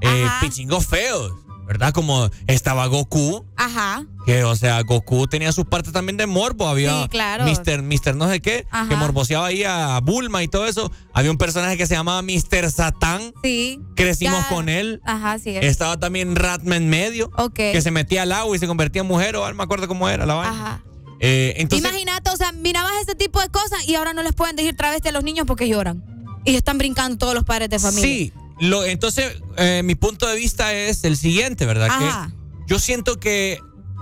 [0.00, 1.32] eh, pichingos feos,
[1.70, 1.92] ¿verdad?
[1.92, 4.04] Como estaba Goku, Ajá.
[4.26, 6.66] que, o sea, Goku tenía sus partes también de morbo.
[6.66, 7.44] Había Sí, claro.
[7.44, 7.82] Mr.
[7.82, 8.16] Mr.
[8.16, 8.88] no sé qué, Ajá.
[8.88, 10.90] que morboseaba ahí a Bulma y todo eso.
[11.14, 12.72] Había un personaje que se llamaba Mr.
[12.72, 13.32] Satán.
[13.44, 13.78] Sí.
[13.94, 14.48] Crecimos Ya.
[14.48, 15.00] con él.
[15.04, 15.64] Ajá, sí es.
[15.64, 17.54] Estaba también Ratman medio, Ok.
[17.54, 20.08] que se metía al agua y se convertía en mujer, o no me acuerdo cómo
[20.08, 20.50] era la vaina.
[20.52, 20.84] Ajá.
[21.20, 24.56] Eh, entonces, Imagínate, o sea, mirabas ese tipo de cosas y ahora no les pueden
[24.56, 26.02] decir travesti a los niños porque lloran.
[26.44, 28.02] Y están brincando todos los padres de familia.
[28.10, 31.88] Sí, lo, entonces eh, mi punto de vista es el siguiente, ¿verdad?
[31.90, 32.28] Ajá.
[32.28, 33.58] Que yo siento que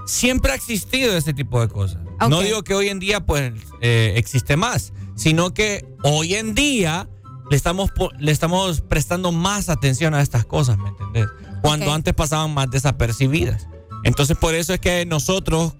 [0.07, 1.99] siempre ha existido ese tipo de cosas.
[2.29, 7.09] No digo que hoy en día pues eh, existe más, sino que hoy en día
[7.51, 11.29] le estamos, le estamos prestando más atención a estas cosas, ¿me entendés?
[11.63, 13.69] Cuando antes pasaban más desapercibidas.
[14.03, 15.75] Entonces por eso es que nosotros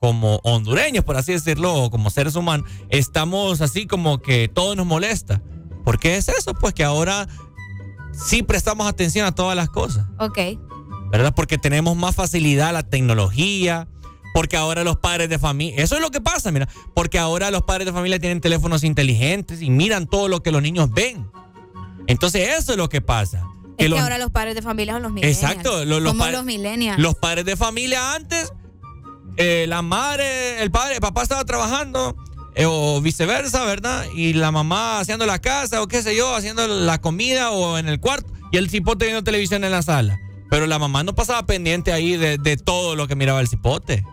[0.00, 4.86] como hondureños, por así decirlo, o como seres humanos, estamos así como que todo nos
[4.86, 5.40] molesta.
[5.84, 6.54] ¿Por qué es eso?
[6.54, 7.28] Pues que ahora
[8.16, 10.06] sí prestamos atención a todas las cosas.
[10.18, 10.38] Ok.
[11.10, 11.34] ¿Verdad?
[11.34, 13.88] Porque tenemos más facilidad la tecnología,
[14.34, 17.62] porque ahora los padres de familia, eso es lo que pasa, mira, porque ahora los
[17.62, 21.30] padres de familia tienen teléfonos inteligentes y miran todo lo que los niños ven.
[22.08, 23.46] Entonces eso es lo que pasa.
[23.78, 25.42] es que ahora los padres de familia son los millennials.
[25.42, 25.84] Exacto.
[25.84, 26.98] Los, Somos los millennials.
[26.98, 28.52] Los padres de familia antes,
[29.36, 32.16] eh, la madre, el padre, el papá estaba trabajando
[32.54, 34.06] eh, o viceversa, ¿verdad?
[34.14, 37.88] Y la mamá haciendo la casa o qué sé yo, haciendo la comida o en
[37.88, 40.20] el cuarto y el cipote viendo televisión en la sala.
[40.50, 44.04] Pero la mamá no pasaba pendiente ahí de, de todo lo que miraba el cipote.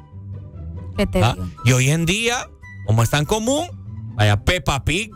[1.21, 1.35] ¿Ah?
[1.65, 2.49] Y hoy en día,
[2.85, 3.67] como es tan común,
[4.15, 5.11] vaya Peppa Pig.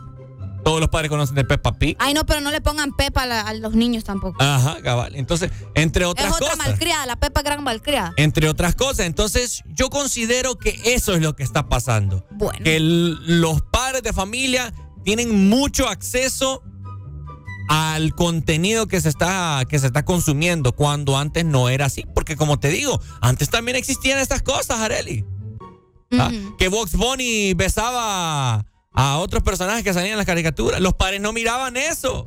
[0.66, 1.96] Todos los padres conocen de Peppa Pig.
[2.00, 4.42] Ay, no, pero no le pongan Peppa a, los niños tampoco.
[4.42, 5.14] Ajá, cabal.
[5.14, 6.48] Entonces, entre otras cosas.
[6.48, 8.12] Es otra malcriada, la Peppa gran malcriada.
[8.16, 9.06] Entre otras cosas.
[9.06, 12.26] Entonces, yo considero que eso es lo que está pasando.
[12.32, 12.64] Bueno.
[12.64, 14.74] Que los padres de familia
[15.04, 16.64] tienen mucho acceso
[17.68, 22.34] al contenido que se está que se está consumiendo cuando antes no era así, porque
[22.34, 25.24] como te digo, antes también existían estas cosas, Areli.
[26.10, 26.32] ¿Ah?
[26.58, 28.66] Que Vox Bunny besaba
[28.96, 30.80] a otros personajes que salían en las caricaturas.
[30.80, 32.26] Los padres no miraban eso.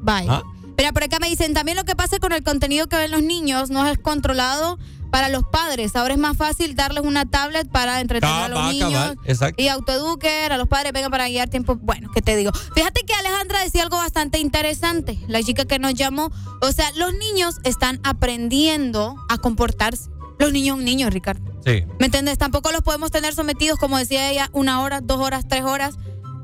[0.00, 0.32] Vaya.
[0.32, 0.42] ¿Ah?
[0.76, 3.22] Pero por acá me dicen, también lo que pasa con el contenido que ven los
[3.22, 4.78] niños no es controlado
[5.10, 5.94] para los padres.
[5.94, 9.14] Ahora es más fácil darles una tablet para entretener a los niños
[9.56, 11.76] y autoeduquen a los padres, vengan para guiar tiempo.
[11.76, 12.50] Bueno, ¿qué te digo?
[12.74, 16.32] Fíjate que Alejandra decía algo bastante interesante, la chica que nos llamó.
[16.60, 20.10] O sea, los niños están aprendiendo a comportarse.
[20.40, 21.53] Los niños son niños, Ricardo.
[21.64, 21.84] Sí.
[21.98, 22.38] ¿Me entiendes?
[22.38, 25.96] Tampoco los podemos tener sometidos, como decía ella, una hora, dos horas, tres horas,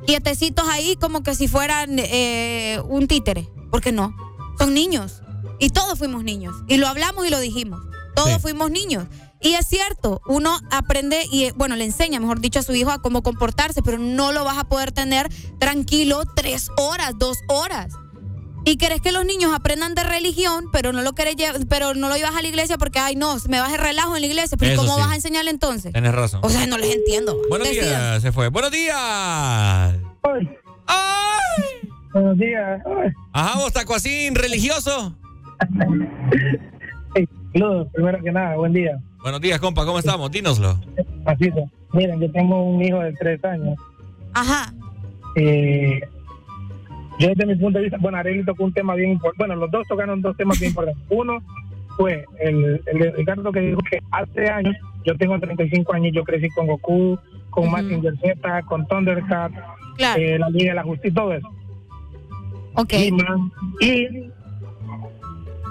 [0.06, 3.48] quietecitos ahí como que si fueran eh, un títere.
[3.70, 4.14] Porque no,
[4.58, 5.22] son niños.
[5.58, 6.56] Y todos fuimos niños.
[6.68, 7.80] Y lo hablamos y lo dijimos.
[8.14, 9.06] Todos fuimos niños.
[9.40, 13.00] Y es cierto, uno aprende y, bueno, le enseña, mejor dicho, a su hijo a
[13.00, 17.94] cómo comportarse, pero no lo vas a poder tener tranquilo tres horas, dos horas.
[18.64, 21.36] Y querés que los niños aprendan de religión, pero no lo querés
[21.68, 24.22] pero no lo llevas a la iglesia porque, ay, no, me vas a relajo en
[24.22, 24.56] la iglesia.
[24.58, 25.92] Pero ¿cómo vas a enseñarle entonces?
[25.92, 26.40] Tienes razón.
[26.42, 27.36] O sea, no les entiendo.
[27.48, 28.48] Buenos días, se fue.
[28.48, 28.96] Buenos días.
[28.96, 30.50] Ay.
[30.86, 31.90] Ay.
[32.12, 32.82] Buenos días.
[33.32, 35.14] Ajá, vos tacuacín religioso.
[37.52, 39.00] Saludos, primero que nada, buen día.
[39.22, 40.30] Buenos días, compa, ¿cómo estamos?
[40.30, 40.80] Dínoslo.
[41.24, 41.68] Pasito.
[41.92, 43.76] Miren, yo tengo un hijo de tres años.
[44.32, 44.72] Ajá.
[45.36, 46.00] Eh,
[47.20, 49.38] yo desde mi punto de vista, bueno, Arely tocó un tema bien importante.
[49.38, 51.04] Bueno, los dos tocaron dos temas bien importantes.
[51.10, 51.42] Uno
[51.96, 54.74] fue el, el Ricardo que dijo que hace años,
[55.04, 57.18] yo tengo 35 años, yo crecí con Goku,
[57.50, 59.52] con uh Z, con Thundercat,
[60.16, 61.48] eh, la Liga de la Justicia, todo eso.
[62.76, 62.94] Ok.
[63.80, 64.30] Y,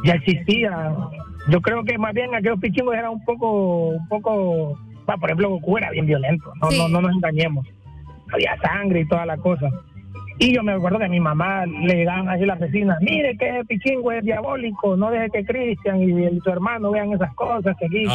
[0.06, 0.96] ya existía.
[1.50, 5.80] Yo creo que más bien aquellos pichingos eran un poco, un poco, por ejemplo, Goku
[5.80, 7.66] era bien violento, no, no, no nos engañemos.
[8.32, 9.72] Había sangre y toda la cosa.
[10.40, 14.12] Y yo me acuerdo de mi mamá le llegaban así las vecinas, mire que pichingo
[14.14, 18.06] es diabólico, no deje que Cristian y su hermano vean esas cosas que aquí.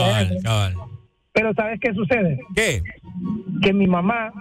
[1.32, 2.38] Pero ¿sabes qué sucede?
[2.54, 2.80] ¿Qué?
[3.60, 4.32] Que mi mamá,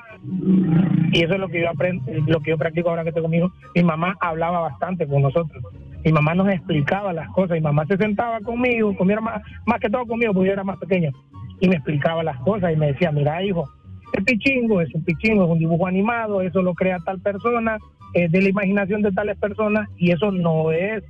[1.12, 3.52] y eso es lo que yo aprendo, lo que yo practico ahora que tengo conmigo,
[3.76, 5.62] mi mamá hablaba bastante con nosotros.
[6.06, 9.90] Mi mamá nos explicaba las cosas, mi mamá se sentaba conmigo, conmigo más, más que
[9.90, 11.12] todo conmigo, porque yo era más pequeño,
[11.60, 13.68] y me explicaba las cosas y me decía, mira hijo,
[14.14, 17.78] el pichingo es un pichingo, es un dibujo animado, eso lo crea tal persona,
[18.14, 21.04] es de la imaginación de tales personas y eso no es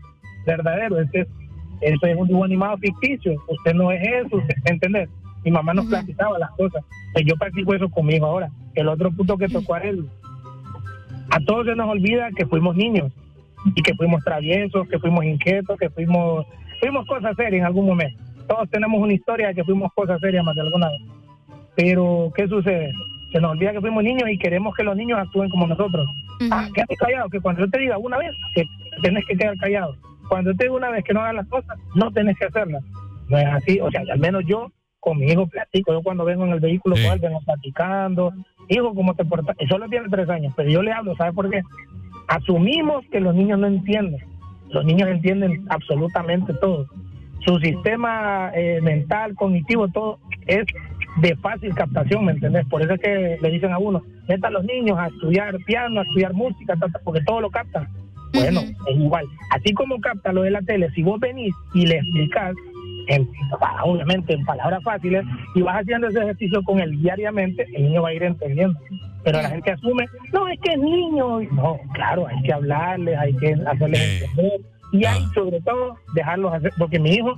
[0.46, 1.28] verdadero, eso es,
[1.82, 5.10] eso es un dibujo animado ficticio, usted no es eso, usted, ¿entendés?
[5.44, 8.50] Mi mamá nos platicaba las cosas, pues yo practico eso conmigo ahora.
[8.76, 10.08] El otro punto que tocó a él,
[11.30, 13.12] a todos se nos olvida que fuimos niños
[13.76, 16.46] y que fuimos traviesos, que fuimos inquietos, que fuimos,
[16.80, 18.24] fuimos cosas serias en algún momento.
[18.48, 21.02] Todos tenemos una historia de que fuimos cosas serias más de alguna vez.
[21.76, 22.92] Pero, ¿qué sucede?
[23.32, 26.08] Se nos olvida que fuimos niños y queremos que los niños actúen como nosotros.
[26.52, 28.64] Ah, quédate callado, que cuando yo te diga una vez, que
[29.02, 29.96] tenés que quedar callado.
[30.28, 32.84] Cuando yo te diga una vez que no hagas las cosas, no tenés que hacerlas.
[33.30, 34.72] No es así, o sea, al menos yo
[35.04, 35.92] con mi hijo platico.
[35.92, 38.34] Yo cuando vengo en el vehículo con él, vengo platicando.
[38.70, 39.56] Hijo, ¿cómo te portas?
[39.60, 41.62] Y solo tiene tres años, pero yo le hablo, ¿sabe por qué?
[42.28, 44.22] Asumimos que los niños no entienden.
[44.70, 46.88] Los niños entienden absolutamente todo.
[47.46, 50.66] Su sistema eh, mental, cognitivo, todo es
[51.22, 52.66] de fácil captación, ¿me entendés?
[52.68, 56.00] Por eso es que le dicen a uno, meta a los niños a estudiar piano,
[56.00, 57.88] a estudiar música, porque todo lo captan.
[58.34, 59.26] Bueno, es igual.
[59.52, 62.56] Así como capta lo de la tele, si vos venís y le explicás,
[63.84, 65.24] obviamente en palabras fáciles,
[65.54, 68.80] y vas haciendo ese ejercicio con él diariamente, el niño va a ir entendiendo.
[69.24, 71.42] Pero la gente asume, no, es que es niño.
[71.52, 74.62] No, claro, hay que hablarles, hay que hacerles entender.
[74.92, 77.36] Y hay, sobre todo, dejarlos hacer, porque mi hijo,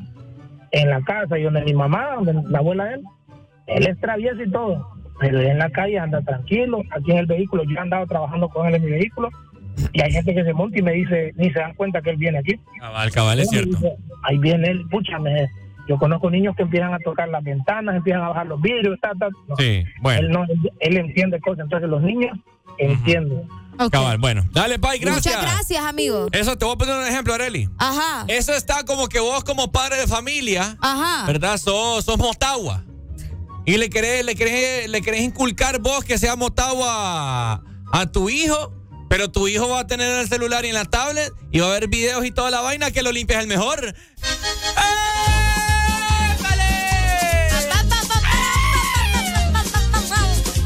[0.71, 3.03] en la casa y donde mi mamá, donde la abuela de él,
[3.67, 4.87] él es travieso y todo,
[5.19, 8.67] pero en la calle anda tranquilo, aquí en el vehículo, yo he andado trabajando con
[8.67, 9.29] él en mi vehículo,
[9.93, 12.17] Y hay gente que se monta y me dice, ni se dan cuenta que él
[12.17, 12.55] viene aquí.
[12.79, 13.77] Cabal, cabal, es cierto.
[14.23, 15.47] Ahí viene él, púchame.
[15.87, 19.11] Yo conozco niños que empiezan a tocar las ventanas, empiezan a bajar los vidrios, ta,
[19.19, 19.27] ta.
[19.47, 20.19] No, Sí, bueno.
[20.21, 22.37] Él, no, él, él entiende cosas, entonces los niños
[22.77, 23.43] entienden.
[23.91, 24.43] Cabal, bueno.
[24.53, 25.35] Dale, Pai, gracias.
[25.35, 26.27] Muchas gracias, amigo.
[26.31, 27.67] Eso te voy a poner un ejemplo, Areli.
[27.77, 28.23] Ajá.
[28.29, 31.25] Eso está como que vos como padre de familia, Ajá.
[31.27, 31.57] ¿verdad?
[31.57, 32.83] Sos, sos motagua.
[33.65, 36.87] Y le querés, le, querés, le querés inculcar vos que sea motagua
[37.53, 38.71] a, a tu hijo,
[39.09, 41.67] pero tu hijo va a tener en el celular y en la tablet y va
[41.67, 43.95] a ver videos y toda la vaina que lo limpias el mejor.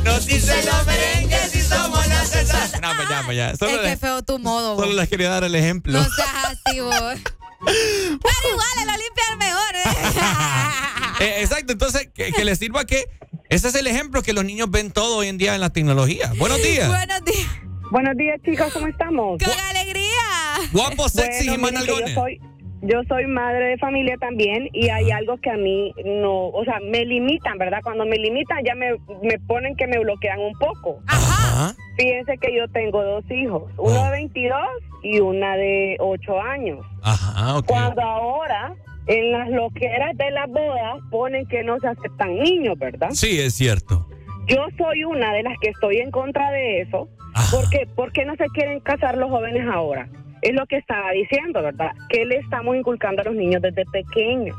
[0.04, 2.82] Nos dicen los merengues y somos las salsas.
[2.82, 3.56] No, pues ya, pues ya.
[3.56, 4.76] Solo, Es que feo tu modo.
[4.76, 4.96] solo vos.
[4.96, 5.94] les quería dar el ejemplo.
[6.00, 6.94] No seas así, vos.
[7.66, 9.76] Pero igual, el Olimpia es mejor.
[9.76, 11.20] ¿eh?
[11.22, 13.04] Eh, exacto, entonces que, que les sirva que
[13.50, 16.32] ese es el ejemplo que los niños ven todo hoy en día en la tecnología.
[16.38, 16.88] Buenos días.
[16.88, 17.48] Buenos días.
[17.92, 19.38] Buenos días, chicos, ¿cómo estamos?
[19.44, 20.08] ¡Con alegría!
[20.72, 22.16] Guapos, sexy y Bueno, manalgones.
[22.16, 22.40] yo soy,
[22.84, 26.80] yo soy madre de familia también y hay algo que a mí no, o sea,
[26.90, 27.80] me limitan, ¿verdad?
[27.84, 28.92] Cuando me limitan ya me,
[29.22, 31.02] me ponen que me bloquean un poco.
[31.08, 31.39] Ajá.
[31.98, 34.60] Fíjense que yo tengo dos hijos, uno de 22
[35.04, 36.86] y una de 8 años.
[37.04, 37.62] Ajá.
[37.66, 38.74] Cuando ahora
[39.08, 43.10] en las loqueras de las bodas ponen que no se aceptan niños, ¿verdad?
[43.12, 44.08] Sí, es cierto.
[44.48, 47.10] Yo soy una de las que estoy en contra de eso.
[47.52, 50.10] Porque, ¿Por qué no se quieren casar los jóvenes ahora?
[50.42, 51.92] Es lo que estaba diciendo, ¿verdad?
[52.10, 54.58] Que le estamos inculcando a los niños desde pequeños.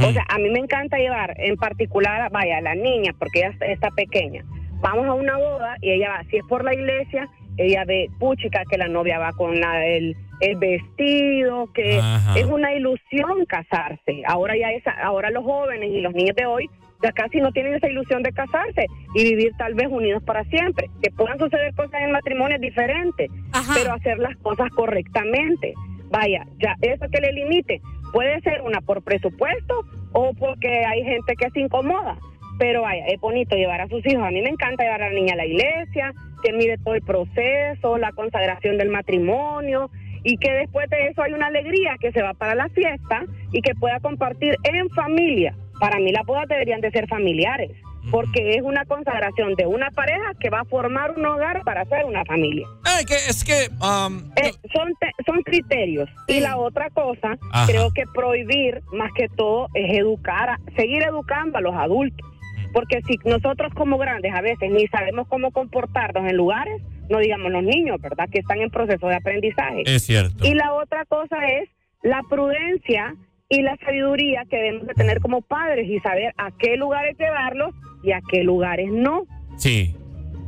[0.00, 3.56] O sea, a mí me encanta llevar en particular, vaya, a la niña, porque ella
[3.72, 4.44] está pequeña.
[4.80, 8.62] Vamos a una boda y ella va, si es por la iglesia, ella ve, puchica,
[8.70, 12.38] que la novia va con la, el, el vestido, que Ajá.
[12.38, 14.22] es una ilusión casarse.
[14.26, 16.70] Ahora ya esa, ahora los jóvenes y los niños de hoy
[17.02, 20.88] ya casi no tienen esa ilusión de casarse y vivir tal vez unidos para siempre.
[21.02, 23.28] Que puedan suceder cosas en el matrimonio es diferente,
[23.74, 25.74] pero hacer las cosas correctamente.
[26.10, 27.80] Vaya, ya eso que le limite
[28.12, 32.16] puede ser una por presupuesto o porque hay gente que se incomoda.
[32.58, 34.22] Pero vaya, es bonito llevar a sus hijos.
[34.24, 36.12] A mí me encanta llevar a la niña a la iglesia,
[36.42, 39.90] que mire todo el proceso, la consagración del matrimonio
[40.24, 43.22] y que después de eso hay una alegría que se va para la fiesta
[43.52, 45.54] y que pueda compartir en familia.
[45.80, 47.70] Para mí las bodas deberían de ser familiares,
[48.10, 52.04] porque es una consagración de una pareja que va a formar un hogar para hacer
[52.04, 52.66] una familia.
[53.00, 53.68] Eh, que, es que...
[53.80, 56.08] um, Eh, son, te- son criterios.
[56.26, 57.66] Y la otra cosa, Ajá.
[57.70, 62.26] creo que prohibir más que todo es educar, a- seguir educando a los adultos.
[62.72, 67.50] Porque si nosotros como grandes a veces ni sabemos cómo comportarnos en lugares, no digamos
[67.50, 68.28] los niños, ¿verdad?
[68.30, 69.82] Que están en proceso de aprendizaje.
[69.86, 70.44] Es cierto.
[70.46, 71.68] Y la otra cosa es
[72.02, 73.14] la prudencia
[73.48, 77.74] y la sabiduría que debemos de tener como padres y saber a qué lugares llevarlos
[78.02, 79.24] y a qué lugares no.
[79.56, 79.94] Sí.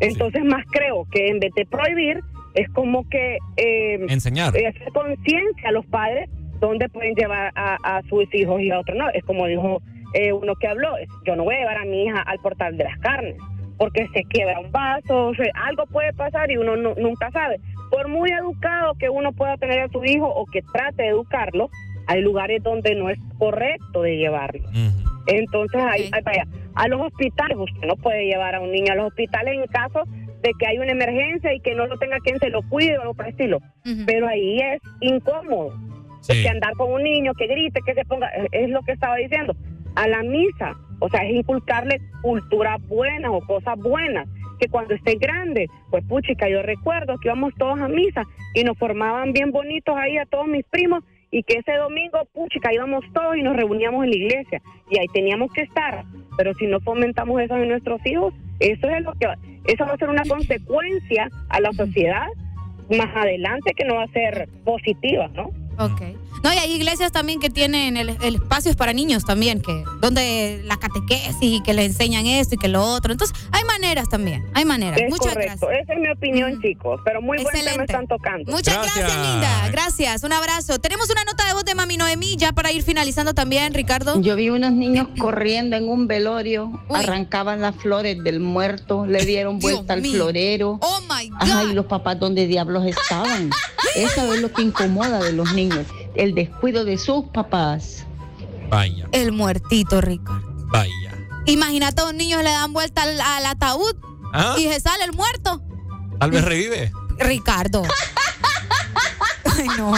[0.00, 2.20] Entonces más creo que en vez de prohibir
[2.54, 4.48] es como que eh, Enseñar.
[4.48, 6.28] hacer conciencia a los padres
[6.58, 9.08] dónde pueden llevar a, a sus hijos y a otros no.
[9.10, 9.80] Es como dijo
[10.14, 12.76] eh, uno que habló, es, yo no voy a llevar a mi hija al portal
[12.76, 13.36] de las carnes
[13.78, 17.58] porque se quiebra un vaso, o sea, algo puede pasar y uno no- nunca sabe.
[17.90, 21.70] Por muy educado que uno pueda tener a su hijo o que trate de educarlo,
[22.06, 24.68] hay lugares donde no es correcto de llevarlo.
[25.26, 28.96] Entonces, ahí, ahí vaya, a los hospitales, usted no puede llevar a un niño a
[28.96, 30.02] los hospitales en caso
[30.42, 33.02] de que hay una emergencia y que no lo tenga quien se lo cuide o
[33.02, 33.60] algo por el estilo.
[34.06, 35.72] Pero ahí es incómodo.
[36.42, 39.54] Que andar con un niño que grite, que se ponga, es lo que estaba diciendo.
[39.96, 44.28] A la misa, o sea, es inculcarle culturas buenas o cosas buenas.
[44.58, 48.76] Que cuando esté grande, pues puchica, yo recuerdo que íbamos todos a misa y nos
[48.78, 53.36] formaban bien bonitos ahí a todos mis primos y que ese domingo, puchica, íbamos todos
[53.36, 54.60] y nos reuníamos en la iglesia
[54.90, 56.04] y ahí teníamos que estar.
[56.36, 59.92] Pero si no fomentamos eso en nuestros hijos, eso es lo que va- eso va
[59.94, 62.26] a ser una consecuencia a la sociedad
[62.90, 65.50] más adelante que no va a ser positiva, ¿no?
[65.78, 66.02] Ok.
[66.42, 70.62] No, y hay iglesias también que tienen el, el espacios para niños también, que donde
[70.64, 73.12] la catequesis y que le enseñan esto y que lo otro.
[73.12, 74.98] Entonces, hay maneras también, hay maneras.
[75.00, 75.82] Es Muchas correcto, gracias.
[75.84, 77.92] esa es mi opinión, chicos, pero muy buen tema Excelente.
[77.92, 78.50] están tocando.
[78.52, 79.06] Muchas gracias.
[79.32, 79.68] linda.
[79.70, 80.22] Gracias.
[80.22, 80.78] Un abrazo.
[80.78, 84.20] Tenemos una nota de voz de Mami Noemí ya para ir finalizando también, Ricardo.
[84.20, 89.58] Yo vi unos niños corriendo en un velorio, arrancaban las flores del muerto, le dieron
[89.58, 90.12] vuelta al mío.
[90.14, 90.78] florero.
[90.82, 91.38] Oh my God.
[91.40, 93.50] Ajá, y los papás, ¿dónde diablos estaban?
[93.94, 98.04] Eso es lo que incomoda de los niños, el descuido de sus papás.
[98.68, 100.42] Vaya, El muertito, Ricardo.
[100.68, 100.92] vaya.
[101.46, 103.96] Imagínate a un niño le dan vuelta al, al ataúd
[104.32, 104.58] Ajá.
[104.58, 105.62] y se sale el muerto.
[106.20, 106.92] Tal vez revive.
[107.18, 107.82] Ricardo.
[109.58, 109.92] Ay, no.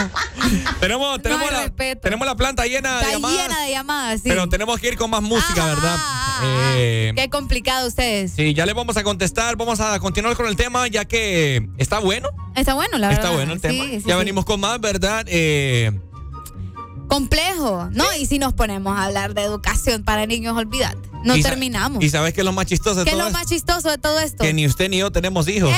[0.79, 1.69] Tenemos, tenemos, la,
[2.01, 3.37] tenemos la planta llena de Está llamadas.
[3.37, 4.29] llena de llamadas, sí.
[4.29, 5.97] Pero tenemos que ir con más música, ¿verdad?
[6.75, 8.31] Eh, Qué complicado ustedes.
[8.31, 9.55] Sí, ya le vamos a contestar.
[9.55, 12.29] Vamos a continuar con el tema ya que está bueno.
[12.55, 13.23] Está bueno, la verdad.
[13.25, 13.85] Está bueno el tema.
[14.05, 15.25] ya venimos con más, ¿verdad?
[15.29, 15.91] Eh,
[17.13, 18.11] Complejo, ¿no?
[18.15, 20.97] Y si nos ponemos a hablar de educación para niños, olvídate.
[21.23, 22.03] No terminamos.
[22.03, 23.99] ¿Y sabes qué es lo más chistoso de ¿Qué todo es lo más chistoso de
[23.99, 24.43] todo esto?
[24.43, 25.69] Que ni usted ni yo tenemos hijos.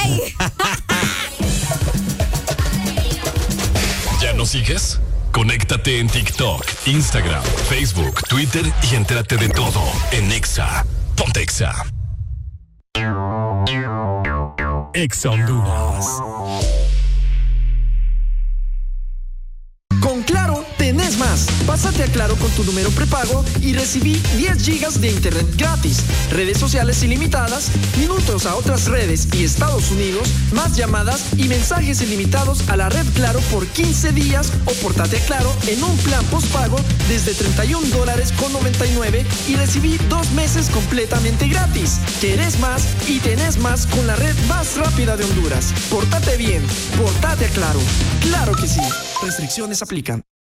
[4.22, 5.02] ¿Ya nos sigues?
[5.34, 9.82] Conéctate en TikTok, Instagram, Facebook, Twitter y entérate de todo
[10.14, 10.86] en Exa.
[11.18, 11.86] Ponte Exa.
[14.94, 16.06] Exa Honduras.
[21.66, 26.58] Pásate a Claro con tu número prepago y recibí 10 gigas de internet gratis, redes
[26.58, 32.78] sociales ilimitadas, minutos a otras redes y Estados Unidos, más llamadas y mensajes ilimitados a
[32.78, 36.78] la red Claro por 15 días o portate a Claro en un plan postpago
[37.10, 42.00] desde 31 dólares con 99 y recibí dos meses completamente gratis.
[42.22, 45.74] Querés más y tenés más con la red más rápida de Honduras.
[45.90, 46.64] Portate bien,
[46.98, 47.80] portate a Claro.
[48.22, 48.82] Claro que sí.
[49.22, 50.35] Restricciones aplican.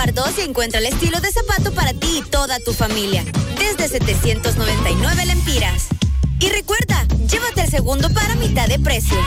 [0.00, 3.22] Pardos y encuentra el estilo de zapato para ti y toda tu familia.
[3.58, 5.88] Desde 799 lempiras.
[6.38, 9.18] Y recuerda, llévate el segundo para mitad de precio.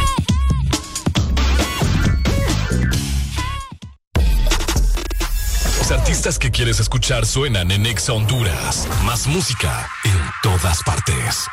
[5.78, 8.88] Los artistas que quieres escuchar suenan en Exa Honduras.
[9.04, 11.45] Más música en todas partes.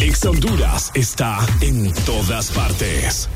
[0.00, 3.28] Exa Honduras está en todas partes.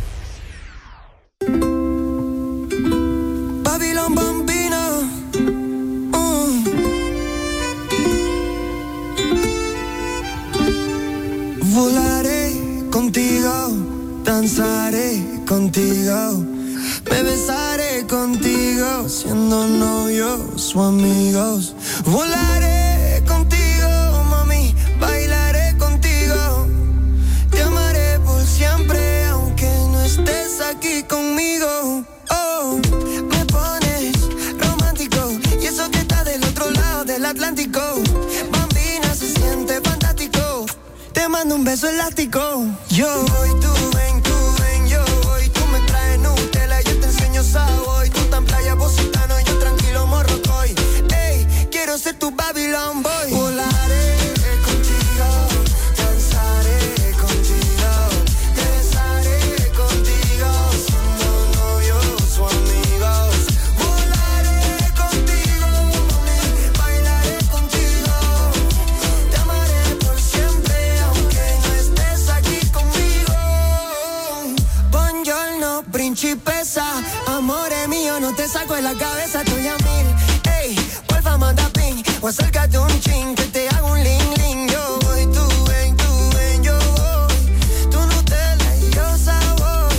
[14.32, 16.42] Danzaré contigo,
[17.10, 21.74] me besaré contigo, siendo novios o amigos.
[22.06, 23.90] Volaré contigo,
[24.30, 26.66] mami, bailaré contigo,
[27.50, 32.02] te amaré por siempre, aunque no estés aquí conmigo.
[32.30, 32.80] Oh,
[33.32, 34.14] me pones
[34.58, 35.20] romántico
[35.60, 37.82] y eso que está del otro lado del Atlántico.
[38.50, 40.64] Bambina se siente fantástico.
[41.12, 42.40] Te mando un beso elástico.
[42.88, 43.81] Yo voy, tú
[51.92, 53.30] quiero ser tu Babylon boy.
[53.30, 54.32] Volaré
[54.64, 55.28] contigo,
[55.98, 57.90] danzaré contigo,
[58.56, 59.40] te besaré
[59.76, 60.50] contigo,
[60.86, 61.28] siendo
[61.58, 63.34] novios o amigos.
[63.82, 64.64] Volaré
[65.02, 65.68] contigo,
[66.78, 68.14] bailaré contigo,
[69.30, 70.78] te amaré por siempre,
[71.08, 73.36] aunque no estés aquí conmigo.
[74.90, 76.86] Buongiorno, principesa,
[77.26, 79.76] amore mío, no te saco de la cabeza, estoy a
[82.22, 84.68] o acércate un chin, que te hago un ling ling.
[84.68, 87.90] Yo voy, tú ven, tú ven, yo voy.
[87.90, 89.92] Tú Nutella y yo sabor.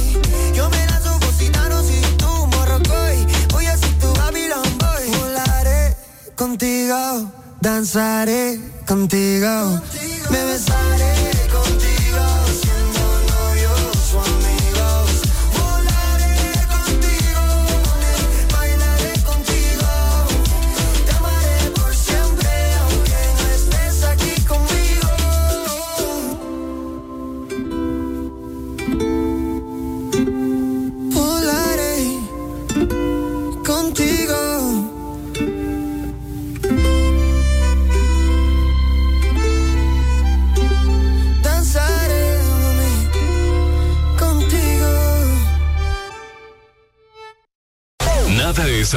[0.53, 3.27] Yo me lanzo positano si tú morrocoy.
[3.51, 5.17] Voy a ser tu Babylon boy.
[5.19, 5.97] Volaré
[6.35, 7.29] contigo,
[7.59, 9.81] danzaré contigo,
[10.29, 11.32] me besaré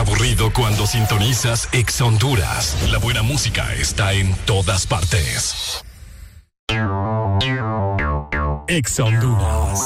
[0.01, 2.77] aburrido cuando sintonizas Exa Honduras.
[2.91, 5.85] La buena música está en todas partes.
[8.69, 9.81] Exa Honduras.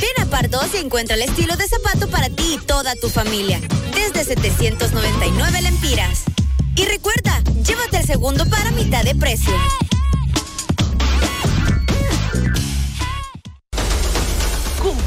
[0.00, 3.60] Ven a Pardos y encuentra el estilo de zapato para ti y toda tu familia.
[3.94, 6.24] Desde 799 lempiras.
[6.76, 9.54] Y recuerda, llévate el segundo para mitad de precio.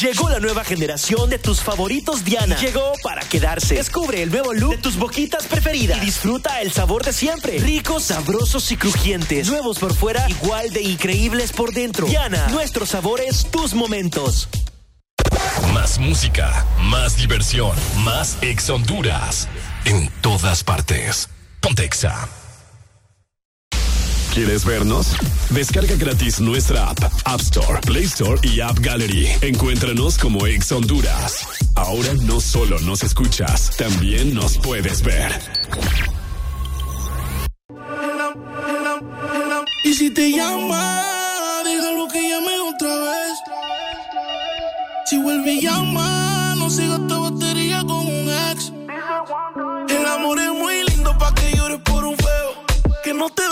[0.00, 2.56] Llegó la nueva generación de tus favoritos Diana.
[2.56, 3.74] Llegó para quedarse.
[3.74, 7.58] Descubre el nuevo look de tus boquitas preferidas y disfruta el sabor de siempre.
[7.58, 9.48] Ricos, sabrosos y crujientes.
[9.48, 12.06] Nuevos por fuera, igual de increíbles por dentro.
[12.06, 14.48] Diana, nuestros sabores, tus momentos.
[15.74, 19.46] Más música, más diversión, más ex Honduras.
[19.84, 21.28] En todas partes.
[21.60, 22.28] Pontexa.
[24.34, 25.14] ¿Quieres vernos?
[25.50, 29.28] Descarga gratis nuestra app, App Store, Play Store y App Gallery.
[29.42, 31.46] Encuéntranos como Ex Honduras.
[31.74, 35.38] Ahora no solo nos escuchas, también nos puedes ver.
[39.84, 41.02] Y si te llama,
[41.64, 43.38] déjalo que llame otra vez.
[45.04, 48.72] Si vuelve y llama, no siga esta batería con un ex.
[49.90, 52.64] El amor es muy lindo pa' que llores por un feo.
[53.04, 53.51] Que no te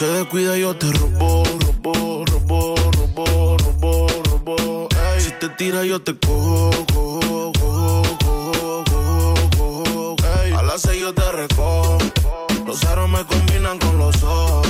[0.00, 4.88] se descuida, yo te robo, robo, robo, robo, robo, robo.
[5.18, 8.84] Si te tira, yo te cojo, cojo, cojo, cojo,
[9.58, 10.58] cojo, cojo.
[10.58, 11.98] A las seis yo te recojo.
[12.66, 14.69] Los aros me combinan con los zorros.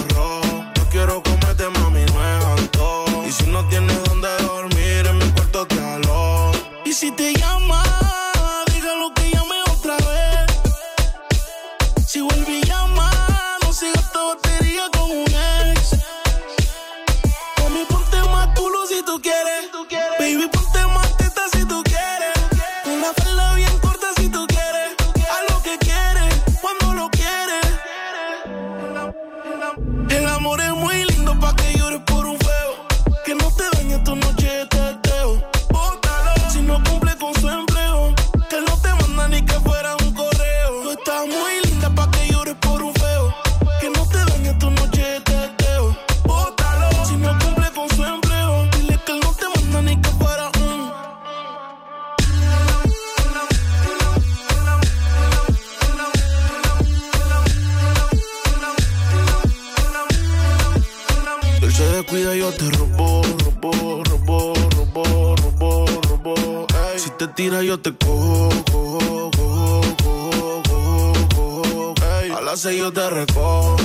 [67.31, 71.94] Ey, si te tira, yo te cojo, cojo, cojo, cojo, cojo, cojo.
[72.23, 73.77] Ey, a las seis yo te recojo.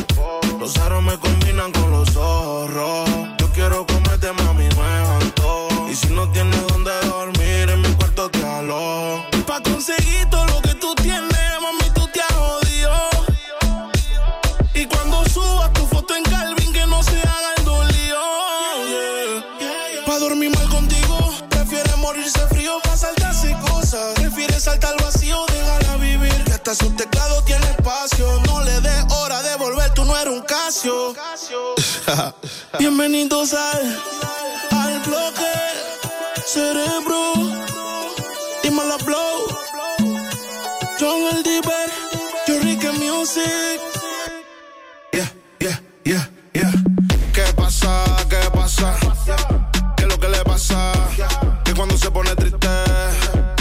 [0.59, 3.09] Los aros me combinan con los zorros.
[3.39, 5.88] Yo quiero comerte, mami, es antojo.
[5.89, 9.26] Y si no tienes donde dormir, en mi cuarto te alojo.
[9.45, 10.55] Pa' conseguir todo lo
[26.76, 28.27] su teclado tiene espacio.
[28.47, 31.14] No le des hora de volver, tú no eres un Casio.
[32.80, 33.99] Bienvenidos al,
[34.72, 35.53] al bloque
[36.45, 37.34] cerebro.
[38.64, 39.47] Dímelo, blow.
[40.99, 41.89] John el Diver,
[42.47, 43.80] yo Ricky Music.
[45.11, 46.72] Yeah, yeah, yeah, yeah.
[47.34, 48.06] ¿Qué pasa?
[48.30, 48.95] ¿Qué pasa?
[49.97, 50.93] ¿Qué es lo que le pasa?
[51.64, 52.68] Que cuando se pone triste,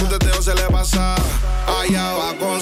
[0.03, 1.17] un teteo se le pasa.
[1.67, 2.54] Allá va con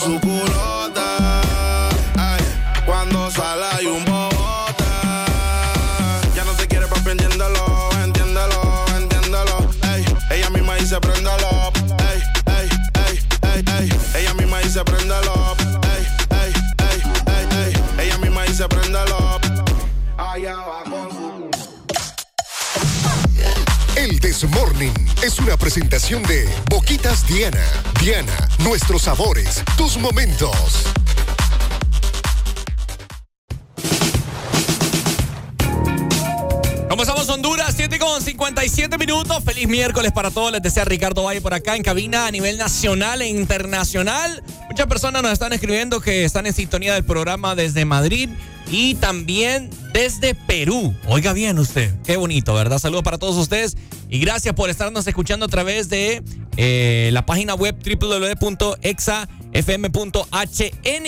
[24.49, 24.93] Morning
[25.23, 27.65] es una presentación de Boquitas Diana.
[28.01, 30.85] Diana, nuestros sabores, tus momentos.
[36.89, 37.75] ¿Cómo estamos Honduras?
[37.77, 39.45] 7 con 57 minutos.
[39.45, 40.51] Feliz miércoles para todos.
[40.51, 44.43] Les desea Ricardo Valle por acá en cabina a nivel nacional e internacional.
[44.69, 48.29] Muchas personas nos están escribiendo que están en sintonía del programa desde Madrid
[48.73, 50.95] y también desde Perú.
[51.07, 52.79] Oiga bien usted, qué bonito, ¿verdad?
[52.79, 53.77] Saludos para todos ustedes
[54.09, 56.23] y gracias por estarnos escuchando a través de
[56.57, 59.27] eh, la página web www.exafm.hn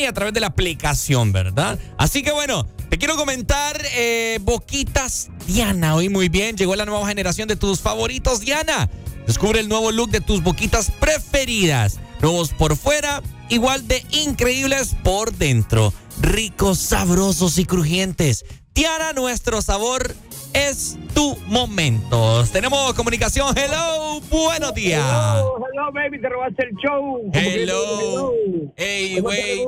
[0.07, 1.79] a través de la aplicación, ¿verdad?
[1.97, 7.09] Así que bueno, te quiero comentar, eh, Boquitas Diana, hoy muy bien, llegó la nueva
[7.09, 8.91] generación de tus favoritos, Diana.
[9.27, 11.99] Descubre el nuevo look de tus boquitas preferidas.
[12.21, 15.95] Nuevos por fuera, igual de increíbles por dentro.
[16.21, 18.45] Ricos, sabrosos y crujientes.
[18.75, 20.15] Diana, nuestro sabor,
[20.53, 22.45] es tu momento.
[22.53, 23.57] Tenemos comunicación.
[23.57, 25.05] Hello, buenos días.
[25.05, 27.31] Hello, hello, baby, te robaste el show.
[27.33, 28.33] Hello.
[28.77, 29.65] Hey, güey.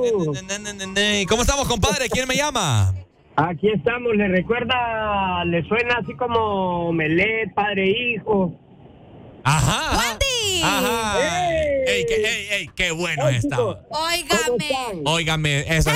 [1.25, 2.09] ¿Cómo estamos, compadre?
[2.09, 2.93] ¿Quién me llama?
[3.35, 8.51] Aquí estamos, le recuerda, le suena así como Melet, padre e hijo.
[9.43, 9.95] Ajá.
[9.95, 10.61] ¡Wandy!
[10.63, 11.19] Ajá.
[11.85, 13.61] Ey, qué, ey, ey, qué bueno está.
[13.61, 15.01] Óigame.
[15.05, 15.91] Óigame, eso.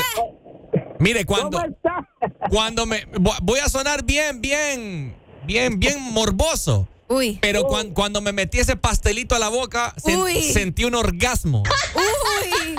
[1.02, 2.08] Mire, cuando, ¿Cómo está?
[2.50, 3.06] cuando me
[3.42, 5.16] voy a sonar bien, bien,
[5.46, 6.88] bien, bien morboso.
[7.08, 7.40] Uy.
[7.42, 11.64] Pero cuan- cuando me metí ese pastelito a la boca, sen- sentí un orgasmo.
[11.96, 12.76] Uy.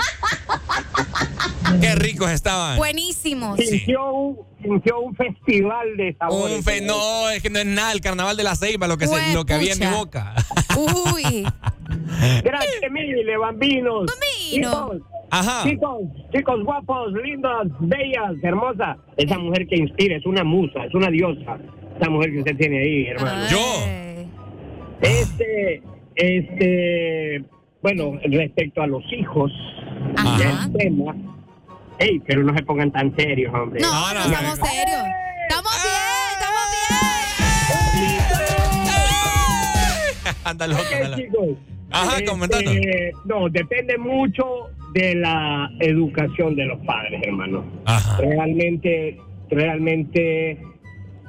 [1.80, 2.76] Qué ricos estaban.
[2.78, 3.58] Buenísimos.
[3.58, 6.56] Sintió, un, sintió un festival de sabores.
[6.58, 9.06] Un fe- no, es que no es nada el carnaval de la ceiba lo que,
[9.06, 10.34] se- lo que había en mi boca.
[10.76, 11.44] Uy.
[12.44, 14.06] Gracias, mille, bambinos.
[14.06, 14.92] Bambino.
[15.32, 15.62] Chicos, Ajá.
[15.64, 16.00] chicos,
[16.34, 18.98] chicos guapos, lindos, bellas, hermosas.
[19.16, 21.58] Esa mujer que inspira es una musa, es una diosa.
[21.98, 23.46] Esa mujer que usted tiene ahí, hermano.
[23.50, 23.58] Yo.
[25.00, 25.82] Este,
[26.16, 27.44] este,
[27.82, 29.50] bueno, respecto a los hijos,
[30.16, 30.66] Ajá.
[30.66, 31.14] el tema.
[31.98, 33.80] Ey, pero no se pongan tan serios, hombre.
[33.80, 34.64] No, No, no, no, estamos no.
[34.66, 35.02] serios.
[35.48, 36.64] Estamos bien, estamos
[40.26, 40.34] bien.
[40.44, 41.22] Anda loco, Ok, anda loco.
[41.22, 41.48] chicos.
[41.90, 42.74] Ajá, Este, comentanos.
[43.24, 44.44] No, depende mucho
[44.94, 47.64] de la educación de los padres, hermano.
[47.84, 48.18] Ajá.
[48.20, 49.18] Realmente,
[49.50, 50.58] realmente,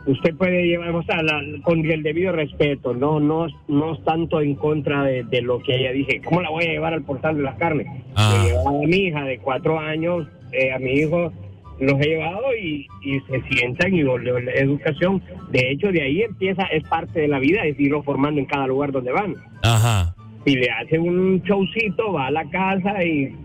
[0.05, 4.41] usted puede llevar, o sea, la- con el debido respeto, no, no, no es tanto
[4.41, 6.21] en contra de, de lo que ella dije.
[6.23, 7.87] ¿Cómo la voy a llevar al portal de las carnes?
[8.15, 8.33] Ah.
[8.45, 11.31] He llevado a mi hija de cuatro años, eh, a mi hijo
[11.79, 15.21] los he llevado y, y se sientan y la la educación.
[15.51, 18.67] De hecho, de ahí empieza, es parte de la vida, es irlo formando en cada
[18.67, 20.15] lugar donde van Ajá.
[20.45, 23.35] si le hace un showcito, va a la casa y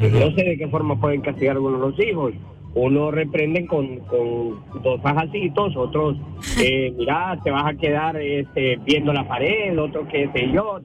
[0.00, 2.32] no sé de qué forma pueden castigar algunos de los hijos.
[2.74, 6.16] Uno reprenden con, con dos fajacitos, otros,
[6.62, 10.80] eh, mira, te vas a quedar este, viendo la pared, otro qué sé yo,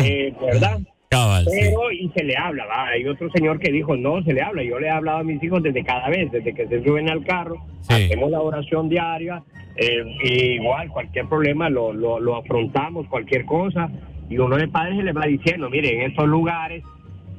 [0.00, 0.80] eh, ¿verdad?
[1.08, 1.58] Cabal, sí.
[1.60, 2.88] Pero, y se le habla, va.
[2.88, 4.64] Hay otro señor que dijo, no, se le habla.
[4.64, 7.24] Yo le he hablado a mis hijos desde cada vez, desde que se suben al
[7.24, 7.94] carro, Sí.
[7.94, 9.44] hacemos la oración diaria,
[9.76, 13.88] eh, y igual, cualquier problema lo, lo, lo afrontamos, cualquier cosa,
[14.28, 16.82] y uno de padres se le va diciendo, mire, en estos lugares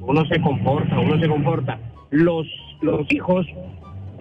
[0.08, 1.78] uno se comporta, uno se comporta.
[2.10, 2.46] Los,
[2.80, 3.46] los hijos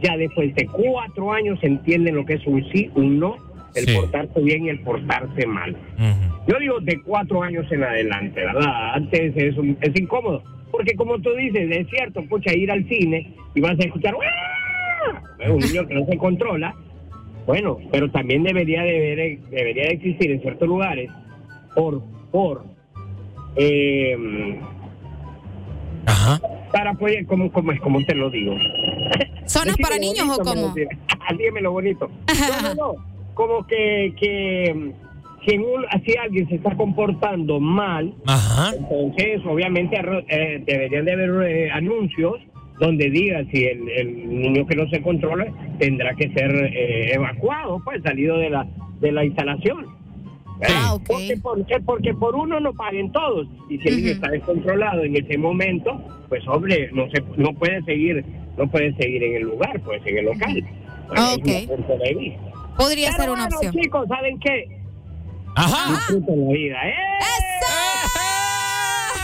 [0.04, 3.36] ya después de cuatro años entienden lo que es un sí, un no,
[3.74, 3.96] el Sí.
[3.96, 5.76] portarse bien y el portarse mal.
[6.48, 8.94] Yo digo de cuatro años en adelante, ¿verdad?
[8.96, 10.44] Antes es, un- es incómodo.
[10.72, 15.22] Porque como tú dices, es cierto, pucha, ir al cine y vas a escuchar "¡Ah!".
[15.40, 16.76] Es un niño que no se controla.
[17.46, 21.10] Bueno, pero también debería de, debería de existir en ciertos lugares
[21.74, 22.02] por,
[22.32, 22.64] por,
[23.56, 24.60] eh,
[26.28, 26.42] Ajá.
[26.72, 28.54] para apoyar, como, como, es, como te lo digo.
[29.46, 30.74] ¿Zonas Decime para niños o bonito, cómo?
[30.76, 30.98] me decía.
[31.38, 32.10] Dígame lo bonito.
[32.28, 33.06] No, no, no.
[33.34, 34.92] Como que, que,
[35.46, 38.74] que un- si alguien se está comportando mal, Ajá.
[38.78, 39.98] entonces obviamente
[40.30, 42.36] eh, deberían de haber eh, anuncios
[42.80, 45.48] donde diga si el, el niño que no se controla
[45.80, 48.68] tendrá que ser eh, evacuado, pues salido de la,
[49.00, 49.97] de la instalación.
[50.70, 51.04] Ah, ok.
[51.08, 53.48] Porque, por, eh, porque por uno no paguen todos.
[53.70, 54.16] Y si el niño Ujú.
[54.16, 58.26] está descontrolado en ese momento, pues hombre, no se no puede seguir,
[58.58, 60.64] no puede seguir en el lugar, puede seguir en el local.
[61.16, 61.36] Ah.
[62.78, 63.74] Podría Pero ser una bueno, opción.
[63.74, 64.68] chicos, ¿saben qué?
[65.56, 65.90] Ajá.
[65.92, 66.94] Disfruten la vida, ¿eh?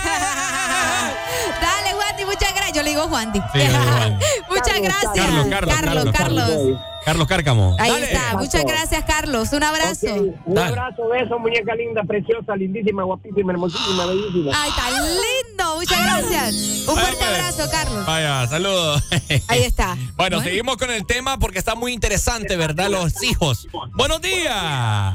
[1.62, 2.53] Dale, Wandy, muchas.
[2.74, 3.40] Yo le digo Wandy.
[3.54, 3.60] Sí,
[4.50, 5.14] muchas gracias.
[5.16, 5.76] Carlos, Carlos, Carlos.
[5.76, 6.80] Carlos, Carlos.
[7.06, 7.76] Carlos Cárcamo.
[7.80, 8.14] Ahí Dale.
[8.14, 8.38] está.
[8.38, 9.52] Muchas gracias, Carlos.
[9.52, 10.08] Un abrazo.
[10.46, 10.70] Un Dale.
[10.70, 14.52] abrazo, beso, muñeca linda, preciosa, lindísima, guapísima, hermosísima, bellísima.
[14.56, 15.76] Ay, tan lindo.
[15.76, 16.88] Muchas gracias.
[16.88, 18.06] Un fuerte Ay, abrazo, Carlos.
[18.06, 19.04] Vaya, saludos.
[19.50, 19.98] Ahí está.
[20.16, 22.90] Bueno, seguimos con el tema porque está muy interesante, ¿verdad?
[22.90, 23.68] Los hijos.
[23.96, 25.14] Buenos días.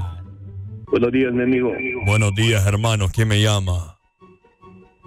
[0.91, 1.73] Buenos días, mi amigo.
[2.05, 3.11] Buenos días, hermanos.
[3.13, 3.98] ¿Quién me llama?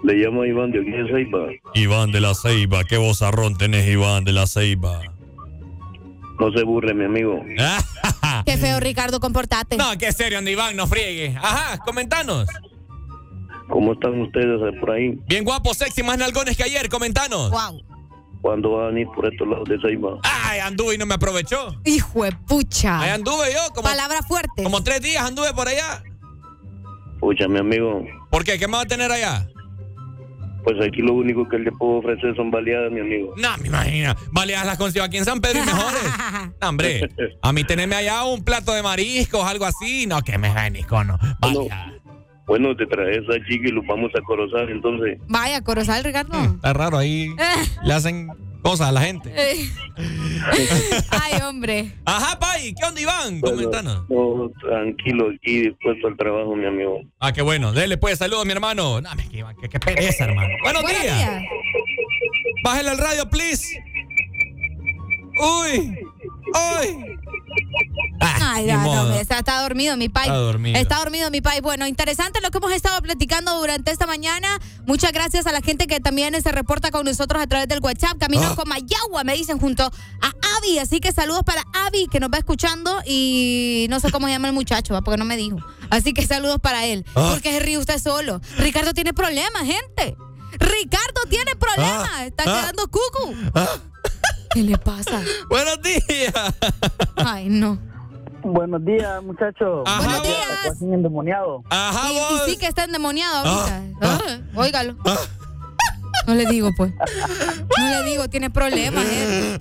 [0.02, 1.48] Le llamo a Iván de aquí de Ceiba.
[1.74, 2.84] Iván de la Ceiba.
[2.84, 5.00] ¿Qué vozarrón tenés, Iván de la Ceiba?
[6.40, 7.40] No se burre, mi amigo.
[8.44, 9.76] Qué feo, Ricardo, comportate.
[9.76, 11.36] No, qué serio, anda, Iván, no friegue.
[11.40, 12.48] Ajá, comentanos.
[13.68, 15.18] ¿Cómo están ustedes por ahí?
[15.28, 17.50] Bien guapo, sexy, más nalgones que ayer, comentanos.
[17.50, 17.80] Wow.
[18.40, 20.18] ¿Cuándo van a venir por estos lados de Ceiba?
[20.24, 21.76] Ay, anduve y no me aprovechó.
[21.84, 23.00] Hijo de pucha.
[23.00, 24.64] Ahí anduve yo, como, Palabra fuerte.
[24.64, 26.02] como tres días anduve por allá.
[27.20, 28.58] Pucha, mi amigo, ¿Por qué?
[28.58, 29.46] ¿Qué me va a tener allá?
[30.64, 33.34] Pues aquí lo único que le puedo ofrecer son baleadas, mi amigo.
[33.36, 34.14] No, me imagino.
[34.30, 36.02] Baleadas las consigo aquí en San Pedro y mejores.
[36.60, 37.08] No, hombre,
[37.42, 40.06] a mí tenerme allá un plato de mariscos, algo así.
[40.06, 41.18] No, que me venís con no.
[41.40, 41.92] Baleadas.
[42.46, 45.18] Bueno, te traes a Chiqui y lo vamos a corozar, entonces.
[45.28, 46.38] Vaya, Corozal, Ricardo.
[46.38, 47.30] Está raro ahí.
[47.84, 48.28] Le hacen
[48.62, 49.32] cosas a la gente.
[49.34, 49.68] Eh.
[51.10, 51.92] Ay, hombre.
[52.04, 53.40] Ajá, Pai, ¿qué onda, Iván?
[53.40, 54.08] Comentanos.
[54.08, 57.00] No, tranquilo, aquí dispuesto al trabajo, mi amigo.
[57.20, 57.72] Ah, qué bueno.
[57.72, 59.00] Dele pues, saludos, mi hermano.
[59.00, 60.48] No, me Iván, qué, qué pereza, hermano.
[60.62, 61.18] Buenos, Buenos días.
[61.18, 61.42] días.
[62.64, 63.82] Bájale al radio, please.
[65.38, 65.98] Uy.
[66.54, 67.18] Uy.
[68.20, 70.28] Ay, ni ya, no, está, está dormido mi país.
[70.28, 70.78] Está dormido.
[70.78, 71.60] Está dormido mi país.
[71.62, 74.48] Bueno, interesante lo que hemos estado platicando durante esta mañana.
[74.86, 78.18] Muchas gracias a la gente que también se reporta con nosotros a través del WhatsApp.
[78.18, 78.54] Camino Ah.
[78.54, 80.78] con Mayagua, me dicen junto a Avi.
[80.78, 83.02] Así que saludos para Avi, que nos va escuchando.
[83.06, 85.02] Y no sé cómo se llama el muchacho, ¿va?
[85.02, 85.58] porque no me dijo.
[85.90, 87.04] Así que saludos para él.
[87.14, 87.30] Ah.
[87.32, 88.40] Porque se ríe usted solo.
[88.58, 90.16] Ricardo tiene problemas, gente.
[90.58, 92.08] Ricardo tiene problemas.
[92.12, 92.26] Ah.
[92.26, 92.60] Está Ah.
[92.60, 93.34] quedando cucu.
[94.54, 95.22] ¿Qué le pasa?
[95.48, 96.32] Buenos días.
[97.16, 97.78] Ay, no.
[98.42, 99.82] Buenos días, muchachos.
[99.86, 100.50] Ajá, Buenos días.
[100.64, 101.62] Estás endemoniado.
[101.70, 102.48] Ajá, Y, vos.
[102.48, 103.82] y sí que está endemoniado ahorita.
[104.02, 104.20] Ah,
[104.56, 104.96] óigalo.
[106.26, 106.92] No le digo, pues.
[107.78, 109.58] No le digo, tiene problemas, eh.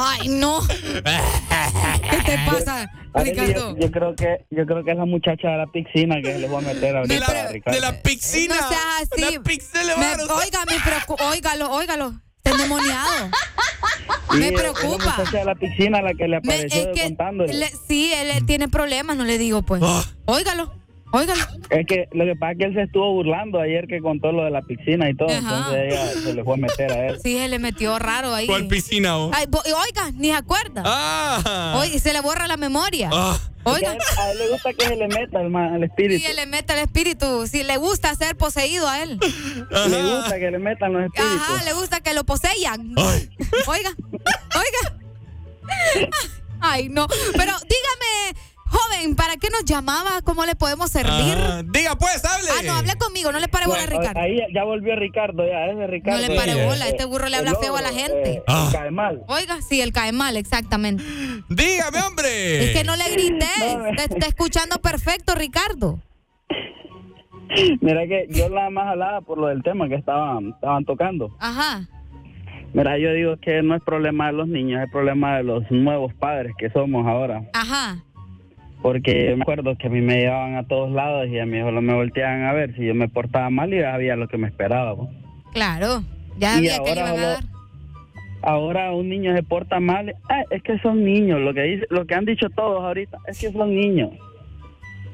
[0.00, 0.60] Ay, no.
[0.66, 3.76] ¿Qué te pasa, Ricardo?
[3.76, 6.38] Yo, yo creo que yo creo que es la muchacha de la piscina que se
[6.40, 7.80] le voy a meter ahorita De la- a Ricardo.
[7.80, 8.56] De la piscina.
[8.60, 8.82] No seas
[9.12, 9.34] así.
[9.36, 11.24] La pixel le va Me- a oiga, me.
[11.26, 12.14] Óigalo, óigalo.
[12.44, 13.30] Está endemoniado.
[14.32, 15.04] Sí, me es la preocupa.
[15.18, 17.52] muchacha de la piscina la que le Me- apareció es que contándole.
[17.54, 19.82] le- sí, él tiene problemas, no le digo, pues.
[20.24, 20.72] Óigalo,
[21.12, 21.40] óigalo.
[21.70, 24.44] Es que lo que pasa es que él se estuvo burlando ayer que contó lo
[24.44, 25.38] de la piscina y todo, Ajá.
[25.38, 27.20] entonces ella se le fue a meter a él.
[27.22, 28.46] Sí, se le metió raro ahí.
[28.46, 29.30] ¿Cuál piscina, vos?
[29.34, 30.82] Ay, bo- y oiga, ni se acuerda.
[30.84, 31.74] Ah.
[31.78, 33.08] Oye, se le borra la memoria.
[33.12, 33.38] Ah.
[33.64, 33.90] Oiga.
[33.90, 36.20] A él, a él le gusta que se le meta el, el espíritu.
[36.24, 37.46] Sí, él le mete el espíritu.
[37.46, 39.20] Si le gusta ser poseído a él.
[39.88, 41.40] Le gusta que le metan los espíritus.
[41.40, 42.92] Ajá, le gusta que lo poseyan.
[42.98, 43.94] Oiga,
[44.56, 44.96] oiga.
[46.60, 47.06] Ay, no.
[47.36, 48.38] Pero dígame,
[48.72, 50.22] joven, ¿para qué nos llamaba?
[50.24, 51.36] ¿Cómo le podemos servir?
[51.38, 52.48] Ah, diga pues, hable.
[52.58, 54.20] Ah, no, hable conmigo, no le pare bola a Ricardo.
[54.20, 56.20] Ahí ya, volvió Ricardo, ya, ese Ricardo.
[56.22, 58.32] No le pare eh, bola, eh, este burro le habla el feo a la gente.
[58.32, 58.68] eh, Ah.
[58.72, 59.22] cae mal.
[59.28, 61.04] Oiga, sí, él cae mal, exactamente.
[61.48, 62.64] Dígame, hombre.
[62.64, 63.46] Es que no le grité,
[63.76, 66.00] No, te está escuchando perfecto, Ricardo.
[67.82, 71.36] Mira que yo nada más hablaba por lo del tema que estaban, estaban tocando.
[71.38, 71.86] Ajá.
[72.72, 76.14] Mira, yo digo que no es problema de los niños, es problema de los nuevos
[76.14, 77.42] padres que somos ahora.
[77.52, 78.02] Ajá.
[78.82, 81.60] Porque yo me acuerdo que a mí me llevaban a todos lados y a mí
[81.60, 84.38] solo me volteaban a ver si yo me portaba mal y ya sabía lo que
[84.38, 84.96] me esperaba.
[84.96, 85.08] pues.
[85.52, 86.02] Claro.
[86.38, 87.44] Ya Y sabía que le ahora iban a lo- dar.
[88.44, 92.04] Ahora un niño se porta mal, ah, es que son niños, lo que dice, lo
[92.06, 94.10] que han dicho todos ahorita, es que son niños.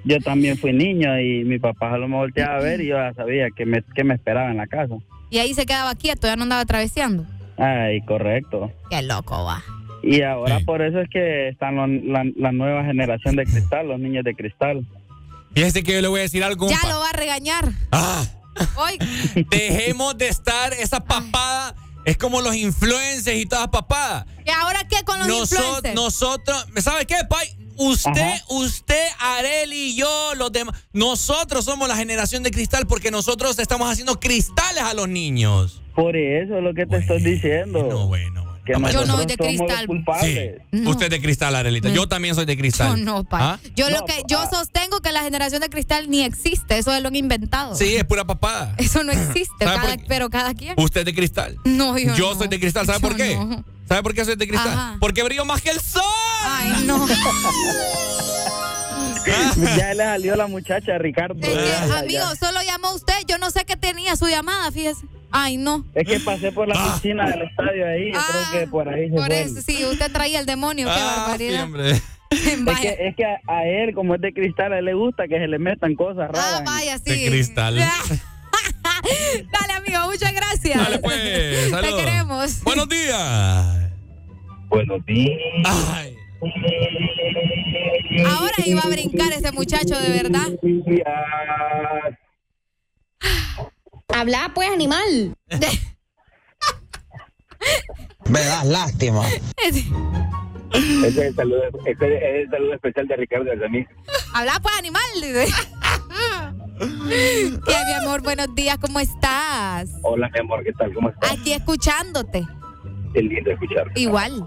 [0.05, 3.13] Yo también fui niño y mi papá solo me volteaba a ver y yo ya
[3.13, 4.95] sabía que me, que me esperaba en la casa.
[5.29, 7.25] Y ahí se quedaba quieto, ya no andaba traveseando.
[7.59, 8.73] Ay, correcto.
[8.89, 9.63] Qué loco va.
[10.03, 13.99] Y ahora por eso es que están lo- la, la nueva generación de cristal, los
[13.99, 14.87] niños de cristal.
[15.55, 16.69] Fíjese que yo le voy a decir algo.
[16.69, 17.73] Ya lo va a regañar.
[17.91, 18.25] Ah,
[18.77, 19.05] Oiga.
[19.51, 21.75] dejemos de estar esa papada.
[22.05, 24.25] Es como los influencers y todas papadas.
[24.47, 25.95] ¿Y ahora qué con los Noso- influencers?
[25.95, 27.49] nosotros, ¿sabe qué, Pai?
[27.77, 33.59] Usted, usted, Areli y yo, los demás, nosotros somos la generación de cristal porque nosotros
[33.61, 35.81] estamos haciendo cristales a los niños.
[35.95, 37.87] Por eso es lo que te estoy diciendo.
[37.89, 39.87] No, bueno, Que Yo no soy de cristal.
[40.21, 41.89] Sí, usted es de cristal, Arelita.
[41.89, 42.97] Yo también soy de cristal.
[42.99, 43.55] Yo no, pa.
[43.55, 43.59] ¿Ah?
[43.75, 44.51] Yo lo No, que yo pa.
[44.51, 47.75] sostengo que la generación de cristal ni existe, eso es lo han inventado.
[47.75, 48.75] Sí, es pura papada.
[48.79, 49.67] Eso no existe,
[50.07, 50.75] pero cada quien.
[50.77, 51.57] Usted es de cristal.
[51.65, 52.39] No, yo, Yo no.
[52.39, 52.87] soy de cristal.
[52.87, 53.37] ¿Sabe Yo por qué?
[53.37, 53.65] no.
[53.89, 54.69] ¿Sabe por qué soy de cristal?
[54.73, 54.97] Ajá.
[55.01, 56.03] Porque brillo más que el sol.
[56.45, 57.07] Ay, no.
[59.77, 61.35] ya le salió la muchacha a Ricardo.
[61.41, 62.35] Es que, amigo, ya.
[62.37, 63.15] solo llamó usted.
[63.27, 65.07] Yo no sé qué tenía su llamada, fíjese.
[65.31, 65.85] Ay, no.
[65.95, 68.19] Es que pasé por la piscina del estadio ahí, yo
[68.51, 69.41] creo que por ahí se Ah, Por fue.
[69.43, 70.87] eso, sí, usted traía el demonio.
[70.87, 71.65] Qué Ah, barbaridad.
[71.65, 72.01] hombre.
[72.31, 75.27] Es que, es que a, a él, como es de cristal, a él le gusta
[75.29, 76.57] que se le metan cosas raras.
[76.59, 77.25] Ah, vaya, sí.
[77.25, 77.77] De cristal.
[79.53, 80.77] Dale, amigo, muchas gracias.
[80.79, 81.71] Dale, pues.
[81.81, 82.63] Te queremos.
[82.65, 83.91] Buenos días.
[84.69, 85.39] Buenos días.
[85.91, 86.18] Ay.
[88.27, 90.49] Ahora iba a brincar ese muchacho, de verdad.
[94.09, 95.35] Habla pues, animal.
[98.29, 99.27] Me das lástima.
[99.65, 99.87] Ese
[101.09, 103.87] es el saludo, ese es el saludo especial de Ricardo desde mí.
[104.35, 105.03] Habla pues, animal.
[105.15, 105.47] dice.
[106.79, 108.23] ¿Qué, mi amor?
[108.23, 109.91] Buenos días, ¿cómo estás?
[110.03, 110.93] Hola, mi amor, ¿qué tal?
[110.95, 111.33] ¿Cómo estás?
[111.33, 112.47] Aquí escuchándote.
[113.19, 113.91] Qué lindo escuchar.
[113.97, 114.45] Igual,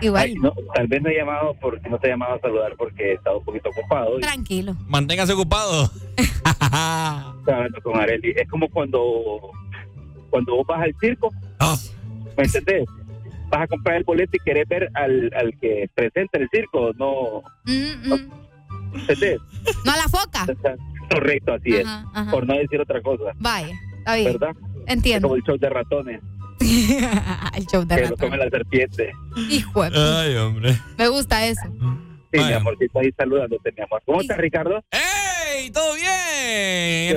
[0.00, 0.22] igual.
[0.24, 3.10] Ay, no, tal vez no he llamado porque no te he llamado a saludar porque
[3.10, 4.18] he estado un poquito ocupado.
[4.18, 4.76] y Tranquilo.
[4.88, 5.90] Manténgase ocupado.
[7.82, 8.30] con Areli.
[8.36, 9.50] Es como cuando,
[10.30, 11.76] cuando vos vas al circo, Ah.
[12.36, 12.84] ¿me entendés?
[13.50, 17.42] Vas a comprar el boleto y querés ver al, al que presenta el circo, no,
[17.64, 18.30] Mm, mm.
[19.00, 19.38] ¿entendés?
[19.84, 20.46] No a la foca.
[21.10, 22.06] Correcto, así Ajá, es.
[22.14, 22.30] ajá.
[22.30, 24.32] Por no decir otra cosa, Vaya, está bien.
[24.32, 24.56] ¿verdad?
[24.86, 25.28] Es Entiendo.
[25.28, 26.20] como el show de ratones.
[27.56, 29.12] el show de Que lo come la serpiente.
[29.50, 30.78] Hijo de Ay, hombre.
[30.98, 31.62] Me gusta eso.
[32.32, 34.02] Sí, mi amorcito, ahí saludándote, mi amor.
[34.06, 34.82] ¿Cómo estás, Ricardo?
[34.90, 35.70] ¡Ey!
[35.70, 36.06] ¿Todo bien,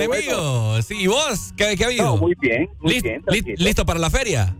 [0.02, 0.82] enemigo?
[0.82, 1.54] Sí, ¿y vos?
[1.56, 2.04] ¿Qué, qué ha habido?
[2.04, 3.56] No, muy bien, muy List- bien, li-.
[3.56, 4.54] ¿Listo para la feria?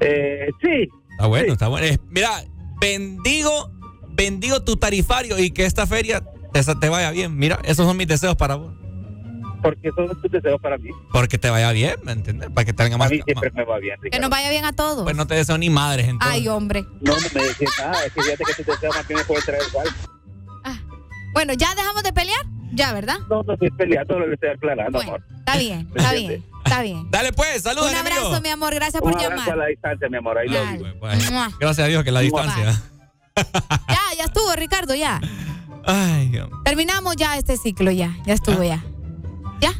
[0.00, 0.88] Eh, sí.
[1.10, 1.86] Está bueno, está bueno.
[1.86, 2.30] Eh, mira,
[2.80, 3.70] bendigo,
[4.12, 6.22] bendigo tu tarifario y que esta feria
[6.52, 7.36] te, te vaya bien.
[7.36, 8.72] Mira, esos son mis deseos para vos.
[9.62, 10.90] Porque esos son tus deseos para mí.
[11.12, 12.50] Porque te vaya bien, ¿me entiendes?
[12.50, 13.08] Para que tenga más.
[13.08, 15.04] A mí siempre me va bien, Que nos vaya bien a todos.
[15.04, 16.40] Pues no te deseo ni madres, entonces.
[16.40, 16.82] Ay, hombre.
[17.00, 18.04] No, no me decís nada.
[18.04, 19.88] Es que fíjate que tus deseos más bien me pueden traer igual.
[21.32, 22.44] Bueno, ¿ya dejamos de pelear?
[22.72, 23.16] Ya, ¿verdad?
[23.28, 25.22] No, no estoy peleando, lo estoy aclarando, amor.
[25.38, 27.10] Está bien, está bien, está bien.
[27.10, 28.74] Dale pues, saludos, Un abrazo, mi amor.
[28.74, 29.52] Gracias Un por abrazo llamar.
[29.52, 30.38] a la distancia, mi amor.
[30.38, 30.58] Ahí lo
[31.58, 32.82] gracias a Dios que la distancia.
[33.88, 35.20] Ya, ya estuvo, Ricardo, ya.
[35.84, 36.48] Ay, Dios.
[36.64, 38.14] Terminamos ya este ciclo, ya.
[38.24, 38.84] Ya estuvo, ya.
[39.62, 39.72] ¿Ya?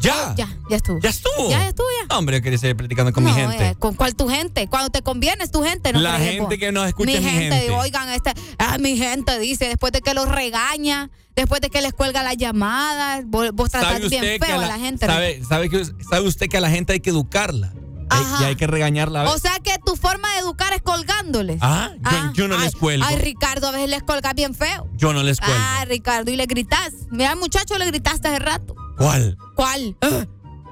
[0.00, 0.34] ¿Ya?
[0.36, 0.98] Ya, ya estuvo.
[1.00, 1.50] ¿Ya estuvo?
[1.50, 2.16] Ya, estuvo, ya.
[2.16, 3.68] Hombre, yo quería seguir platicando con mi gente.
[3.68, 4.68] eh, ¿Con cuál tu gente?
[4.68, 6.00] Cuando te conviene es tu gente, ¿no?
[6.00, 6.54] La gente vos?
[6.54, 7.56] que nos escucha mi gente.
[7.56, 7.70] gente.
[7.70, 11.92] Oigan, este, ah, mi gente dice, después de que los regaña, después de que les
[11.92, 15.06] cuelga las llamadas, vos, vos tratás bien feo a la, gente.
[15.06, 17.72] sabe, sabe, que, sabe usted que a la gente hay que educarla.
[18.08, 18.42] Ajá.
[18.42, 19.28] y hay que regañarla.
[19.30, 21.58] O sea que tu forma de educar es colgándoles.
[21.60, 23.04] Ah, yo, yo no les cuelgo.
[23.04, 24.88] Ay, Ricardo, a veces les colgas bien feo.
[24.94, 25.56] yo no les cuelgo.
[25.58, 26.92] Ah, Ricardo, y le gritas.
[27.10, 28.76] Mira, muchacho le gritaste hace rato.
[28.96, 29.36] ¿Cuál?
[29.54, 29.96] ¿Cuál?
[30.00, 30.26] Ah,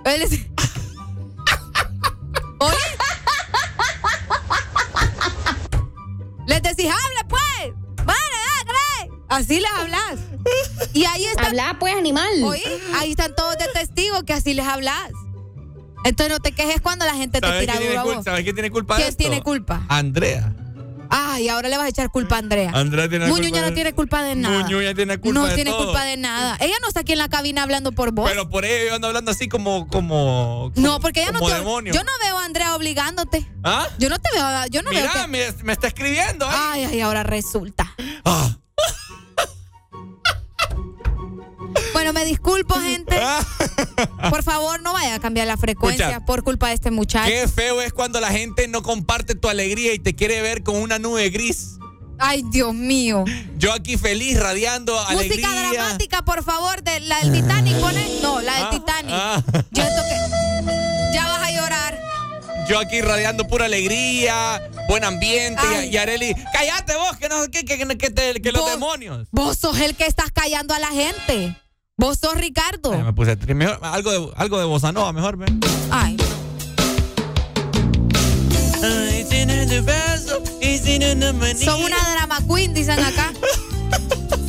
[0.07, 0.41] él es-
[2.61, 2.77] ¿Oye?
[6.47, 7.73] Les decís, hable pues.
[8.05, 8.19] Vale,
[8.67, 9.21] dale.
[9.29, 10.19] Así les hablas.
[10.93, 11.47] Y ahí están.
[11.47, 12.29] Habla, pues, animal.
[12.45, 12.63] Oye,
[12.97, 15.11] ahí están todos de testigos que así les hablas.
[16.05, 18.23] Entonces no te quejes cuando la gente te ¿Sabes tira duro.
[18.23, 19.19] ¿Sabes quién tiene culpa de ¿Quién esto?
[19.19, 19.87] tiene culpa?
[19.89, 20.53] Andrea.
[21.11, 22.71] Ah, y ahora le vas a echar culpa a Andrea.
[22.75, 24.59] Andrea tiene la Muñoña culpa no de- tiene culpa de nada.
[24.63, 25.85] Muñoña tiene culpa no de tiene todo.
[25.85, 26.57] culpa de nada.
[26.61, 28.29] Ella no está aquí en la cabina hablando por vos.
[28.31, 31.55] Pero por ello yo ando hablando así como, como, no, porque ella no te.
[31.55, 31.93] demonio.
[31.95, 33.47] Yo no veo a Andrea obligándote.
[33.63, 33.89] ¿Ah?
[33.99, 34.47] Yo no te veo.
[34.71, 35.01] Yo no veo.
[35.01, 36.47] Mira, que- me, me está escribiendo.
[36.47, 36.51] ¿eh?
[36.55, 37.95] Ay, ay, ahora resulta.
[38.25, 38.57] Ah.
[41.93, 43.17] Bueno, me disculpo, gente.
[44.31, 46.27] Por favor, no vaya a cambiar la frecuencia Escucha.
[46.27, 47.29] por culpa de este muchacho.
[47.31, 50.77] Qué feo es cuando la gente no comparte tu alegría y te quiere ver con
[50.77, 51.77] una nube gris.
[52.19, 53.25] Ay, Dios mío.
[53.59, 55.73] Yo aquí feliz, radiando Música alegría.
[55.73, 58.19] dramática, por favor, de la del Titanic, pone.
[58.23, 59.11] No, la del Ah, Titanic.
[59.13, 59.43] ah.
[59.73, 62.01] Yo siento que ya vas a llorar.
[62.69, 65.61] Yo aquí radiando pura alegría, buen ambiente.
[65.71, 65.89] Y, Ay.
[65.93, 69.27] y Areli, cállate vos, que no que, que, que te- que los demonios.
[69.33, 71.57] Vos sos el que estás callando a la gente.
[71.97, 72.93] Vos sos Ricardo.
[72.93, 73.55] Ay, me puse triste.
[73.55, 75.47] Mejor, algo de, algo de bossa nova, mejor, ve.
[75.91, 76.17] Ay.
[81.65, 83.33] Son una drama queen, dicen acá.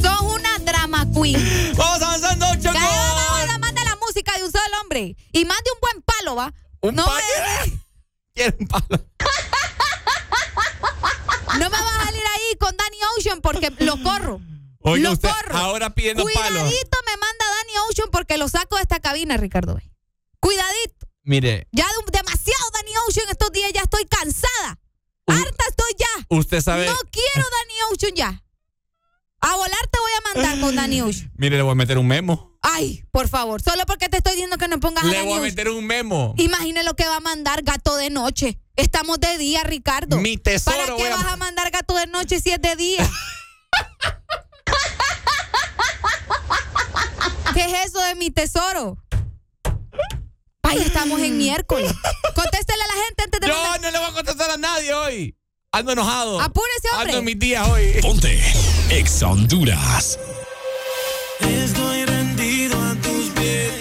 [0.02, 1.74] Son una drama queen.
[1.78, 2.46] Vamos avanzando.
[2.60, 5.16] Que ahora manda la música de un solo hombre.
[5.32, 6.54] Y mande un buen palo, ¿va?
[6.82, 7.18] Un no palo.
[7.66, 7.80] me,
[8.34, 9.06] Quiero un palo.
[11.60, 14.42] no me va a salir ahí con Danny Ocean porque lo corro.
[14.86, 16.72] Oiga lo usted, ahora pidiendo Cuidadito palos.
[17.06, 19.80] me manda Danny Ocean porque lo saco de esta cabina, Ricardo.
[20.40, 21.08] Cuidadito.
[21.24, 24.80] Mire, Ya de- demasiado Danny Ocean estos días, ya estoy cansada.
[25.28, 26.26] Harta estoy ya.
[26.30, 26.86] usted sabe.
[26.86, 28.44] No quiero Danny Ocean ya.
[29.42, 31.32] A volar te voy a mandar con Danny Ocean.
[31.36, 32.58] Mire, le voy a meter un memo.
[32.62, 35.38] Ay, por favor, solo porque te estoy diciendo que no pongas a Le Danny voy
[35.40, 36.34] a meter un memo.
[36.38, 38.60] Imagine lo que va a mandar gato de noche.
[38.76, 40.18] Estamos de día, Ricardo.
[40.18, 43.10] Mi tesoro ¿Para qué a- vas a mandar gato de noche si es de día?
[47.54, 48.98] ¿Qué es eso de mi tesoro?
[50.64, 51.92] Ay, estamos en miércoles.
[52.36, 54.94] Contéstele a la gente antes de Yo mandar- no le voy a contestar a nadie
[54.94, 55.38] hoy.
[55.72, 56.40] Ando enojado.
[56.42, 57.06] Apúrese, hombre.
[57.12, 57.94] Ando en mis días hoy.
[58.02, 58.42] Ponte
[58.90, 60.20] Ex Honduras.
[61.40, 63.72] Estoy rendido a tus pies.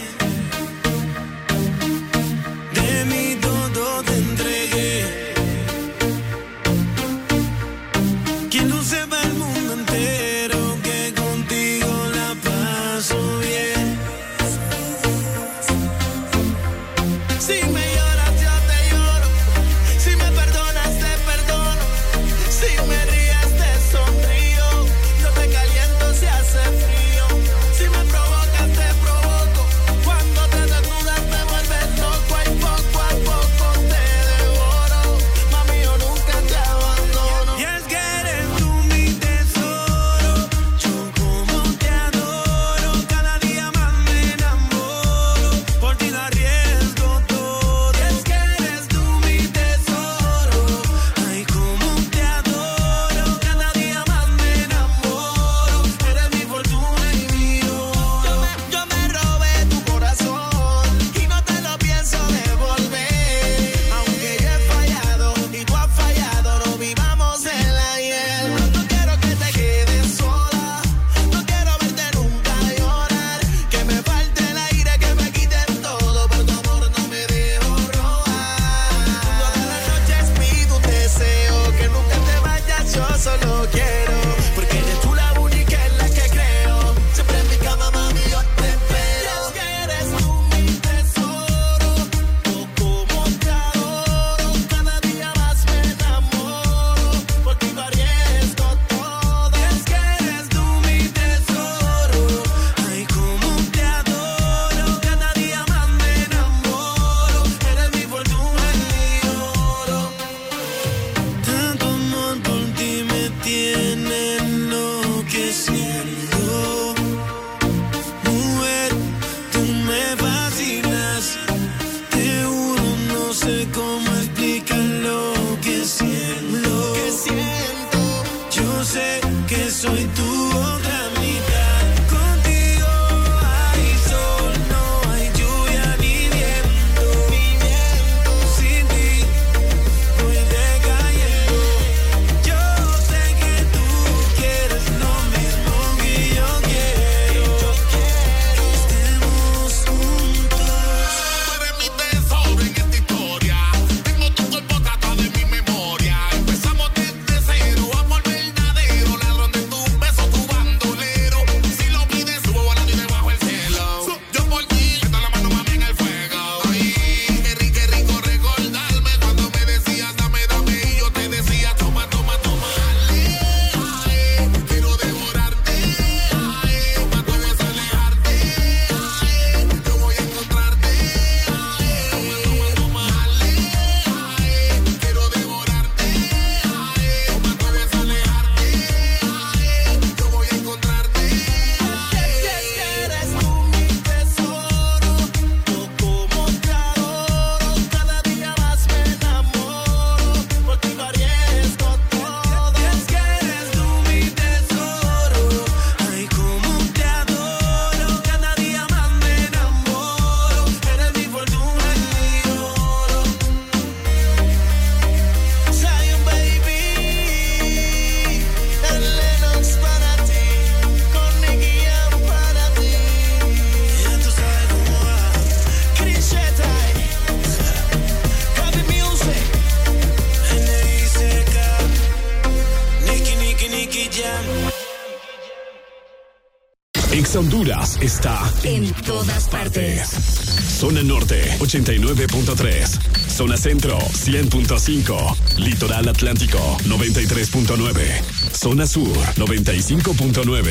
[243.64, 248.22] Centro 100.5, Litoral Atlántico 93.9,
[248.54, 250.70] Zona Sur 95.9,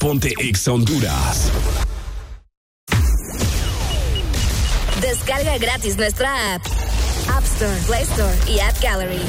[0.00, 1.52] Ponte Ex Honduras.
[5.00, 6.66] Descarga gratis nuestra app.
[7.28, 9.22] App Store, Play Store y App Gallery.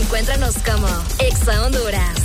[0.00, 0.86] Encuéntranos como
[1.18, 2.19] Exa Honduras.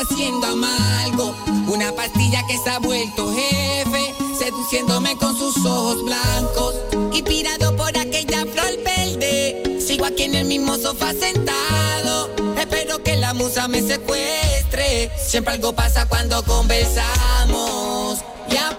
[0.00, 1.34] haciendo amargo.
[1.66, 6.74] Una pastilla que se ha vuelto jefe, seduciéndome con sus ojos blancos.
[7.12, 12.30] Inspirado por aquella flor verde, sigo aquí en el mismo sofá sentado.
[12.58, 15.10] Espero que la musa me secuestre.
[15.16, 18.18] Siempre algo pasa cuando conversamos.
[18.50, 18.78] Ya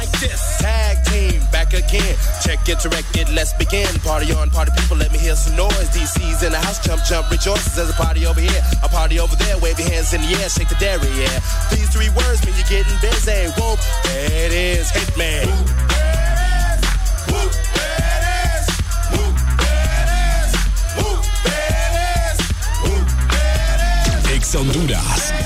[2.75, 3.87] get directed, let's begin.
[3.99, 5.89] Party on, party people, let me hear some noise.
[5.89, 7.75] DC's in the house, jump, jump, rejoices.
[7.75, 9.57] There's a party over here, a party over there.
[9.57, 11.39] Wave your hands in the air, shake the dairy, yeah.
[11.71, 13.51] These three words mean you're getting busy.
[13.59, 15.47] Whoop, there it is, Hitman.
[17.27, 18.25] Whoop, there it
[18.55, 18.65] is.
[19.11, 19.91] Whoop, there it
[24.31, 24.53] is.
[24.53, 25.40] Honduras.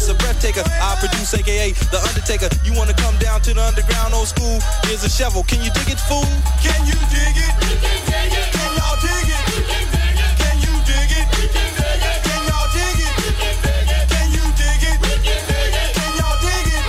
[0.00, 0.64] That's a breath taker.
[0.64, 2.48] I produce AKA The Undertaker.
[2.64, 4.56] You wanna come down to the underground old school?
[4.88, 5.44] Here's a shovel.
[5.44, 6.24] Can you dig it, fool?
[6.64, 7.52] Can you dig it?
[7.60, 9.44] Can y'all dig it?
[10.40, 11.28] Can you dig it?
[11.28, 13.12] Can y'all dig it?
[14.08, 14.96] Can you dig it?
[15.04, 16.84] Can y'all dig it?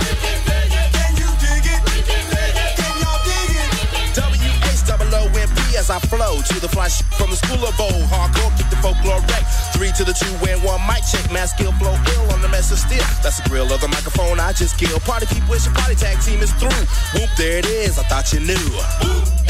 [0.96, 1.80] Can you dig it?
[1.84, 4.16] Can y'all dig it?
[4.16, 8.08] W-H-O-O-M-P as I flow to the fly sh- from the school of old.
[8.08, 9.44] Hardcore, kick the folklore wreck.
[9.82, 11.26] Three to the two and one mic check.
[11.32, 13.02] Mass skill flow ill on the mess of steel.
[13.20, 15.02] That's the grill of the microphone I just killed.
[15.02, 16.70] Party people, it's your party tag team is through.
[17.18, 17.98] Whoop, there it is.
[17.98, 18.54] I thought you knew.
[18.54, 19.41] Whoop,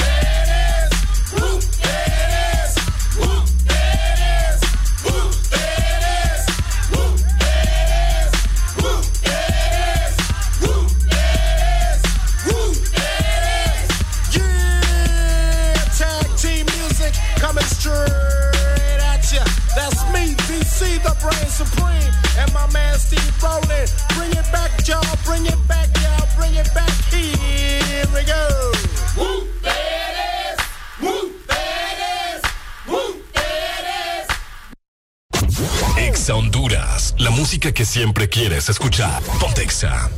[37.71, 39.23] que siempre quieres escuchar.
[39.39, 40.11] Pontexa.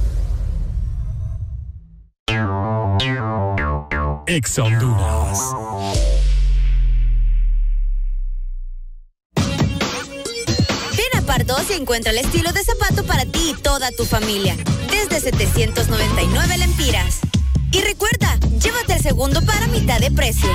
[4.26, 5.39] Exa Honduras.
[10.97, 14.56] Ven a Pardos y encuentra el estilo de zapato para ti y toda tu familia.
[14.89, 17.20] Desde 799 lempiras.
[17.73, 20.48] Y recuerda, llévate el segundo para mitad de precio.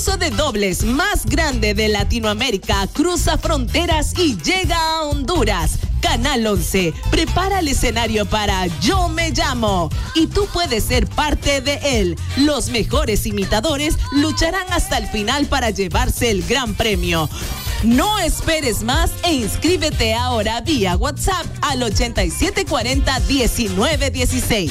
[0.00, 5.72] concurso de dobles más grande de Latinoamérica cruza fronteras y llega a Honduras.
[6.00, 12.00] Canal 11 prepara el escenario para Yo me llamo y tú puedes ser parte de
[12.00, 12.16] él.
[12.38, 17.28] Los mejores imitadores lucharán hasta el final para llevarse el gran premio.
[17.82, 24.70] No esperes más e inscríbete ahora vía WhatsApp al 8740 1916.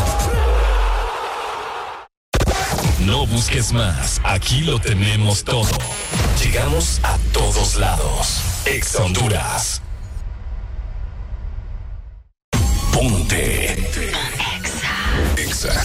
[3.05, 5.69] No busques más, aquí lo tenemos todo.
[6.43, 8.41] Llegamos a todos lados.
[8.65, 9.81] Exa Honduras.
[12.93, 13.73] Ponte.
[15.37, 15.83] Exa.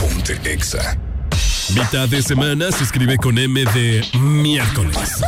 [0.00, 0.98] Ponte Exa.
[1.74, 5.22] Mitad de semana se escribe con M de miércoles.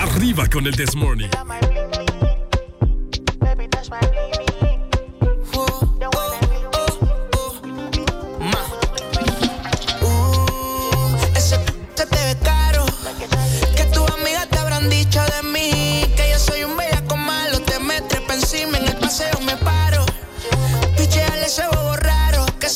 [0.00, 1.28] Arriba con el This Morning.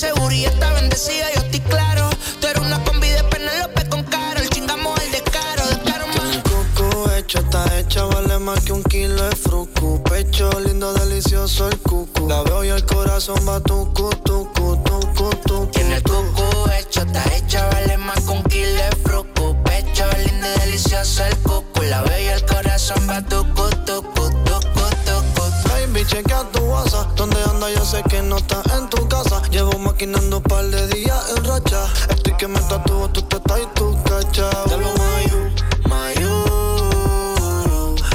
[0.03, 2.11] Que seguridad está bendecida, yo estoy claro.
[2.41, 4.41] Tú eres una combi de Penelope con caro.
[4.41, 5.65] El chingamos el descaro.
[5.69, 6.39] Descaro más.
[6.43, 10.03] Cucu hecha, está hecha, vale más que un kilo de frucu.
[10.03, 12.27] Pecho lindo, delicioso el cucu.
[12.27, 15.71] La veo y el corazón va tucu, tucu, tucu, tucu.
[15.71, 19.63] Tiene tu cucu hecho, está hecha, vale más que un kilo de frucu.
[19.63, 21.83] Pecho lindo y delicioso el cucu.
[21.83, 24.42] La veo y el corazón va tucu, tucu.
[26.03, 27.15] Mami, chequea tu WhatsApp.
[27.15, 27.71] ¿Dónde anda?
[27.71, 29.41] Yo sé que no estás en tu casa.
[29.51, 31.87] Llevo maquinando un par de días en racha.
[32.09, 34.51] Estoy que me tatuo tu teta y tu cacha.
[34.65, 35.51] Te hablo Mayu,
[35.89, 36.45] Mayu.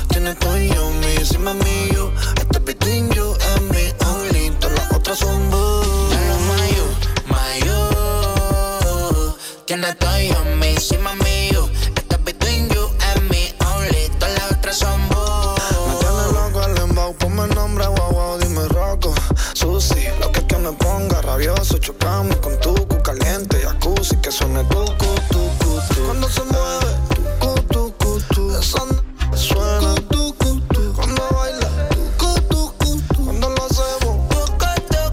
[0.09, 2.11] Tienes todo yo, mi encima mío.
[2.35, 4.49] Este pitín yo es mi only.
[4.59, 5.87] Todas las otras son vos.
[6.09, 6.85] Te hablo Mayu,
[7.29, 7.75] Mayu.
[9.65, 11.26] Tienes todo yo, mi encima mío.
[19.77, 20.09] jacuzzi.
[20.19, 25.05] Loca que me ponga rabioso, chocamos con tu cu caliente, jacuzzi, que suene tu cu,
[25.29, 26.05] tu cu, tu.
[26.05, 28.49] Cuando se mueve, tu cu, tu cu, tu.
[28.57, 28.81] Esa
[29.35, 30.93] suena, tu cu, tu.
[30.95, 33.25] Cuando baila, tu cu, tu cu, tu.
[33.25, 34.39] Cuando lo hacemos, tu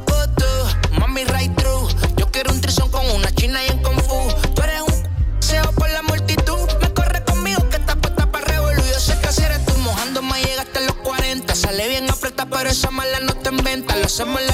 [0.06, 1.88] cu, tu, Mami, right through.
[2.16, 4.18] Yo quiero un trisón con una china y en Kung Fu.
[4.54, 6.68] Tú eres un seo por la multitud.
[6.80, 8.84] Me corre conmigo que está puesta para revolver.
[8.84, 11.54] Yo sé que si eres tú mojando, me llegaste a los 40.
[11.54, 13.96] Sale bien apretada, pero esa mala no te inventa.
[13.96, 14.53] Lo hacemos la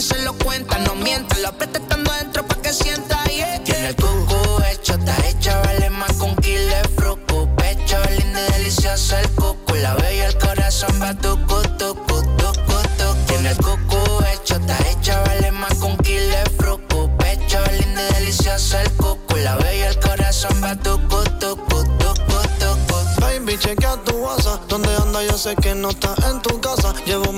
[0.00, 0.78] se lo cuenta.
[0.78, 3.22] No mientas, lo estando adentro pa' que sienta.
[3.64, 7.48] Tiene el cucu hecho, está hecha, vale más con kilo fruco.
[7.56, 9.74] Pecho lindo y delicioso el cucu.
[9.76, 13.26] La y el corazón va tucu, tucu, tucu, tucu.
[13.26, 13.98] Tiene el cucu
[14.32, 17.10] hecho, está hecha, vale más con kilo fruco.
[17.18, 19.36] Pecho lindo y delicioso el cucu.
[19.36, 23.20] La y el corazón va tucu, tucu, tucu, tucu.
[23.20, 24.60] Baby, chequea tu WhatsApp.
[24.68, 25.22] ¿Dónde anda?
[25.22, 26.94] Yo sé que no está en tu casa.
[27.06, 27.32] Llevo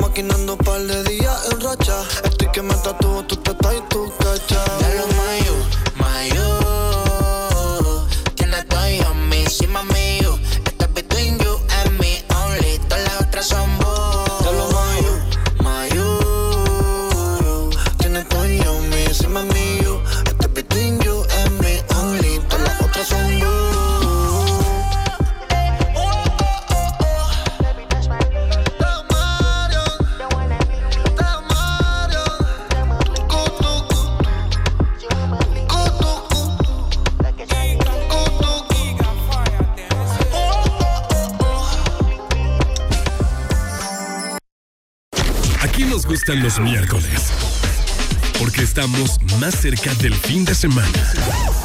[49.49, 51.12] estamos más cerca del fin de semana.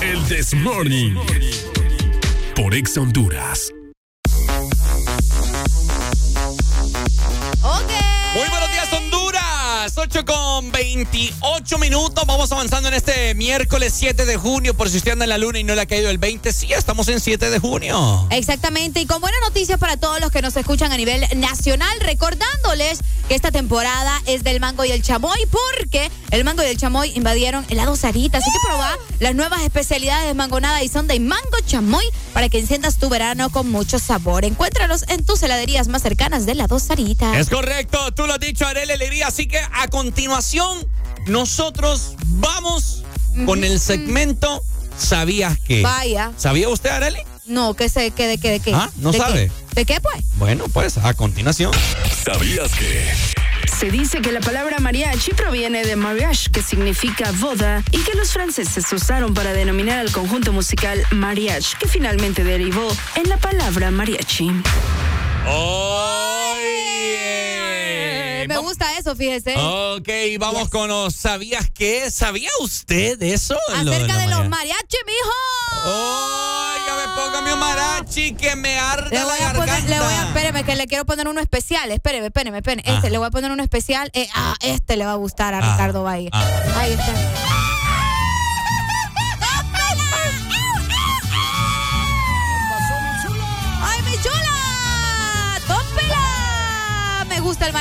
[0.02, 1.16] El This Morning.
[2.56, 3.74] Por Ex Honduras.
[10.96, 12.24] 28 minutos.
[12.28, 14.76] Vamos avanzando en este miércoles 7 de junio.
[14.76, 16.72] Por si usted anda en la luna y no le ha caído el 20, sí,
[16.72, 18.28] estamos en 7 de junio.
[18.30, 23.00] Exactamente, y con buena noticia para todos los que nos escuchan a nivel nacional, recordándoles
[23.28, 27.12] que esta temporada es del mango y el chamoy, porque el mango y el chamoy
[27.16, 28.38] invadieron helado Sarita.
[28.38, 32.60] Así que probá las nuevas especialidades de mangonada y son de mango chamoy para que
[32.60, 34.46] enciendas tu verano con mucho sabor.
[34.46, 37.40] Encuéntralos en tus heladerías más cercanas de helado Sarita.
[37.40, 39.28] Es correcto, tú lo has dicho, Arely Alegría.
[39.28, 40.83] Así que a continuación,
[41.28, 43.04] nosotros vamos
[43.46, 44.62] con el segmento
[44.98, 45.82] ¿Sabías que?
[45.82, 46.32] Vaya.
[46.38, 47.22] ¿Sabía usted, Arely?
[47.46, 48.12] No, ¿qué sé?
[48.12, 48.52] ¿Qué de qué?
[48.52, 48.74] ¿De qué?
[48.74, 49.52] Ah, ¿no ¿De sabe?
[49.70, 49.76] qué?
[49.76, 50.24] ¿De qué, pues?
[50.36, 51.72] Bueno, pues a continuación.
[52.24, 53.12] ¿Sabías que?
[53.78, 58.32] Se dice que la palabra mariachi proviene de mariage, que significa boda, y que los
[58.32, 64.52] franceses usaron para denominar al conjunto musical mariage, que finalmente derivó en la palabra mariachi.
[68.48, 69.56] Me gusta eso, fíjese.
[69.58, 72.10] Ok, vamos con los ¿Sabías qué?
[72.12, 73.56] ¿Sabía usted eso?
[73.70, 74.50] Lo Acerca de los mariachis.
[74.50, 75.94] mariachis, mijo.
[75.96, 79.90] Óigame, póngame un mariachi que me arde Le la voy a poner, garganta.
[79.90, 81.92] le voy a, espéreme, que le quiero poner uno especial.
[81.92, 82.82] Espéreme, espéreme, espéreme.
[82.86, 83.10] Este, Ajá.
[83.10, 84.10] le voy a poner uno especial.
[84.14, 85.72] Eh, ah, este le va a gustar a Ajá.
[85.74, 86.30] Ricardo Valle.
[86.32, 86.80] Ajá.
[86.80, 87.63] Ahí está.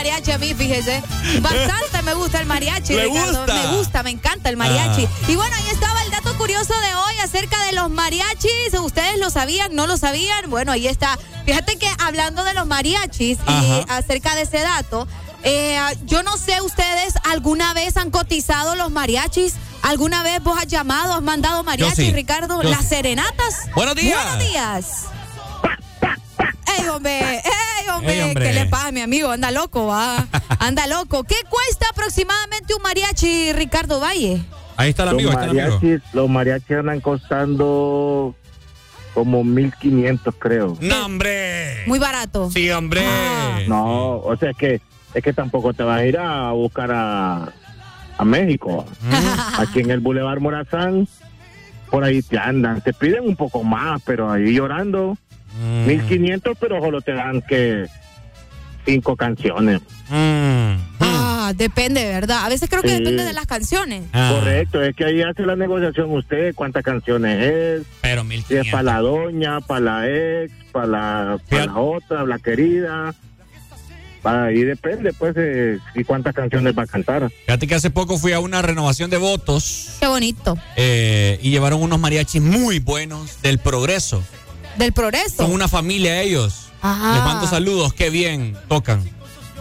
[0.03, 1.01] Mariachi a mí, fíjese.
[1.41, 3.39] Bastante me gusta el mariachi, ¿Le Ricardo.
[3.39, 3.55] gusta?
[3.55, 5.05] Me gusta, me encanta el mariachi.
[5.07, 5.31] Ah.
[5.31, 8.75] Y bueno, ahí estaba el dato curioso de hoy acerca de los mariachis.
[8.81, 9.75] ¿Ustedes lo sabían?
[9.77, 10.51] ¿No lo sabían?
[10.51, 11.17] Bueno, ahí está.
[11.47, 15.07] Fíjate que hablando de los mariachis y acerca de ese dato,
[15.45, 19.55] eh, yo no sé, ¿ustedes alguna vez han cotizado los mariachis?
[19.83, 22.13] ¿Alguna vez vos has llamado, has mandado mariachis, sí.
[22.13, 22.61] Ricardo?
[22.63, 22.87] Yo ¿Las sí.
[22.89, 23.69] serenatas?
[23.75, 24.21] Buenos días.
[24.25, 24.87] Buenos días.
[26.78, 27.18] ¡Ey, hombre!
[27.20, 28.12] ¡Ey, hombre!
[28.15, 28.44] Ey, hombre.
[28.47, 29.31] ¿Qué le pasa, mi amigo?
[29.31, 30.26] Anda loco, va.
[30.58, 31.24] Anda loco.
[31.24, 34.42] ¿Qué cuesta aproximadamente un mariachi, Ricardo Valle?
[34.76, 35.78] Ahí está el Los amigo, ahí está el amigo.
[35.81, 38.34] mariachis, los mariachis andan costando
[39.15, 40.76] como 1500 creo.
[40.81, 41.84] No, hombre.
[41.86, 42.50] Muy barato.
[42.50, 43.02] Sí, hombre.
[43.68, 44.81] No, o sea, es que
[45.15, 47.52] es que tampoco te vas a ir a buscar a,
[48.16, 48.86] a México.
[49.58, 51.07] Aquí en el Boulevard Morazán,
[51.91, 52.81] por ahí te andan.
[52.81, 55.18] Te piden un poco más, pero ahí llorando.
[55.61, 55.87] Mm.
[55.87, 57.87] 1500, pero solo te dan que
[58.85, 59.81] cinco canciones.
[60.09, 60.75] Mm.
[61.01, 62.45] Ah, depende, ¿verdad?
[62.45, 62.95] A veces creo que Sí.
[62.99, 64.05] depende de las canciones.
[64.13, 64.33] Ah.
[64.39, 68.83] Correcto, es que ahí hace la negociación usted, cuántas canciones es, Pero si es para
[68.85, 73.15] la doña, para la ex, para la, para la otra, la querida.
[74.23, 77.29] Para ahí depende, pues, eh, y cuántas canciones va a cantar.
[77.45, 80.57] Fíjate que hace poco fui a una renovación de votos Qué bonito.
[80.77, 84.23] eh, y llevaron unos mariachis muy buenos del progreso.
[84.76, 85.36] Del progreso.
[85.36, 86.68] Son una familia ellos.
[86.81, 87.15] Ajá.
[87.15, 89.02] Les mando saludos, qué bien tocan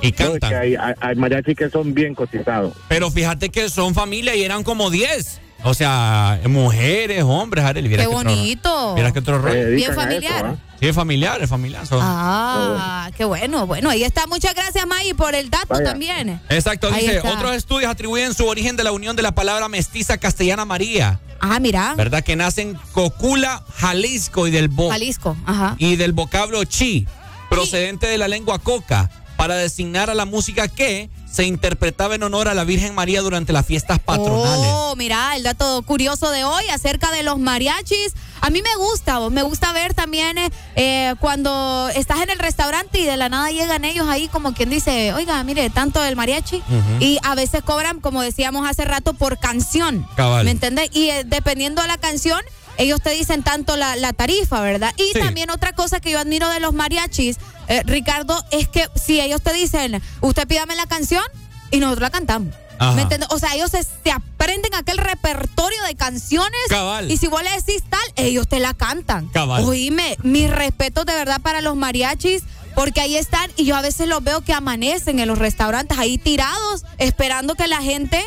[0.02, 0.50] y No, es cantan.
[0.50, 2.74] que hay, hay, que son bien cotizados.
[2.88, 5.40] Pero fíjate que son familia y eran como 10.
[5.64, 7.90] O sea, mujeres, hombres, Arely.
[7.96, 8.96] Qué bonito.
[8.96, 9.70] Mira que otro rollo.
[9.70, 10.58] Bien eso, familiar.
[10.82, 10.84] ¿Ah?
[10.84, 11.86] Sí, es familiar, es familiar.
[11.86, 13.68] son- Ah, qué bueno.
[13.68, 14.26] Bueno, ahí está.
[14.28, 15.84] Muchas gracias, May, por el dato Vaya.
[15.86, 16.42] también.
[16.50, 17.34] Exacto, Ahí dice, está.
[17.34, 21.60] otros estudios atribuyen su origen de la unión de la palabra mestiza castellana María, Ah,
[21.60, 21.94] mira.
[21.96, 22.24] ¿verdad?
[22.24, 25.38] Que nace en Cocula, Jalisco y del, vo- Jalisco.
[25.46, 25.76] Ajá.
[25.78, 27.08] y del vocablo chi,
[27.50, 32.48] procedente de la lengua coca, para designar a la música que, se interpretaba en honor
[32.50, 34.68] a la Virgen María durante las fiestas patronales.
[34.70, 38.14] Oh, mira, el dato curioso de hoy acerca de los mariachis.
[38.42, 43.00] A mí me gusta, me gusta ver también eh, eh, cuando estás en el restaurante
[43.00, 46.62] y de la nada llegan ellos ahí como quien dice, oiga, mire, tanto el mariachi.
[47.00, 50.08] Y a veces cobran, como decíamos hace rato, por canción.
[50.16, 50.46] Cabal.
[50.46, 50.90] ¿Me entiendes?
[50.92, 52.42] Y eh, dependiendo de la canción,
[52.82, 54.94] ellos te dicen tanto la, la tarifa, ¿verdad?
[54.98, 55.20] Y Sí.
[55.20, 57.38] también otra cosa que yo admiro de los mariachis,
[57.68, 61.24] eh, Ricardo, es que si ellos te dicen, usted pídame la canción
[61.72, 62.54] y nosotros la cantamos.
[62.80, 62.94] Ajá.
[62.94, 63.30] ¿Me entiendes?
[63.32, 66.60] O sea, ellos se, se aprenden aquel repertorio de canciones.
[66.68, 67.12] Cabal.
[67.12, 69.28] Y si vos le decís tal, ellos te la cantan.
[69.30, 69.64] Cabal.
[69.66, 72.42] Oíme, mis respetos de verdad para los mariachis,
[72.74, 76.18] porque ahí están y yo a veces los veo que amanecen en los restaurantes ahí
[76.18, 78.20] tirados, esperando que la gente,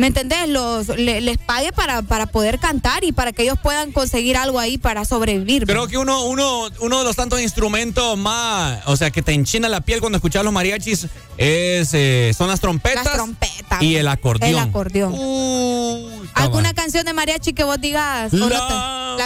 [0.00, 0.48] ¿me entendés?
[0.48, 4.58] Los, le- les pague para, para poder cantar y para que ellos puedan conseguir algo
[4.58, 5.66] ahí para sobrevivir.
[5.66, 9.68] Creo que uno, uno, uno de los tantos instrumentos más, o sea, que te enchina
[9.68, 11.06] la piel cuando escuchas los mariachis
[11.36, 13.82] es, eh, son las trompetas, Las trompetas.
[13.82, 14.50] y el acordeón.
[14.50, 15.14] El acordeón.
[16.32, 18.32] ¿Alguna canción de mariachi que vos digas?
[18.32, 19.16] o no La la.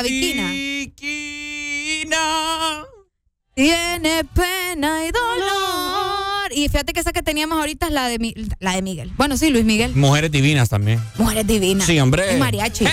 [3.55, 6.14] Tiene pena y dolor.
[6.55, 9.11] Y fíjate que esa que teníamos ahorita es la de, Mi- la de Miguel.
[9.17, 9.95] Bueno, sí, Luis Miguel.
[9.95, 11.01] Mujeres divinas también.
[11.19, 11.87] Mujeres divinas.
[11.87, 12.35] Sí, hombre.
[12.35, 12.87] Y mariachi.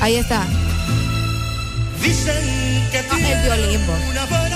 [0.00, 0.46] Ahí está.
[2.02, 2.34] Dicen
[2.90, 3.98] que Ah, el violín, vos.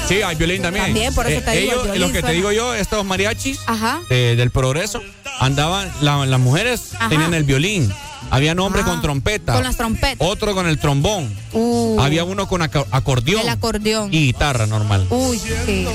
[0.06, 0.84] Sí, hay violín también.
[0.84, 3.04] Eh, También, por eso te digo, el Ellos, violín los que te digo yo, estos
[3.04, 4.00] mariachis Ajá.
[4.10, 5.02] eh, del progreso,
[5.40, 7.08] andaban, la- las mujeres Ajá.
[7.08, 7.92] tenían el violín.
[8.30, 9.54] Había hombres Ah, con trompeta.
[9.54, 10.16] Con las trompetas.
[10.28, 11.34] Otro con el trombón.
[11.52, 13.40] Uh, Había uno con aco- acordeón.
[13.42, 14.12] el acordeón.
[14.12, 15.06] Y guitarra normal.
[15.10, 15.86] Uy, sí.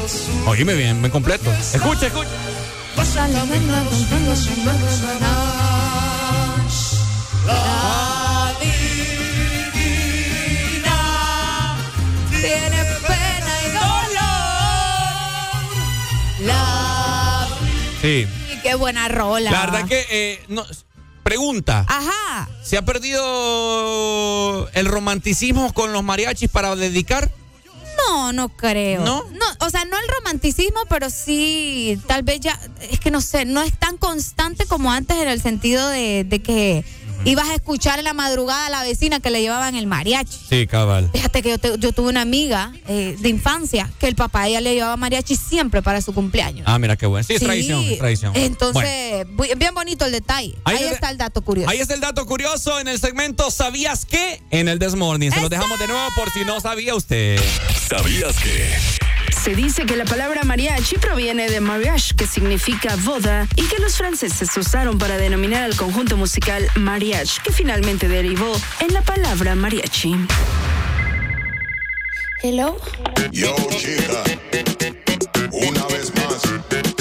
[0.48, 1.52] Oíme bien, bien completo.
[1.74, 2.30] Escucha, escucha.
[7.46, 8.54] La
[12.42, 14.14] Tiene pena y dolor.
[16.48, 17.48] La.
[18.02, 18.28] Sí.
[18.54, 19.52] Y qué buena rola.
[19.52, 20.66] La verdad que, eh, no,
[21.24, 21.86] pregunta.
[21.88, 22.50] Ajá.
[22.64, 27.32] ¿Se ha perdido el romanticismo con los mariachis para dedicar?
[28.08, 29.04] No, no creo.
[29.04, 29.24] ¿No?
[29.60, 33.62] o sea, no el romanticismo, pero sí, tal vez ya, es que no sé, no
[33.62, 36.84] es tan constante como antes en el sentido de, de que
[37.26, 40.38] ibas a escuchar en la madrugada a la vecina que le llevaban el mariachi.
[40.50, 41.10] Sí, cabal.
[41.14, 44.50] Fíjate que yo, te- yo tuve una amiga eh, de infancia que el papá de
[44.50, 46.64] ella le llevaba mariachi siempre para su cumpleaños.
[46.68, 47.24] Ah, mira qué bueno.
[47.26, 48.34] Sí, es tradición, tradición.
[48.36, 49.26] Entonces,
[49.58, 50.56] bien bonito el detalle.
[50.66, 51.70] Ahí Ahí, está el dato curioso.
[51.70, 54.42] Ahí está el dato curioso en el segmento ¿Sabías qué?
[54.52, 55.32] En el Desmorning.
[55.32, 57.40] Se lo dejamos de nuevo por si no sabía usted.
[57.90, 59.13] ¿Sabías que?
[59.44, 63.98] Se dice que la palabra mariachi proviene de mariage, que significa boda, y que los
[63.98, 70.16] franceses usaron para denominar al conjunto musical mariage, que finalmente derivó en la palabra mariachi.
[72.42, 72.78] Hello.
[73.34, 74.24] Yo, chica,
[75.52, 76.93] una vez más,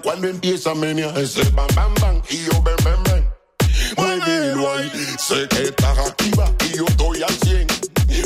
[0.00, 3.32] cuando empieza a menear ese bam bam bam y yo ven ven ven.
[3.96, 7.66] Muévelo ahí, sé que estás activa y yo estoy al 100.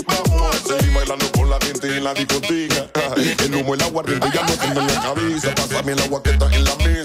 [0.07, 2.87] Vamos a seguir bailando con la gente en la discoteca.
[3.45, 5.55] El humo, el aguardiente ya no tengo en la cabeza.
[5.55, 6.96] Pásame el agua que está en la mesa.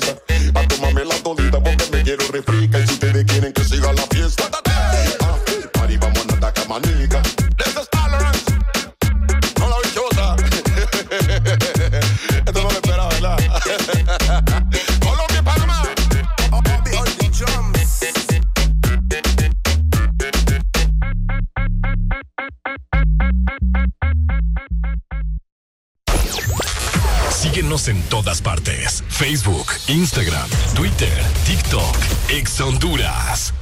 [29.22, 31.14] Facebook, Instagram, Twitter,
[31.46, 31.96] TikTok,
[32.30, 33.54] Ex Honduras.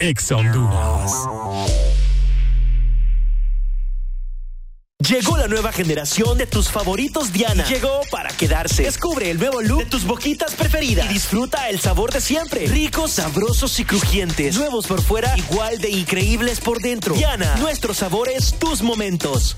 [0.00, 1.12] Ex Honduras.
[5.08, 7.64] Llegó la nueva generación de tus favoritos Diana.
[7.64, 8.82] Llegó para quedarse.
[8.82, 12.66] Descubre el nuevo look de tus boquitas preferidas y disfruta el sabor de siempre.
[12.66, 14.58] Ricos, sabrosos y crujientes.
[14.58, 17.14] Nuevos por fuera, igual de increíbles por dentro.
[17.14, 19.56] Diana, nuestros sabores, tus momentos.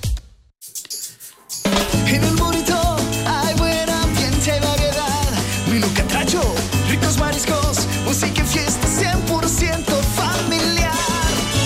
[2.06, 5.30] En el burrito hay buen ambiente y variedad.
[5.70, 6.40] Menú catracho,
[6.88, 9.84] ricos mariscos, música y fiesta 100%
[10.16, 10.92] familiar.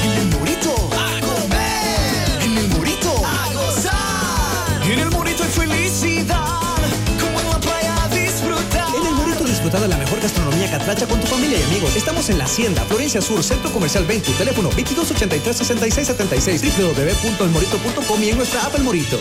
[0.04, 2.42] En el burrito a comer.
[2.42, 4.82] En el burrito a gozar.
[4.90, 6.44] En el burrito hay felicidad.
[7.20, 8.88] Como en la playa disfrutar.
[8.94, 11.96] En el Morito disfruta de la mejor gastronomía catracha con tu familia y amigos.
[11.96, 18.64] Estamos en La Hacienda, Florencia Sur, Centro Comercial 20, teléfono 2283-6676, www.elmorito.com y en nuestra
[18.66, 19.20] app El Morito.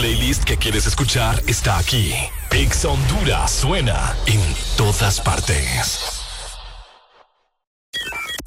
[0.00, 2.14] Playlist que quieres escuchar está aquí.
[2.52, 4.40] Ex Honduras suena en
[4.74, 6.22] todas partes.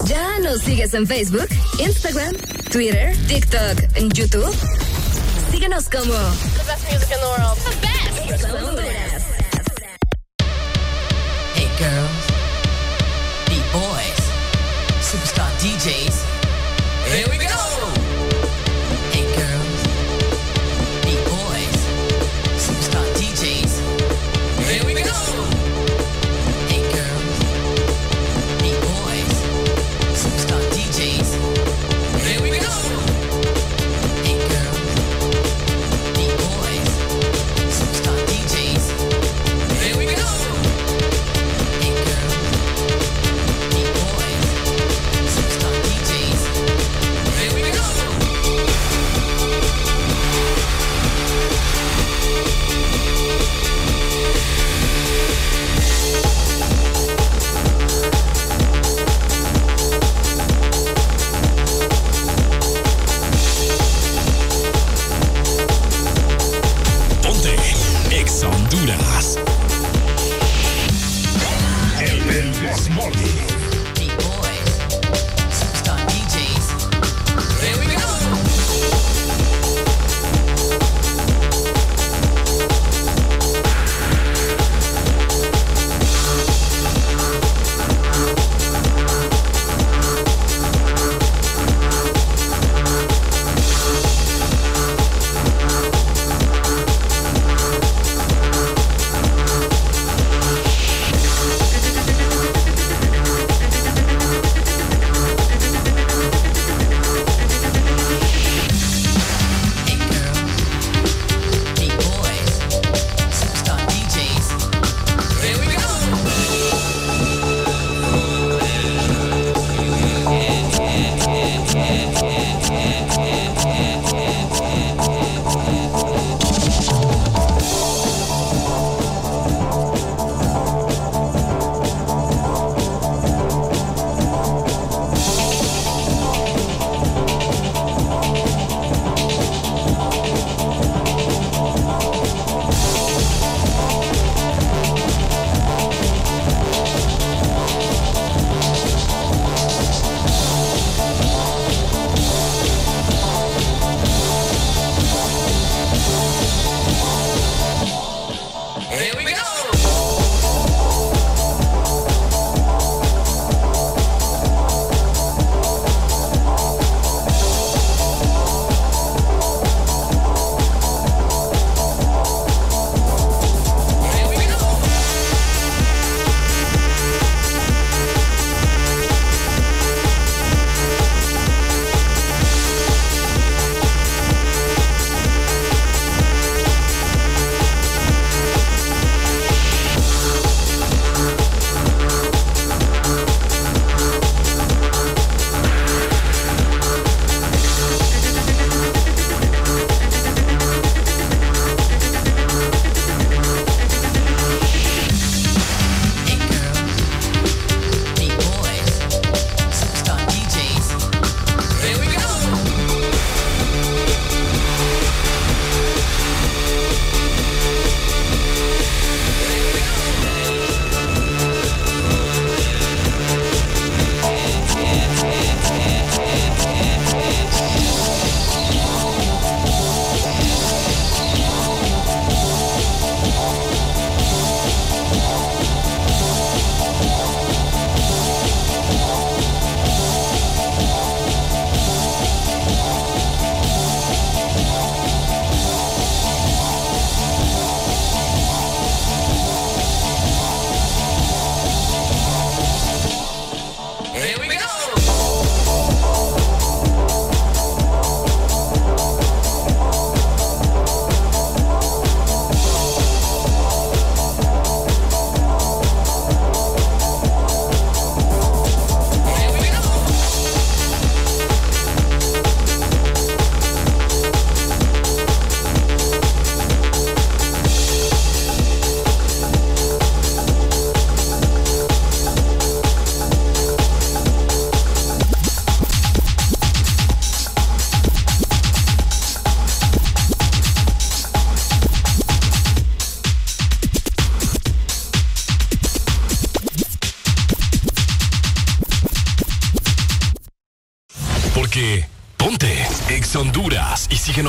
[0.04, 1.46] ¿Ya nos sigues en Facebook,
[1.78, 2.34] Instagram,
[2.72, 4.52] Twitter, TikTok, en YouTube?
[5.52, 7.56] Síguenos como The best music in the world.
[7.62, 8.30] The best.
[8.30, 9.22] Ex Honduras.
[11.54, 12.26] Hey girls,
[13.46, 14.20] beat boys,
[15.00, 16.16] superstar DJs.
[17.12, 17.43] Here we go.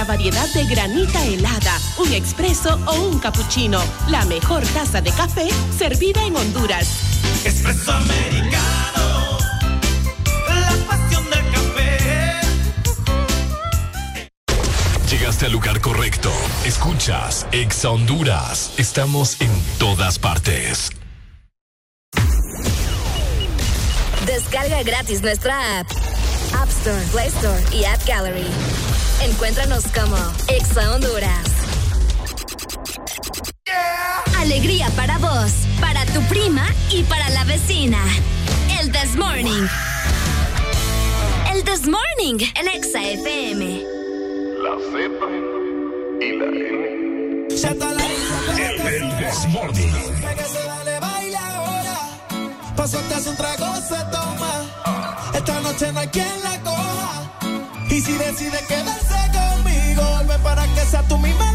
[0.00, 3.80] nuestra variedad de granita helada, un expreso o un cappuccino.
[4.08, 6.88] La mejor taza de café servida en Honduras.
[7.44, 9.38] Expreso americano.
[10.48, 12.40] La pasión del café.
[15.10, 16.32] Llegaste al lugar correcto.
[16.64, 18.72] Escuchas Ex Honduras.
[18.78, 20.90] Estamos en todas partes.
[24.26, 25.86] Descarga gratis nuestra app.
[26.54, 28.46] App Store, Play Store y App Gallery.
[29.22, 30.16] Encuéntranos como
[30.48, 31.44] Exa Honduras.
[33.66, 34.40] Yeah.
[34.40, 37.98] Alegría para vos, para tu prima y para la vecina.
[38.80, 39.66] El This Morning.
[41.52, 43.84] El This Morning en Exa FM.
[44.62, 45.10] La Z
[46.20, 47.46] y la N.
[48.58, 49.92] El This Morning.
[52.74, 55.30] Paso atrás un trago se toma.
[55.34, 57.39] Esta noche no hay quien la coja.
[57.90, 61.49] Y si decide quedarse conmigo, vuelve para que sea tú mi madre.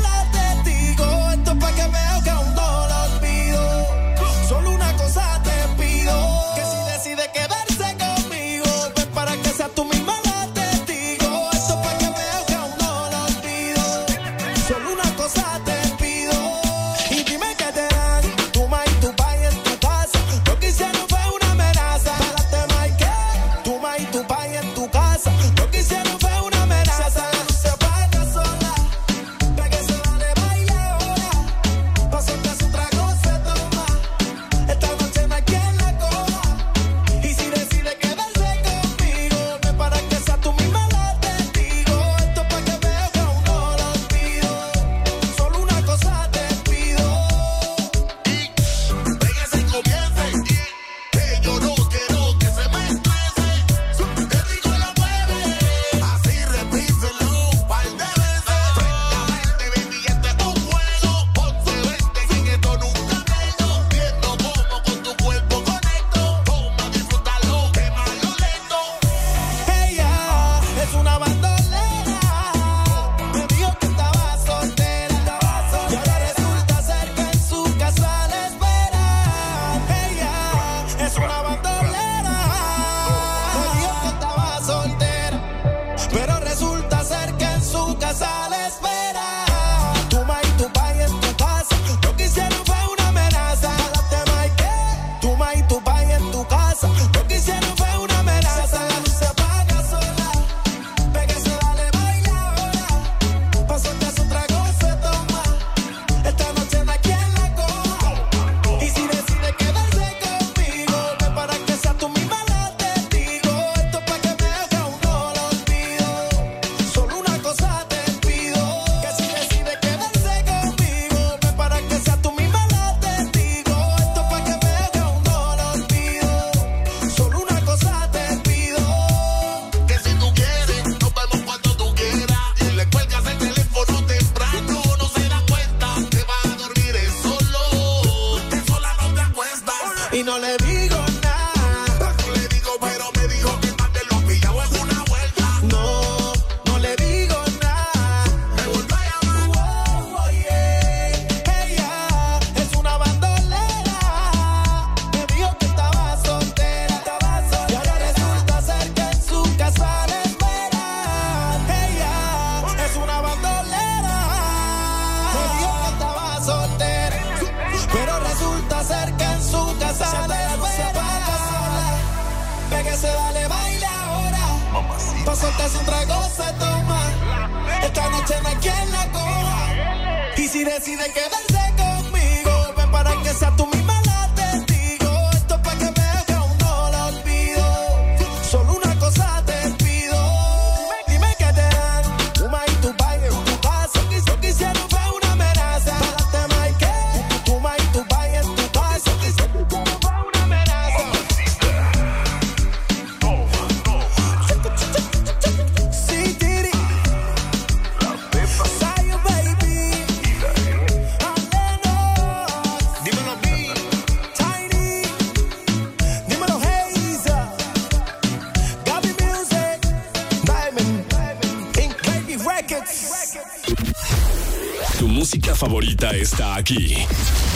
[225.86, 226.96] favorita está aquí.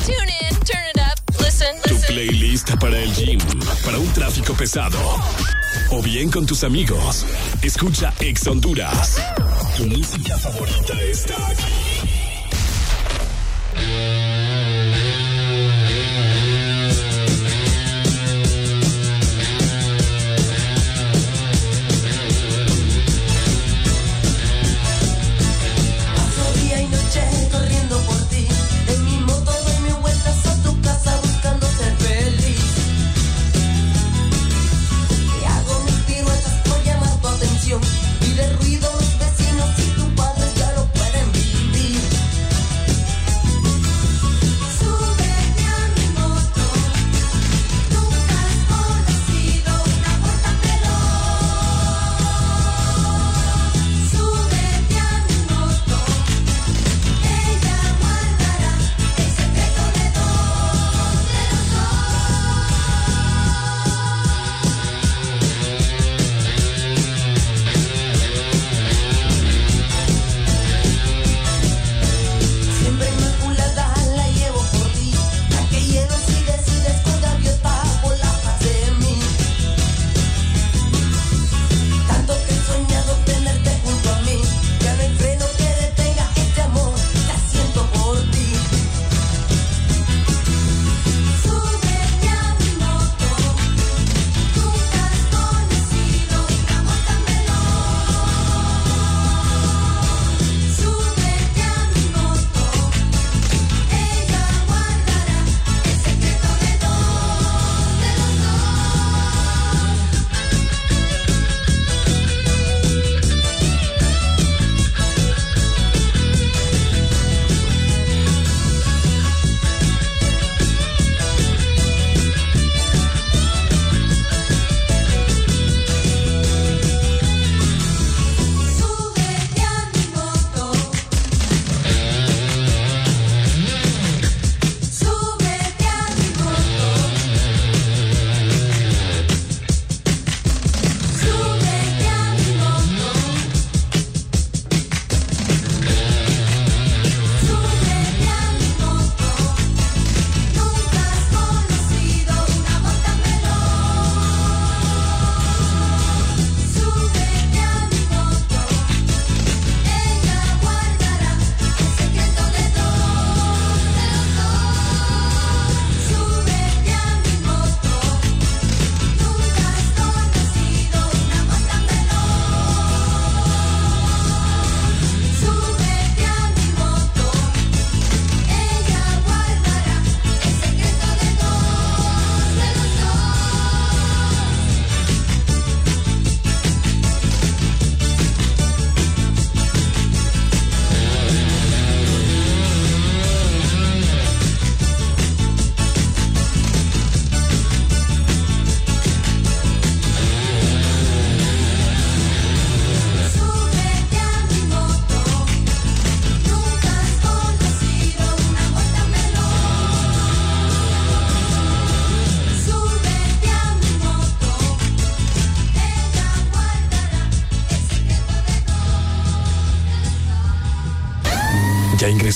[0.06, 2.01] Tune in, turn it up, listen, listen.
[2.01, 3.40] Tu playlist para el gym,
[3.83, 4.99] para un tráfico pesado.
[5.91, 7.25] O bien con tus amigos.
[7.64, 9.22] Escucha Ex Honduras.
[9.77, 11.89] Tu música favorita está aquí.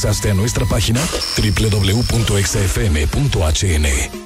[0.03, 0.99] ingresaste a nuestra página
[1.38, 4.23] www.exafm.hn.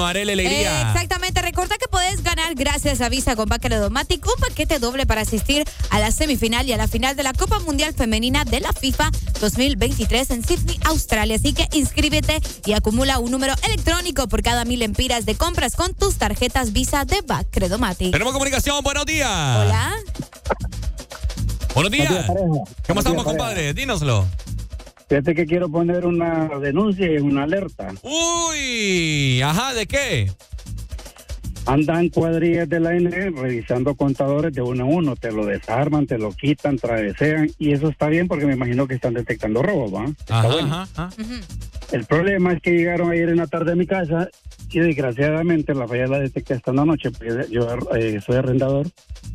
[0.00, 0.92] año, Arele Alegría.
[0.92, 5.64] Exactamente, recuerda que podés ganar gracias a Visa con Domatic un paquete doble para asistir
[5.90, 9.10] a la semifinal y a la final de la Copa Mundial Femenina de la FIFA
[9.40, 11.36] 2023 en Sydney, Australia.
[11.36, 15.94] Así que inscríbete y acumula un número electrónico por cada mil empiras de compras con
[15.94, 18.12] tus tarjetas Visa de Bacredomatic.
[18.12, 19.28] Tenemos comunicación, buenos días.
[19.28, 19.92] Hola.
[21.74, 22.26] Buenos días.
[22.86, 23.74] ¿Cómo estamos, compadre?
[23.74, 24.26] Dínoslo.
[25.10, 27.92] Fíjate que quiero poner una denuncia y una alerta.
[28.02, 28.29] ¡Uh!
[29.42, 30.30] Ajá, ¿de qué?
[31.66, 36.18] Andan cuadrillas de la N revisando contadores de uno a uno, te lo desarman, te
[36.18, 40.06] lo quitan, travesean, y eso está bien porque me imagino que están detectando robos, ¿va?
[40.06, 41.10] Está ajá, ajá.
[41.92, 44.28] El problema es que llegaron ayer en la tarde a mi casa
[44.70, 47.66] y desgraciadamente la falla la detecté hasta la noche, porque yo
[47.96, 48.86] eh, soy arrendador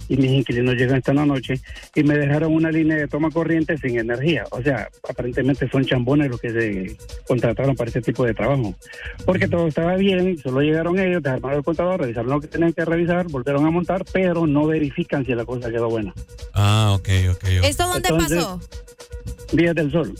[0.07, 1.61] y mis inquilinos llegan hasta la noche
[1.95, 4.45] y me dejaron una línea de toma corriente sin energía.
[4.51, 8.75] O sea, aparentemente son chambones los que se contrataron para este tipo de trabajo.
[9.25, 12.83] Porque todo estaba bien, solo llegaron ellos, desarmaron el contador, revisaron lo que tenían que
[12.83, 16.13] revisar, volvieron a montar, pero no verifican si la cosa quedó buena.
[16.53, 17.35] Ah, ok, ok.
[17.37, 17.59] okay.
[17.63, 18.59] ¿Esto dónde pasó?
[19.53, 20.13] Días del Sol.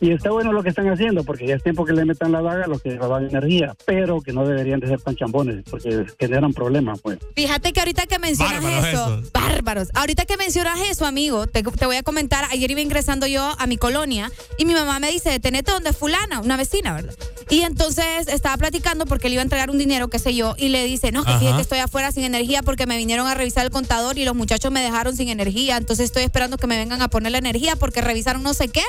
[0.00, 2.42] Y está bueno lo que están haciendo, porque ya es tiempo que le metan la
[2.42, 6.04] daga a los que roban energía, pero que no deberían de ser tan chambones, porque
[6.18, 7.18] generan problemas, pues.
[7.34, 11.96] Fíjate que ahorita que mencionas eso, bárbaros, ahorita que mencionas eso, amigo, te, te, voy
[11.96, 15.72] a comentar, ayer iba ingresando yo a mi colonia y mi mamá me dice, detenete
[15.72, 17.14] donde es fulana, una vecina, ¿verdad?
[17.50, 20.68] Y entonces estaba platicando porque le iba a entregar un dinero, qué sé yo, y
[20.68, 23.70] le dice, no, que que estoy afuera sin energía porque me vinieron a revisar el
[23.70, 27.08] contador y los muchachos me dejaron sin energía, entonces estoy esperando que me vengan a
[27.08, 28.82] poner la energía porque revisaron no sé qué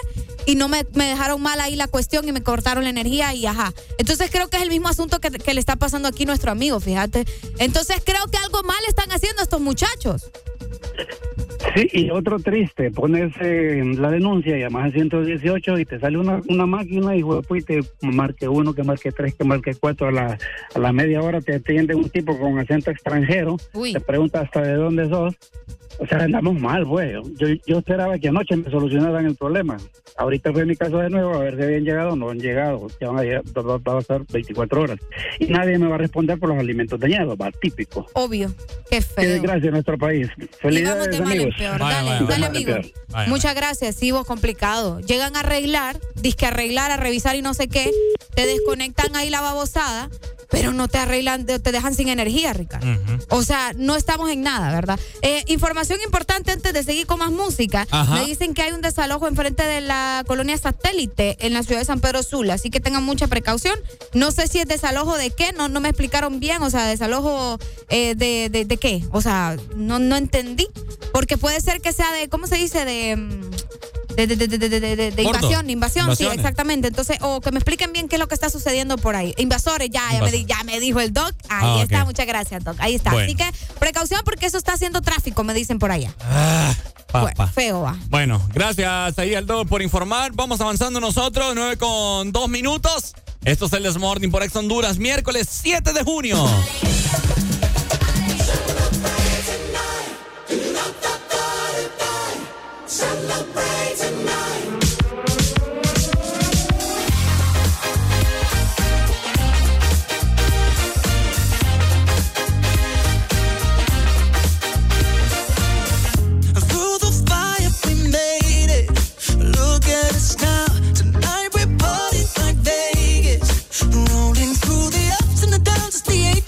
[0.45, 3.45] y no me, me dejaron mal ahí la cuestión y me cortaron la energía y
[3.45, 3.73] ajá.
[3.97, 6.79] Entonces creo que es el mismo asunto que, que le está pasando aquí nuestro amigo,
[6.79, 7.25] fíjate.
[7.59, 10.31] Entonces creo que algo mal están haciendo estos muchachos.
[11.75, 16.41] Sí, y otro triste, pones eh, la denuncia, llamas al 118 y te sale una,
[16.47, 20.07] una máquina y pues, te marque uno, que marque tres, que marque cuatro.
[20.07, 20.37] A la,
[20.75, 23.57] a la media hora te atiende un tipo con acento extranjero,
[23.91, 25.35] te pregunta hasta de dónde sos.
[25.99, 27.13] O sea, andamos mal, güey.
[27.37, 29.77] Yo, yo esperaba que anoche me solucionaran el problema.
[30.17, 32.87] Ahorita fue mi caso de nuevo, a ver si habían llegado o no han llegado.
[32.99, 34.99] Ya van a, llegar, va va a pasar 24 horas.
[35.39, 38.07] Y nadie me va a responder por los alimentos dañados, va, típico.
[38.13, 38.53] Obvio.
[38.89, 39.29] Qué Qué feo.
[39.29, 40.29] desgracia en nuestro país.
[40.59, 41.79] Felicidades, de peor.
[41.79, 42.75] Dale, dale, amigo.
[43.27, 44.99] Muchas gracias, sí, vos complicado.
[44.99, 47.91] Llegan a arreglar, disque arreglar, a revisar y no sé qué,
[48.35, 50.09] te desconectan ahí la babosada,
[50.53, 52.85] pero no te arreglan, te dejan sin energía, Ricardo.
[53.29, 54.99] O sea, no estamos en nada, ¿verdad?
[55.23, 57.87] Eh, información importante antes de seguir con más música.
[57.89, 58.13] Ajá.
[58.13, 61.85] Me dicen que hay un desalojo enfrente de la colonia satélite en la ciudad de
[61.85, 63.79] San Pedro Sula, así que tengan mucha precaución.
[64.13, 67.57] No sé si es desalojo de qué, no, no me explicaron bien, o sea, desalojo
[67.89, 70.67] eh, de, de, de qué, o sea, no, no entendí,
[71.13, 72.85] porque puede ser que sea de, ¿cómo se dice?
[72.85, 73.17] De...
[74.15, 75.39] De, de, de, de, de, de- de- de Gordo.
[75.39, 76.87] invasión, invasión, sí, exactamente.
[76.87, 79.33] Entonces, o que me expliquen bien qué es lo que está sucediendo por ahí.
[79.37, 81.33] Invasores, ya, ya, me, di- ya me dijo el doc.
[81.49, 82.75] Ahí Ah, está, muchas gracias, doc.
[82.79, 83.11] Ahí está.
[83.11, 83.25] Bueno.
[83.25, 86.13] Así que precaución porque eso está haciendo tráfico, me dicen por allá.
[86.21, 86.73] Ah.
[87.53, 87.95] Feo va.
[88.09, 90.31] Bueno, gracias ahí Aldo por informar.
[90.33, 93.13] Vamos avanzando nosotros, 9 con 2 minutos.
[93.45, 96.43] Esto es el Desmorning por Ex Honduras, miércoles 7 de junio.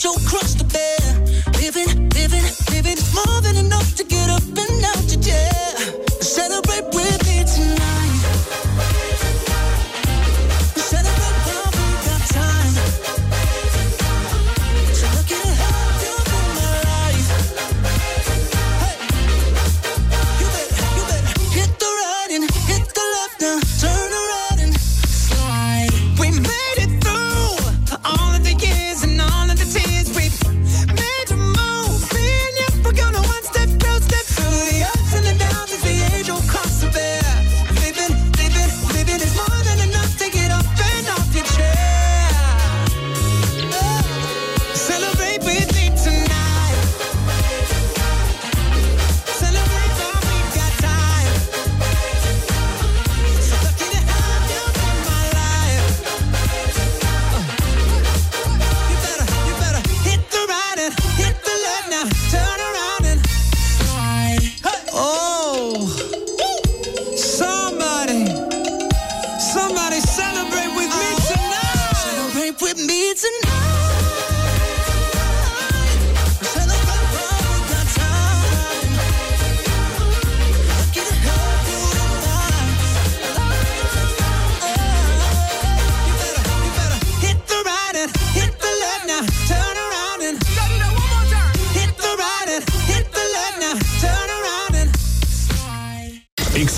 [0.06, 1.00] Old cross to bear.
[1.62, 2.94] Living, living, living.
[2.94, 4.45] It's more than enough to get up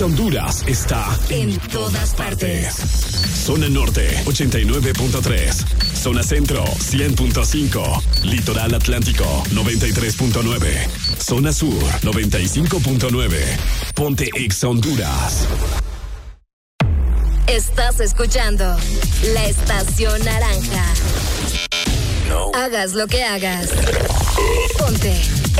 [0.02, 2.74] Honduras está en todas partes.
[3.44, 5.96] Zona Norte 89.3.
[5.96, 8.24] Zona Centro 100.5.
[8.24, 10.88] Litoral Atlántico 93.9.
[11.18, 13.40] Zona Sur 95.9.
[13.94, 15.46] Ponte Ex Honduras.
[17.46, 18.76] Estás escuchando
[19.34, 20.84] la estación naranja.
[22.54, 23.70] Hagas lo que hagas.
[24.78, 25.14] Ponte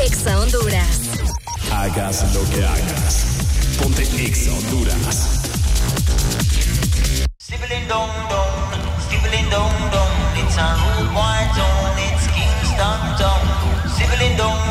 [0.04, 1.00] Exa Honduras.
[1.72, 3.37] Hagas lo que hagas.
[3.78, 5.38] Ponte Ex Honduras.
[7.88, 8.52] Dong dong,
[9.00, 10.12] stibbling dong dong.
[10.36, 13.40] It's a rude boy town, it's Kingston town.
[13.88, 14.67] Stibbling dong dong,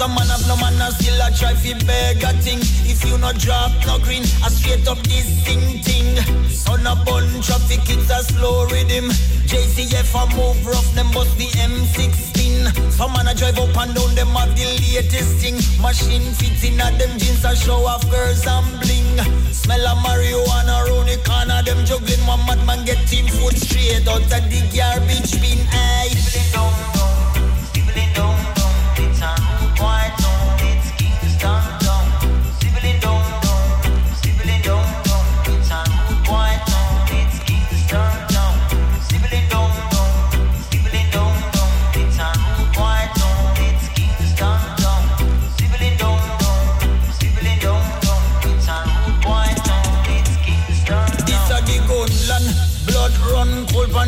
[0.00, 2.56] Some man have no manners, still a try fi beg a thing.
[2.88, 6.16] If you no drop no green, I straight up this thing thing.
[6.48, 9.12] Son a bun traffic, it's a slow rhythm.
[9.44, 12.72] JCF a move rough, them must the M16.
[12.90, 15.60] Some man a drive up and down, them have the latest thing.
[15.84, 19.20] Machine fits in a them jeans, a show off girls and bling.
[19.52, 22.24] Smell a marijuana round the corner, them juggling.
[22.24, 25.60] One madman get team food straight out of the garbage bin.
[25.76, 26.08] Aye,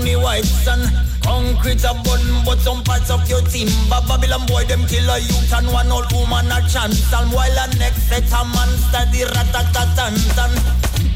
[0.02, 0.80] me wife son.
[1.22, 3.68] Concrete a bun, but some parts of your team.
[3.88, 7.12] But Babylon boy, them kill a youth and one old woman a chance.
[7.12, 10.14] And while a next set a man study ratatatan.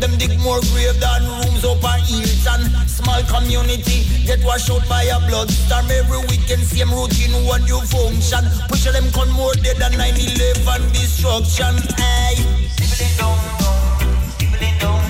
[0.00, 2.70] Them dig more grave than rooms up a Hilton.
[2.86, 5.90] Small community get washed out by a bloodstorm.
[5.90, 8.44] Every weekend, same routine, one new function.
[8.68, 11.74] Push them con more dead than 9-11 destruction.
[11.98, 12.36] Aye.
[12.76, 15.06] Sibling down, down, sibling down.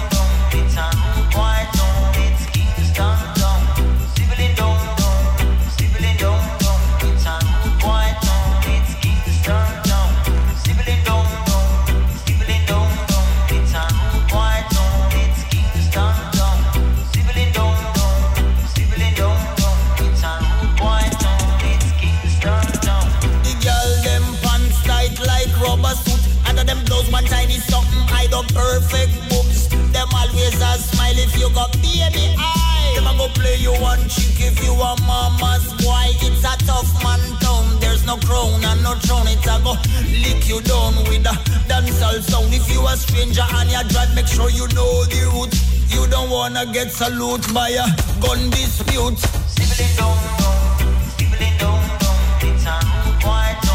[33.81, 36.09] one chick if you a mama's boy.
[36.23, 37.81] It's a tough man town.
[37.81, 39.29] There's no crown and no throne.
[39.29, 39.75] It's a go
[40.23, 41.35] lick you down with a
[41.69, 42.53] dancehall sound.
[42.55, 45.57] If you a stranger and you drive, make sure you know the route.
[45.89, 47.87] You don't wanna get salute by a
[48.21, 49.19] gun dispute.
[49.19, 52.17] Sibling down, down, sibling down, down.
[52.43, 53.66] It's a rude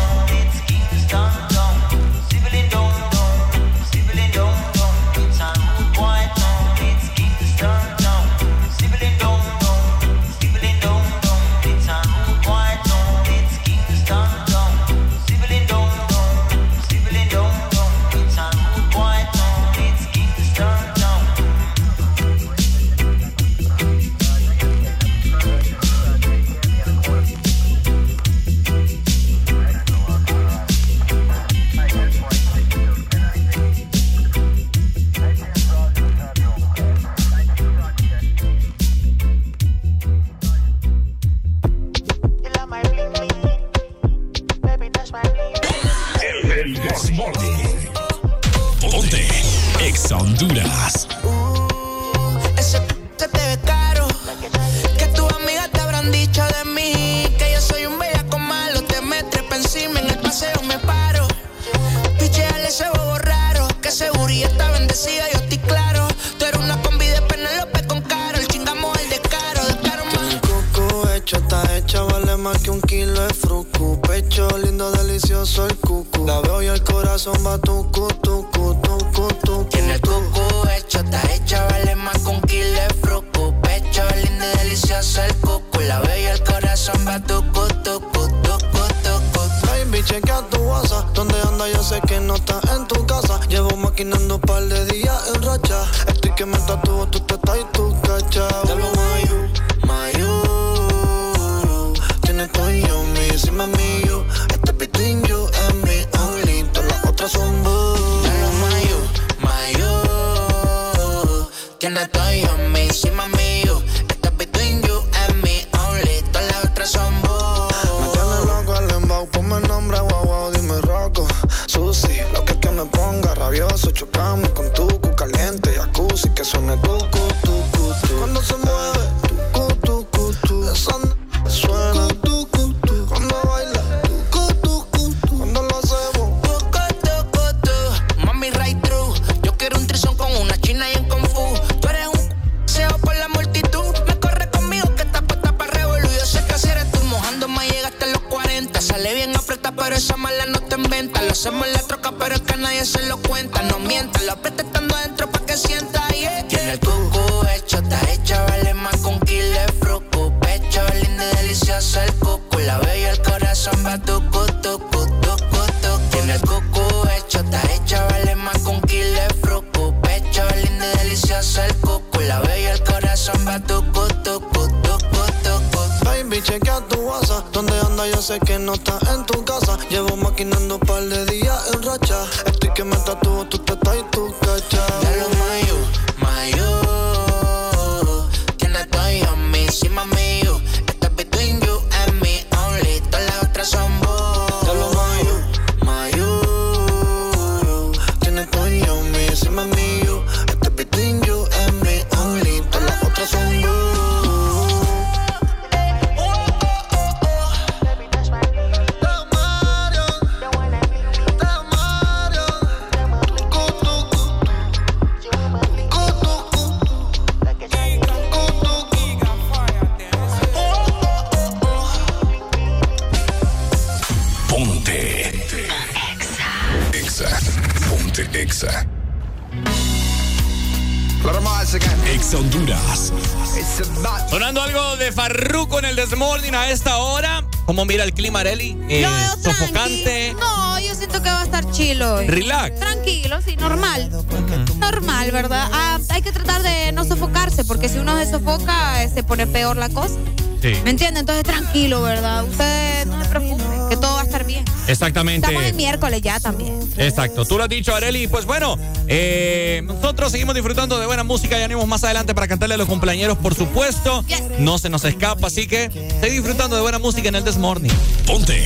[249.77, 250.16] la cosa.
[250.61, 250.74] Sí.
[250.83, 251.22] ¿Me entiende?
[251.22, 252.43] Entonces tranquilo, ¿verdad?
[252.43, 254.64] Usted no se preocupe, que todo va a estar bien.
[254.88, 255.48] Exactamente.
[255.48, 256.80] Estamos el miércoles ya también.
[256.98, 257.45] Exacto.
[257.45, 258.27] Tú lo has dicho, Areli.
[258.27, 258.77] Pues bueno,
[259.08, 261.58] eh, nosotros seguimos disfrutando de buena música.
[261.58, 264.24] Ya venimos más adelante para cantarle a los cumpleañeros, por supuesto.
[264.27, 264.43] Yes.
[264.59, 265.90] No se nos escapa, así que
[266.22, 267.90] seguí disfrutando de buena música en el This Morning.
[268.27, 268.64] Ponte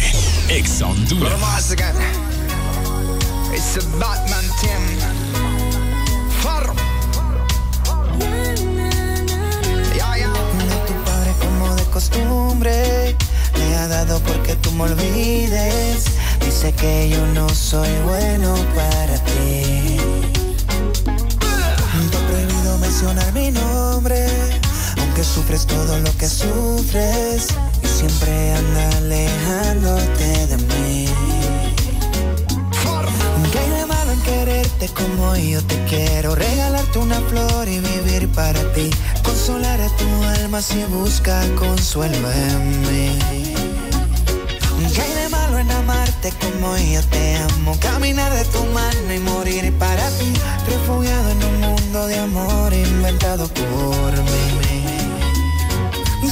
[0.50, 0.82] Ex
[3.56, 4.25] It's about
[14.14, 16.06] porque tú me olvides.
[16.40, 19.98] Dice que yo no soy bueno para ti.
[22.12, 24.28] Te he prohibido mencionar mi nombre,
[25.00, 27.48] aunque sufres todo lo que sufres.
[27.84, 31.06] Y siempre anda alejándote de mí.
[33.52, 36.36] ¿Qué hay de malo en quererte como yo te quiero?
[36.36, 38.90] Regalarte una flor y vivir para ti.
[39.24, 43.55] Consolar a tu alma si busca consuelo en mí.
[46.66, 47.78] amo y yo te amo.
[47.80, 50.34] Caminar de tu mano y morir para ti.
[50.68, 54.46] Refugiado en un mundo de amor inventado por mí.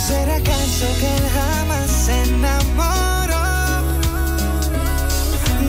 [0.07, 3.43] ¿Será acaso que él jamás se enamoró?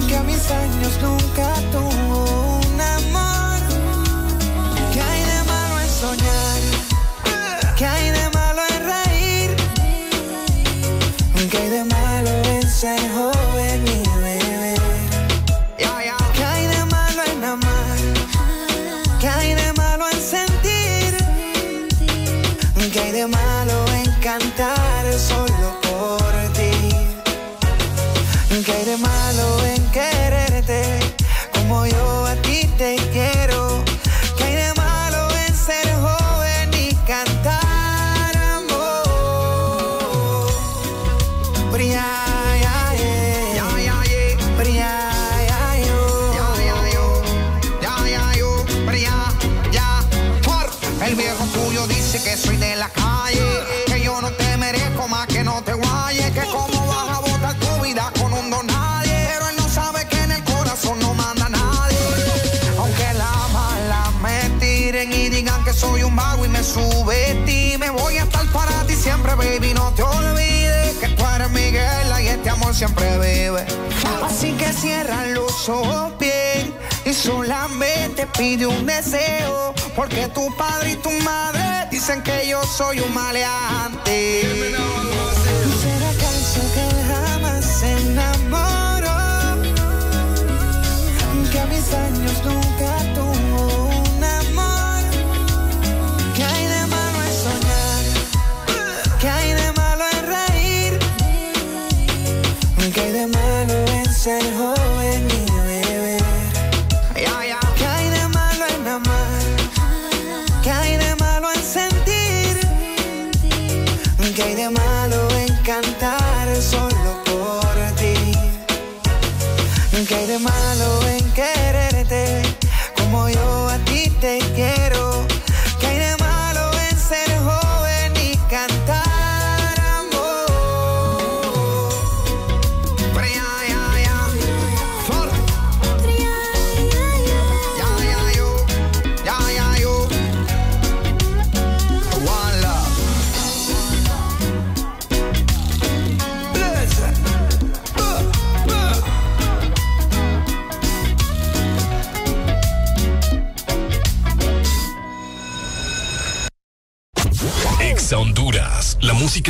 [0.09, 1.93] Que a mis años nunca tuvo
[76.18, 76.75] bien
[77.07, 83.01] y solamente pide un deseo, porque tu padre y tu madre dicen que yo soy
[83.01, 85.03] un maleante.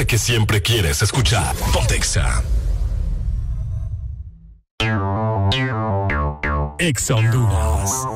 [0.03, 1.55] Que siempre quieres escuchar.
[1.73, 2.43] Pontexa.
[6.81, 8.14] Exa Honduras.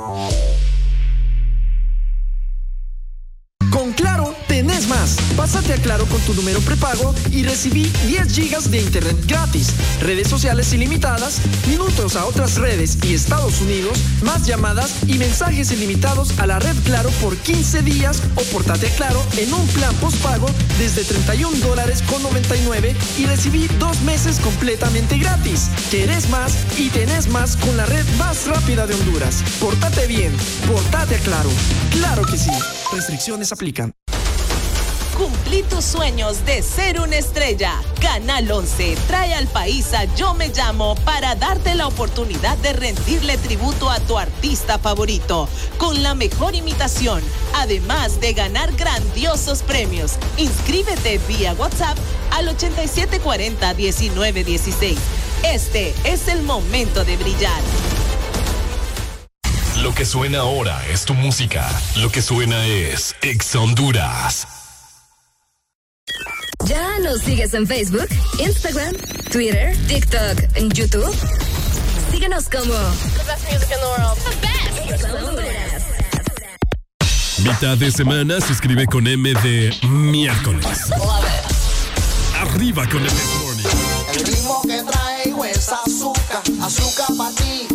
[6.28, 12.26] Tu número prepago y recibí 10 gigas de internet gratis, redes sociales ilimitadas, minutos a
[12.26, 17.34] otras redes y Estados Unidos, más llamadas y mensajes ilimitados a la red Claro por
[17.34, 20.46] 15 días o portate a Claro en un plan postpago
[20.78, 25.70] desde 31 dólares con 99 y recibí dos meses completamente gratis.
[25.90, 29.42] Querés más y tenés más con la red más rápida de Honduras.
[29.60, 30.32] Portate bien,
[30.66, 31.50] portate a Claro.
[31.90, 32.50] Claro que sí.
[32.92, 33.94] Restricciones aplican.
[35.28, 37.74] Cumplí tus sueños de ser una estrella.
[38.00, 43.36] Canal 11 trae al país a Yo Me Llamo para darte la oportunidad de rendirle
[43.36, 50.12] tributo a tu artista favorito con la mejor imitación, además de ganar grandiosos premios.
[50.38, 51.98] Inscríbete vía WhatsApp
[52.30, 54.96] al 8740-1916.
[55.42, 57.60] Este es el momento de brillar.
[59.82, 61.68] Lo que suena ahora es tu música.
[61.96, 64.57] Lo que suena es Exa Honduras.
[66.68, 68.06] ¿Ya nos sigues en Facebook,
[68.38, 68.94] Instagram,
[69.32, 71.14] Twitter, TikTok, en YouTube?
[72.12, 74.18] Síguenos como The best music in the world.
[74.18, 75.24] The best.
[75.24, 75.82] Honduras.
[77.42, 80.66] Mitad de semana se escribe con M de miércoles.
[82.38, 83.64] Arriba con el This Morning.
[84.14, 87.66] El ritmo que traigo es azúcar, azúcar para ti.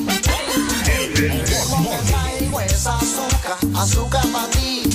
[1.15, 4.92] El ritmo que traigo es azúcar, azúcar para ti.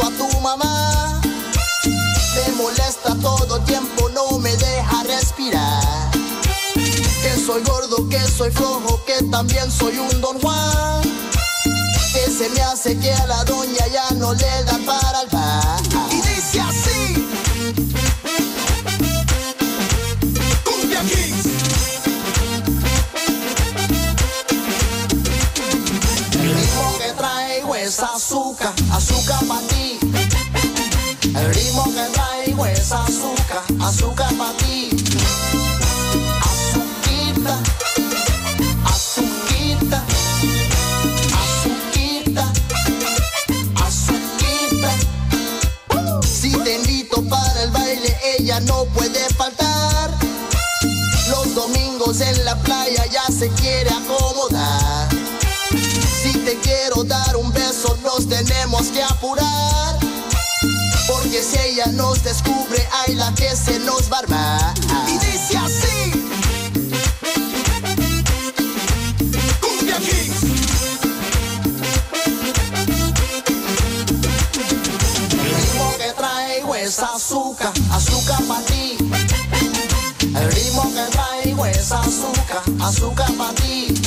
[0.00, 1.20] A tu mamá.
[2.34, 6.10] Me molesta todo tiempo, no me deja respirar.
[6.74, 11.02] Que soy gordo, que soy flojo, que también soy un don Juan.
[12.12, 15.80] Que se me hace que a la doña ya no le da para el bar.
[16.10, 17.28] Y dice así.
[20.64, 21.46] Cumbia Kings.
[26.32, 29.71] El ritmo que traigo es azúcar, azúcar para
[31.62, 34.90] ritmo que traigo es azúcar, azúcar para ti.
[36.50, 37.58] Azuquita,
[38.84, 40.04] azuquita,
[41.44, 42.52] azuquita,
[43.84, 44.90] azuquita.
[46.26, 50.10] Si te invito para el baile, ella no puede faltar.
[51.30, 55.08] Los domingos en la playa ya se quiere acomodar.
[56.22, 60.01] Si te quiero dar un beso, nos tenemos que apurar.
[61.90, 64.74] Nos descubre, hay la que se nos va a.
[65.08, 66.12] Y dice así.
[69.60, 69.96] Cumbia.
[75.32, 78.96] El ritmo que traigo es azúcar, azúcar para ti.
[80.36, 84.01] El ritmo que traigo es azúcar, azúcar para ti.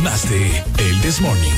[0.00, 1.50] Con más de El This Morning.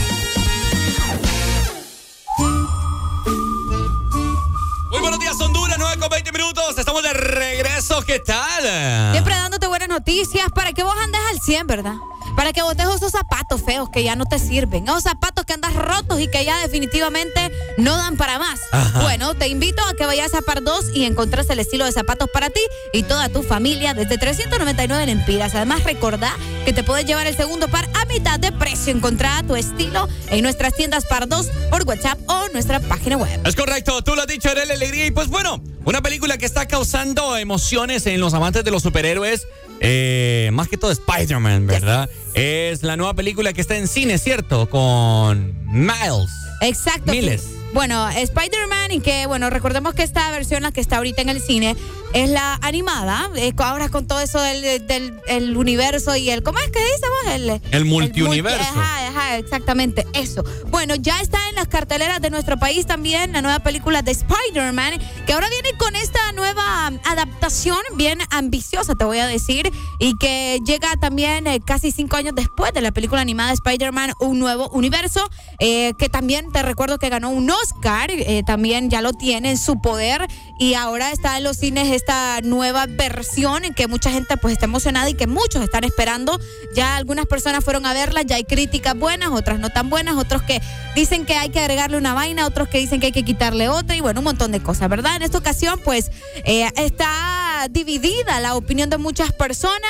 [4.91, 6.79] Muy buenos días, Honduras, 9 con 20 minutos.
[6.79, 8.03] Estamos de regreso.
[8.03, 9.13] ¿Qué tal?
[9.13, 11.95] Siempre dándote buenas noticias para que vos andes al 100, ¿verdad?
[12.37, 15.75] para que botes esos zapatos feos que ya no te sirven, esos zapatos que andas
[15.75, 18.61] rotos y que ya definitivamente no dan para más.
[18.71, 19.03] Ajá.
[19.03, 22.29] Bueno, te invito a que vayas a Par 2 y encontres el estilo de zapatos
[22.33, 22.61] para ti
[22.93, 25.55] y toda tu familia desde 399 lempiras.
[25.55, 28.93] Además, recordá que te puedes llevar el segundo par a mitad de precio.
[28.93, 33.41] Encontrá tu estilo en nuestras tiendas Par 2 por WhatsApp o nuestra página web.
[33.45, 35.07] Es correcto, tú lo has dicho, Arely Alegría.
[35.07, 39.47] Y pues bueno, una película que está causando emociones en los amantes de los superhéroes.
[39.85, 42.09] Eh, más que todo Spider-Man, ¿verdad?
[42.35, 44.71] Es la nueva película que está en cine, ¿cierto?
[44.71, 46.31] Con Miles.
[46.61, 47.11] Exacto.
[47.11, 47.62] Miles.
[47.73, 51.41] Bueno, Spider-Man y que, bueno, recordemos que esta versión, la que está ahorita en el
[51.41, 51.77] cine,
[52.13, 53.31] es la animada.
[53.37, 56.43] eh, ahora con todo eso del, del- el universo y el.
[56.43, 57.35] ¿Cómo es que dice vos?
[57.35, 58.59] El, El multiuniverso.
[58.59, 60.45] multi- ajá, ajá, exactamente, eso.
[60.69, 65.01] Bueno, ya está en las carteleras de nuestro país también la nueva película de Spider-Man,
[65.27, 70.59] que ahora viene con esta nueva adaptación bien ambiciosa, te voy a decir, y que
[70.67, 74.69] llega también eh, casi cinco años después de la película animada de Spider-Man, un nuevo
[74.71, 75.27] universo,
[75.61, 77.62] eh, que también te recuerdo que ganó un Oscar,
[78.11, 82.41] eh, también ya lo tiene en su poder, y ahora está en los cines esta
[82.43, 86.39] nueva versión en que mucha gente pues está emocionada y que muchos están esperando.
[86.75, 90.43] Ya algunas personas fueron a verla, ya hay críticas buenas, otras no tan buenas, otros
[90.43, 90.63] que
[90.95, 93.97] dicen que hay que agregarle una vaina, otros que dicen que hay que quitarle otra
[93.97, 95.17] y bueno, un montón de cosas, ¿verdad?
[95.17, 96.13] En esta ocasión pues
[96.45, 99.81] eh, está dividida la opinión de muchas personas.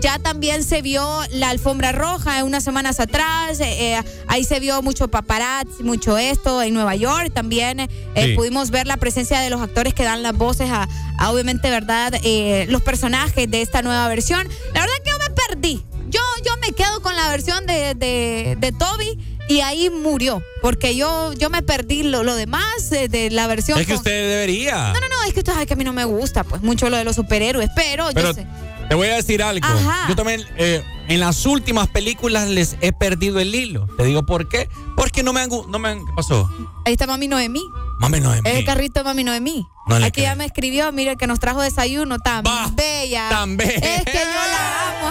[0.00, 4.82] Ya también se vio la alfombra roja unas semanas atrás, eh, eh, ahí se vio
[4.82, 7.13] mucho paparazzi, mucho esto en Nueva York.
[7.32, 8.32] También eh, Sí.
[8.36, 12.14] pudimos ver la presencia de los actores que dan las voces a, a, obviamente, ¿verdad?
[12.22, 14.46] Eh, los personajes de esta nueva versión.
[14.74, 15.82] La verdad que yo me perdí.
[16.10, 19.18] Yo, yo me quedo con la versión de, de, de Toby
[19.48, 20.42] y ahí murió.
[20.62, 23.78] Porque yo, yo me perdí lo, lo demás eh, de la versión.
[23.78, 24.92] Es que con- usted debería.
[24.92, 26.88] No, no, no, es que usted sabe que a mí no me gusta, pues, mucho
[26.90, 28.46] lo de los superhéroes, pero, Pero yo sé.
[28.88, 29.66] Te voy a decir algo.
[29.66, 30.06] Ajá.
[30.08, 33.86] Yo también eh, en las últimas películas les he perdido el hilo.
[33.96, 34.68] Te digo por qué.
[34.96, 35.50] Porque no me han...
[35.68, 36.50] No me han ¿Qué pasó?
[36.84, 37.62] Ahí está Mami Noemí.
[37.98, 39.66] Mami no es el carrito de Mami Noemí.
[39.86, 42.42] No Aquí ya me escribió, mire, que nos trajo desayuno tan
[42.74, 43.28] bella.
[43.28, 43.96] tan bella.
[43.96, 45.10] Es que yo la amo.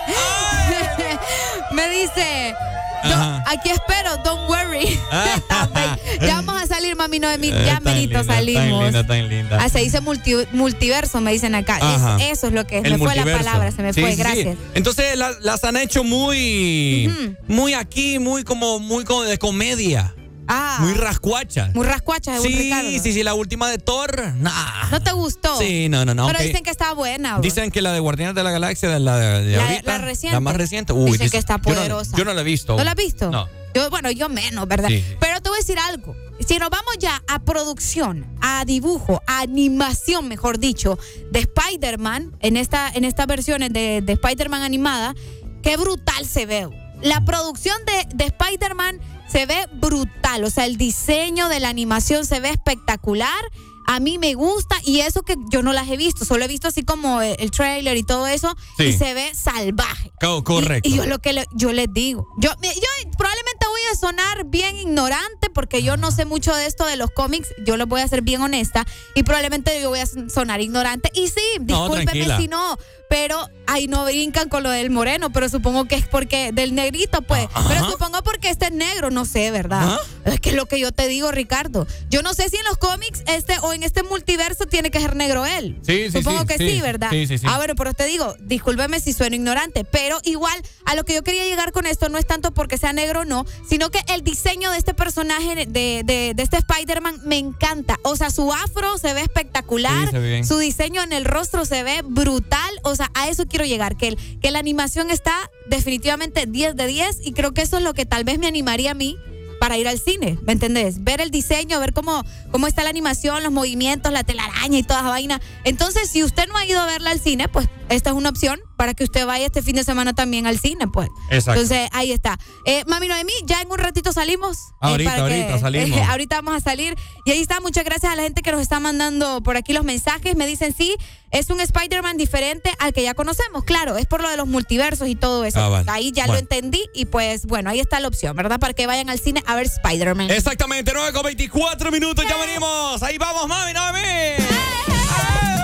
[1.72, 2.54] me dice,
[3.02, 3.44] "Don't- Ajá.
[3.46, 4.98] aquí espero, don't worry.
[5.74, 5.98] Bella.
[6.20, 7.48] ya vamos a salir, Mami Noemí.
[7.48, 8.62] Eh, Ya linda, salimos.
[8.64, 9.58] Tan linda, tan linda.
[9.60, 11.78] Ah, se dice multi- multiverso, me dicen acá.
[12.18, 12.84] Es- eso es lo que es.
[12.84, 14.10] El me fue la palabra, se me Sí, fue.
[14.10, 14.22] sí, sí.
[14.22, 14.56] Gracias.
[14.74, 20.14] Entonces la- las han hecho muy, muy aquí, muy como, muy como de comedia.
[20.52, 20.78] Ah.
[20.80, 21.74] Muy rascuachas.
[21.74, 22.90] Muy rascuacha, según Sí, Ricardo.
[22.90, 24.90] sí, sí, la última de Thor, nah.
[24.90, 25.56] ¿No te gustó?
[25.58, 26.26] Sí, no, no, no.
[26.26, 27.34] Pero dicen que está buena.
[27.34, 27.42] bro.
[27.42, 30.34] Dicen que la de Guardianes de la Galaxia, la de, de La- ahorita, la reciente.
[30.34, 30.92] la más reciente.
[30.92, 32.16] Uy, Dicen dice- que está yo no- poderosa.
[32.16, 32.76] Yo no, la he visto.
[32.76, 33.30] ¿No la has visto?
[33.30, 33.48] No.
[33.72, 34.88] Yo, bueno, yo menos, ¿verdad?
[34.88, 35.04] Sí.
[35.20, 36.16] Pero te voy a decir algo.
[36.44, 40.98] Si nos vamos ya a producción, a dibujo, a animación, mejor dicho,
[41.30, 45.14] de Spider-Man, en, esta, en estas versiones de, de Spider-Man animada,
[45.62, 46.68] qué brutal se ve.
[47.02, 49.00] La producción de, de Spider-Man
[49.30, 50.44] se ve brutal.
[50.44, 53.44] O sea, el diseño de la animación se ve espectacular.
[53.86, 56.68] A mí me gusta y eso que yo no las he visto, solo he visto
[56.68, 58.84] así como el, el trailer y todo eso Sí.
[58.84, 60.12] y se ve salvaje.
[60.20, 60.88] Co- correcto.
[60.88, 64.44] Y, y yo lo que le- yo les digo, yo, yo probablemente voy a sonar
[64.44, 68.02] bien ignorante porque yo no sé mucho de esto de los cómics, yo les voy
[68.02, 68.86] a ser bien honesta
[69.16, 72.76] y probablemente yo voy a sonar ignorante y sí, discúlpeme si no,
[73.08, 77.22] pero ahí no brincan con lo del moreno, pero supongo que es porque del negrito
[77.22, 79.98] pues, pero supongo porque este es negro, no sé, ¿verdad?
[80.24, 81.86] Es que es lo que yo te digo, Ricardo.
[82.10, 85.16] Yo no sé si en los cómics este o en este multiverso tiene que ser
[85.16, 85.78] negro él.
[85.82, 86.80] Sí, sí, Supongo sí, que sí.
[86.80, 87.10] ¿verdad?
[87.10, 87.46] Sí, sí, sí.
[87.48, 91.22] Ah, bueno, pero te digo, discúlpeme si sueno ignorante, pero igual a lo que yo
[91.22, 94.22] quería llegar con esto no es tanto porque sea negro o no, sino que el
[94.22, 97.98] diseño de este personaje, de, de, de este Spider-Man, me encanta.
[98.02, 100.46] O sea, su afro se ve espectacular, Sí, se ve bien.
[100.46, 102.70] su diseño en el rostro se ve brutal.
[102.82, 106.86] O sea, a eso quiero llegar, que, el- que la animación está definitivamente 10 de
[106.86, 109.16] 10 y creo que eso es lo que tal vez me animaría a mí
[109.60, 111.04] para ir al cine, ¿me entendés?
[111.04, 115.00] Ver el diseño, ver cómo, cómo está la animación, los movimientos, la telaraña y toda
[115.00, 115.40] esa vaina.
[115.64, 118.58] Entonces, si usted no ha ido a verla al cine, pues esta es una opción
[118.76, 121.08] para que usted vaya este fin de semana también al cine, pues.
[121.30, 121.60] Exacto.
[121.60, 122.38] Entonces, ahí está.
[122.64, 124.56] Eh, Mami Noemí, ya en un ratito salimos.
[124.56, 125.98] eh, Ahorita, para que- ahorita salimos.
[125.98, 126.94] eh, ahorita vamos a salir.
[127.26, 129.84] Y ahí está, muchas gracias a la gente que nos está mandando por aquí los
[129.84, 130.34] mensajes.
[130.36, 130.96] Me dicen, sí,
[131.30, 133.64] es un Spider-Man diferente al que ya conocemos.
[133.64, 135.60] Claro, es por lo de los multiversos y todo eso.
[135.60, 135.90] Ah, vale.
[135.90, 136.34] Ahí ya Bueno.
[136.34, 138.58] lo entendí y pues bueno, ahí está la opción, ¿verdad?
[138.58, 140.30] Para que vayan al cine a ver Spider-Man.
[140.30, 143.02] Exactamente, 9 con 24 minutos, ya venimos.
[143.02, 144.36] Ahí vamos, mami, no me.
[144.38, 145.59] I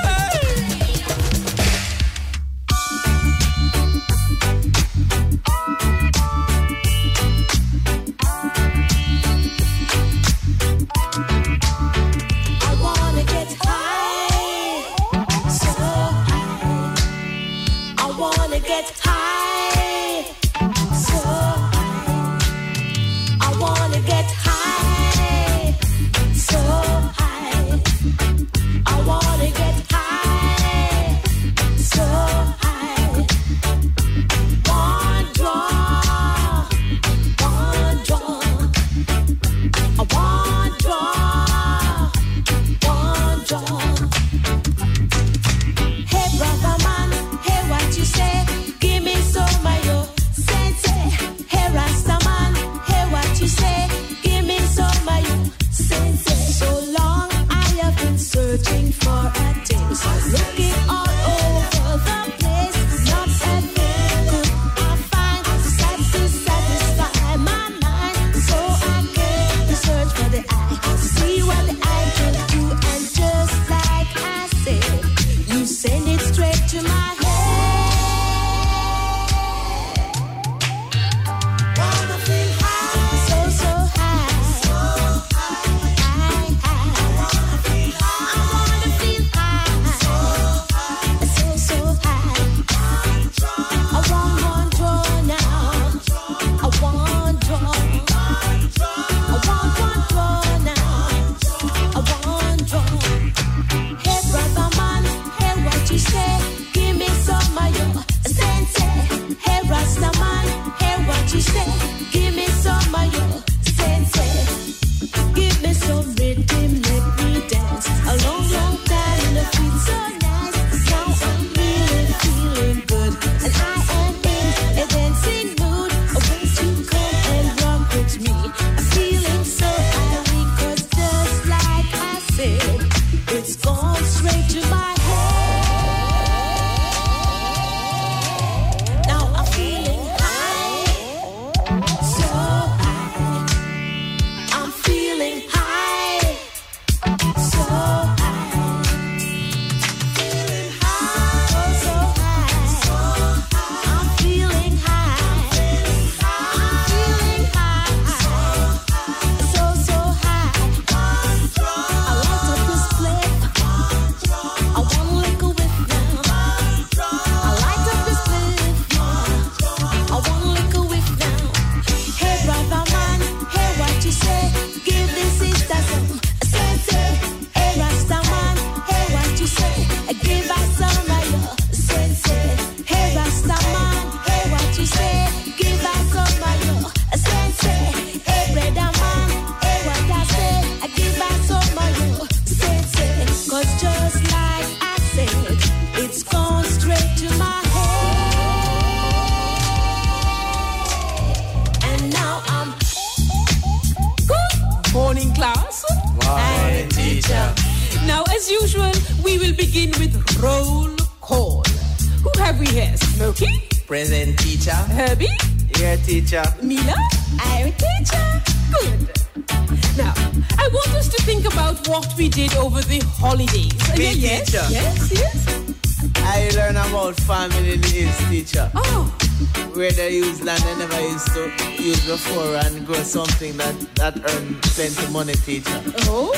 [232.16, 235.82] use before and grow something that, that earn plenty money, teacher.
[236.08, 236.32] Oh?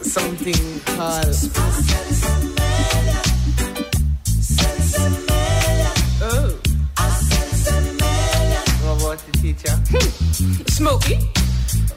[0.00, 1.36] Something called...
[6.24, 6.58] Oh.
[8.84, 9.74] What about the teacher?
[10.70, 11.18] Smokey?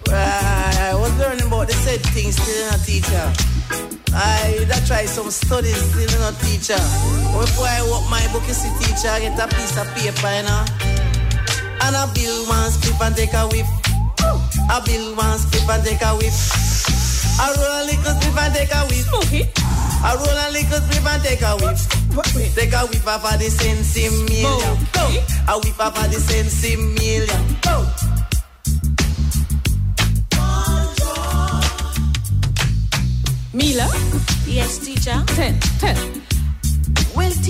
[0.07, 3.33] Uh, I was learning about the said things still in a teacher.
[4.17, 6.79] I that try some studies still in a teacher.
[7.37, 10.43] Before I walk my book, you see teacher, I get a piece of paper, you
[10.43, 10.84] know.
[11.85, 13.67] And I build one split and take a whiff.
[14.69, 16.33] I build one split and take a whiff.
[17.39, 19.13] I roll a little split and take a whiff.
[19.13, 19.45] Okay.
[20.01, 21.77] I roll a little split and take a whiff.
[22.55, 24.77] Take a whiff off of the sensi million.
[24.93, 25.05] Go.
[25.47, 27.45] A whiff off of the sensi million.
[27.61, 27.85] Go.
[33.53, 33.87] Mila?
[34.47, 35.23] Yes, teacher.
[35.27, 35.59] Ten.
[35.79, 36.24] Ten.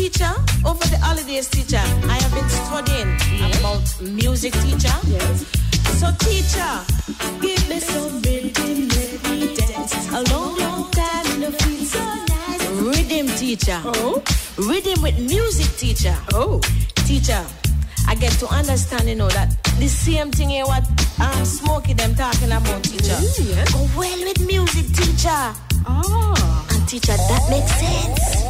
[0.05, 3.09] Teacher, over the holidays, teacher, I have been studying
[3.57, 4.93] about music, teacher.
[5.09, 5.49] Yes.
[5.97, 6.77] So, teacher,
[7.41, 10.11] give me some rhythm, let me dance.
[10.13, 12.69] A long, long time, and I feel so nice.
[12.85, 13.81] Rhythm, teacher.
[13.83, 14.21] Oh.
[14.59, 16.15] Rhythm with music, teacher.
[16.33, 16.61] Oh.
[17.07, 17.43] Teacher,
[18.07, 20.85] I get to understand, you know, that the same thing here what
[21.19, 23.17] um, Smokey them talking about, teacher.
[23.17, 23.73] Mm, yes.
[23.73, 25.49] Go well with music, teacher.
[25.87, 26.67] Ah.
[26.69, 27.73] And teacher, that makes.
[27.73, 28.44] Sense.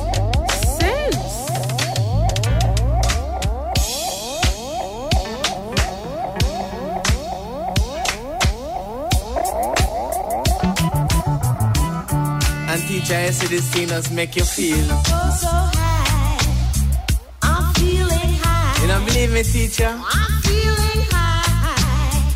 [13.05, 14.83] Teacher, I see the sinners make you feel.
[14.89, 16.39] Oh, so high.
[17.43, 18.81] I'm feeling high.
[18.81, 19.93] You don't believe me, teacher?
[19.95, 22.33] I'm feeling high.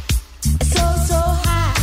[0.62, 1.74] So, so high.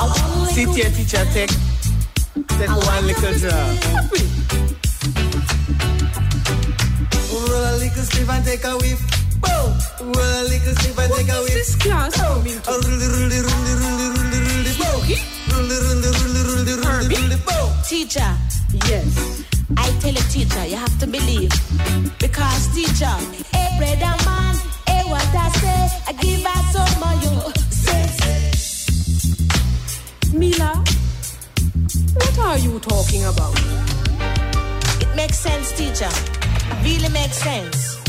[0.00, 1.50] I wanna Sit lick here, teacher, take,
[2.56, 3.68] take one little drop.
[7.28, 9.00] Roll a little sleeve and take a whiff.
[9.42, 9.70] Boom!
[10.00, 11.54] Roll a little sleeve and take a What is whiff.
[11.54, 14.31] this class coming Oh, to?
[17.88, 18.36] Teacher,
[18.88, 19.44] Yes.
[19.76, 21.50] I tell a teacher, you have to believe.
[22.18, 23.14] Because, teacher,
[23.52, 27.52] hey, brother man, hey, what I say, I give us some of you.
[30.38, 30.84] Mila?
[32.14, 33.58] What are you talking about?
[35.00, 36.10] It makes sense, teacher.
[36.10, 38.01] It really makes sense.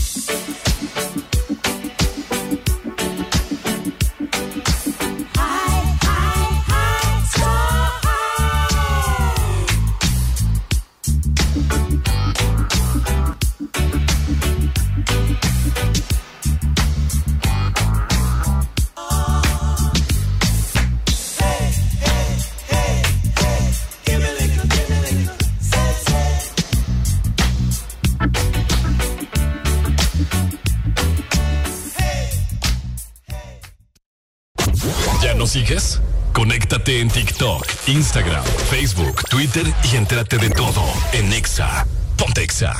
[36.94, 41.88] En TikTok, Instagram, Facebook, Twitter y entérate de todo en Exa.
[42.16, 42.72] Ponte Exa.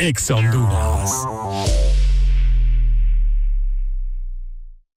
[0.00, 1.12] Exa Honduras.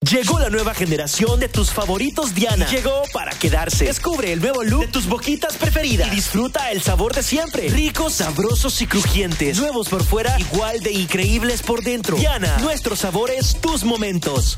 [0.09, 2.65] Llegó la nueva generación de tus favoritos Diana.
[2.65, 3.85] Llegó para quedarse.
[3.85, 7.69] Descubre el nuevo look de tus boquitas preferidas y disfruta el sabor de siempre.
[7.69, 9.59] Ricos, sabrosos y crujientes.
[9.59, 12.17] Nuevos por fuera, igual de increíbles por dentro.
[12.17, 14.57] Diana, nuestros sabores, tus momentos.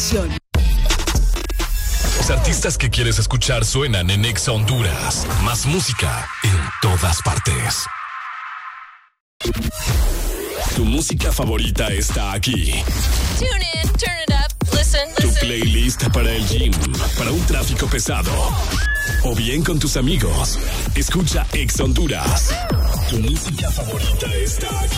[2.17, 5.27] Los artistas que quieres escuchar suenan en Exa Honduras.
[5.43, 7.85] Más música en todas partes.
[10.75, 12.83] Tu música favorita está aquí.
[13.37, 15.47] Tune in, turn it up, listen, Tu listen.
[15.47, 16.73] playlist para el gym,
[17.15, 18.31] para un tráfico pesado.
[19.23, 20.57] O bien con tus amigos.
[20.95, 22.49] Escucha Exa Honduras.
[23.07, 24.97] Tu música favorita está aquí.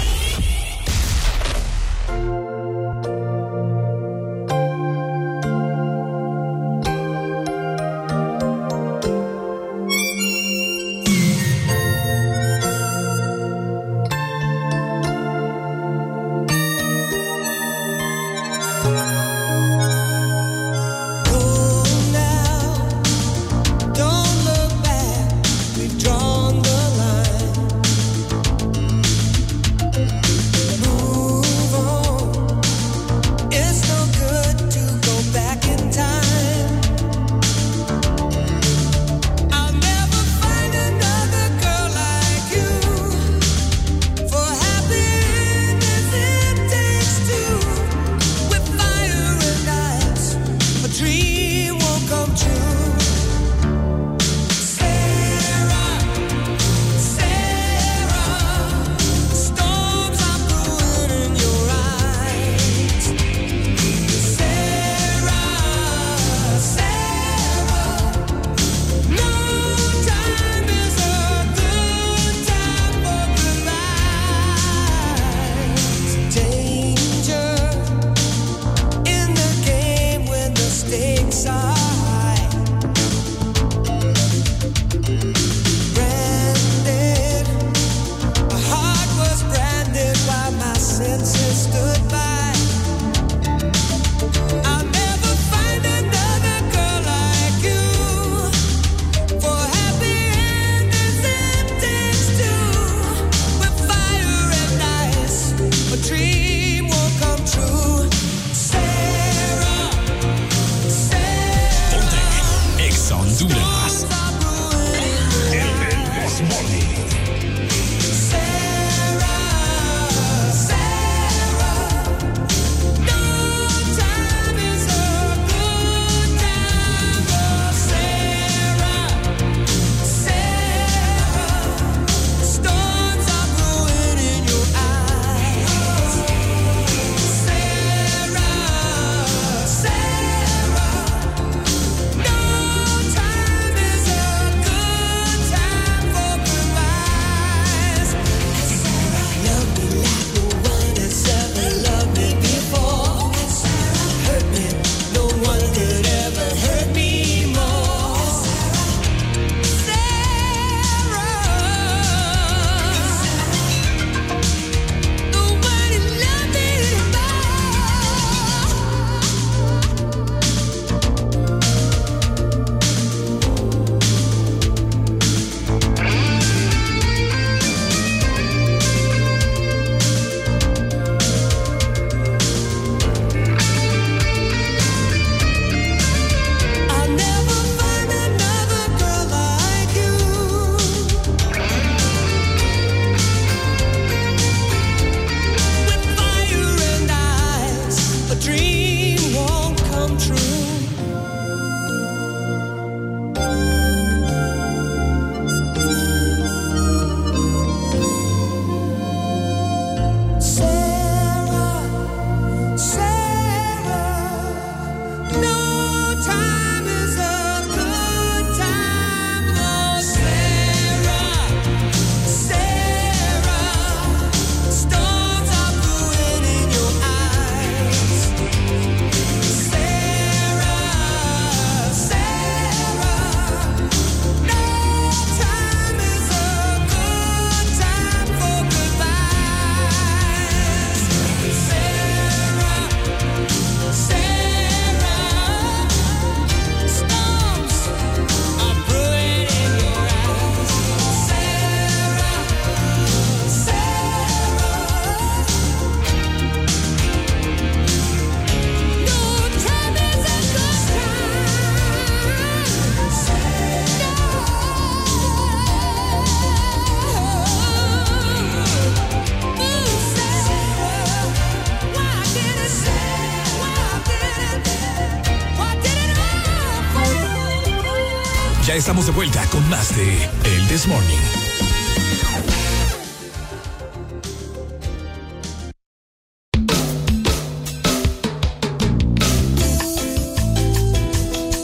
[278.84, 281.18] Estamos de vuelta con más de El This Morning.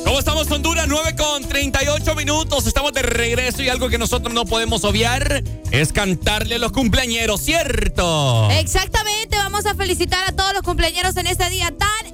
[0.06, 0.88] ¿Cómo estamos, Honduras?
[0.88, 2.66] 9 con 38 minutos.
[2.66, 7.42] Estamos de regreso y algo que nosotros no podemos obviar es cantarle a los cumpleañeros,
[7.42, 8.50] ¿cierto?
[8.52, 12.09] Exactamente, vamos a felicitar a todos los cumpleañeros en este día tan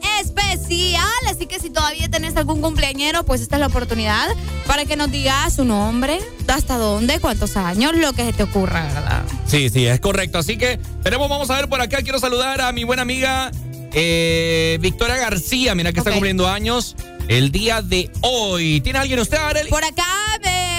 [0.66, 1.02] especial.
[1.30, 4.28] Así que si todavía tenés algún cumpleañero, pues esta es la oportunidad
[4.68, 8.84] para que nos digas su nombre, hasta dónde, cuántos años, lo que se te ocurra,
[8.94, 9.24] ¿verdad?
[9.48, 10.40] Sí, sí, es correcto.
[10.40, 12.02] Así que tenemos, vamos a ver por acá.
[12.02, 13.52] Quiero saludar a mi buena amiga
[13.94, 15.76] eh, Victoria García.
[15.76, 16.96] Mira que está cumpliendo años
[17.28, 18.82] el día de hoy.
[18.82, 19.70] ¿Tiene alguien usted, Arely?
[19.70, 20.06] Por acá,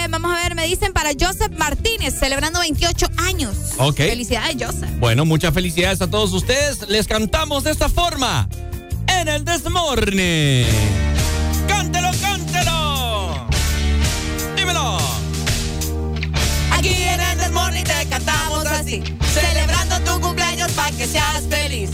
[0.09, 3.57] vamos a ver, me dicen para Joseph Martínez, celebrando 28 años.
[3.79, 3.97] Ok.
[3.97, 4.91] Felicidades, Joseph.
[4.99, 6.89] Bueno, muchas felicidades a todos ustedes.
[6.89, 8.49] Les cantamos de esta forma
[9.21, 10.67] en el Desmorne.
[11.67, 13.47] ¡Cántelo, cántelo!
[14.55, 14.99] Dímelo.
[16.73, 21.91] Aquí en el Desmorning te cantamos así, celebrando tu cumpleaños para que seas feliz.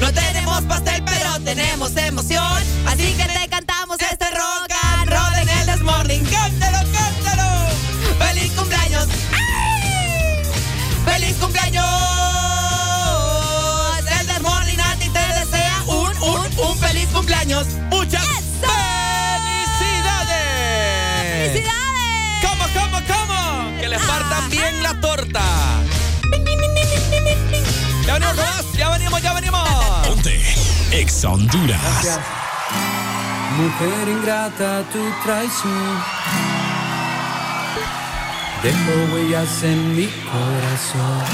[0.00, 5.48] No tenemos pastel, pero tenemos emoción, así que te cantamos este rock and roll en
[5.48, 6.24] el Desmorning.
[6.26, 7.66] ¡Cántalo, cántalo!
[8.18, 9.06] ¡Feliz cumpleaños!
[11.06, 12.15] ¡Feliz cumpleaños!
[17.46, 17.66] Cumpleaños.
[17.90, 18.26] ¡Muchas
[18.60, 18.72] felicidades!
[21.52, 22.42] ¡Felicidades!
[22.42, 23.78] ¿Cómo, cómo, cómo?
[23.80, 25.42] Que les partan bien la torta.
[28.06, 29.68] Ya venimos, Ross, ya venimos, ya venimos.
[30.06, 30.40] Ponte
[30.92, 32.20] Ex Honduras.
[33.56, 36.02] Mujer ingrata, tu traición
[38.62, 41.24] dejó huellas en mi corazón.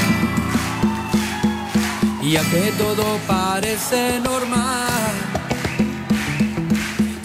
[2.21, 4.92] Y ya que todo parece normal,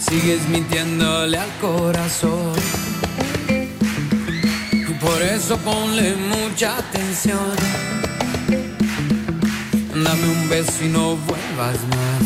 [0.08, 2.54] sigues mintiéndole al corazón.
[5.00, 7.54] Por eso ponle mucha atención.
[9.94, 12.24] Dame un beso y no vuelvas más.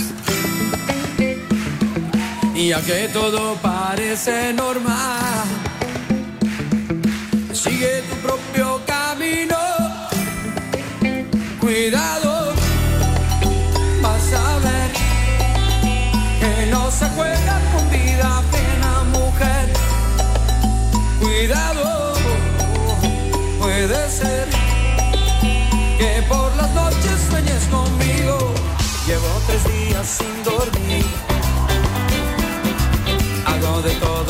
[2.54, 5.44] Y ya que todo parece normal,
[7.52, 9.56] sigue tu propio camino.
[11.60, 12.21] Cuidado,
[25.98, 28.38] que por las noches sueñes conmigo.
[29.06, 31.04] Llevo tres días sin dormir.
[33.46, 34.21] Hago de todo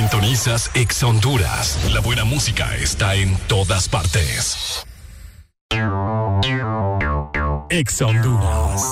[0.00, 1.78] sintonizas Exa Honduras.
[1.92, 4.86] La buena música está en todas partes.
[7.68, 8.82] Exa Honduras.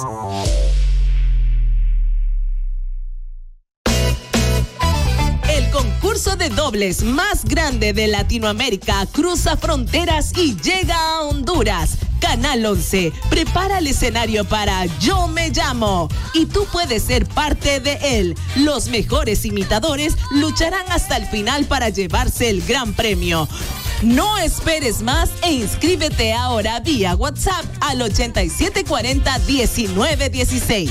[5.48, 11.96] El concurso de dobles más grande de Latinoamérica cruza fronteras y llega a Honduras.
[12.28, 17.98] Canal 11 prepara el escenario para Yo me llamo y tú puedes ser parte de
[18.02, 18.36] él.
[18.54, 23.48] Los mejores imitadores lucharán hasta el final para llevarse el gran premio.
[24.02, 30.90] No esperes más e inscríbete ahora vía WhatsApp al 8740 1916.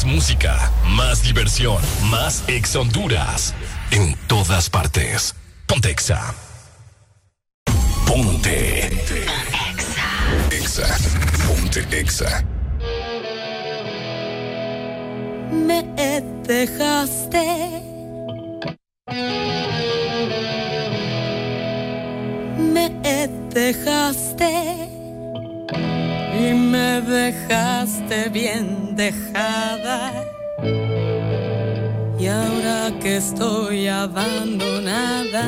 [0.00, 3.54] Más música, más diversión, más Exa Honduras.
[3.90, 5.34] En todas partes.
[5.66, 6.34] Ponte Exa.
[10.50, 10.86] Exa.
[11.46, 12.42] Ponte Exa.
[15.50, 15.82] me
[16.46, 17.82] dejaste.
[22.56, 22.88] Me
[23.52, 24.90] dejaste.
[26.40, 30.24] Y me dejaste bien dejada.
[32.18, 35.46] Y ahora que estoy abandonada,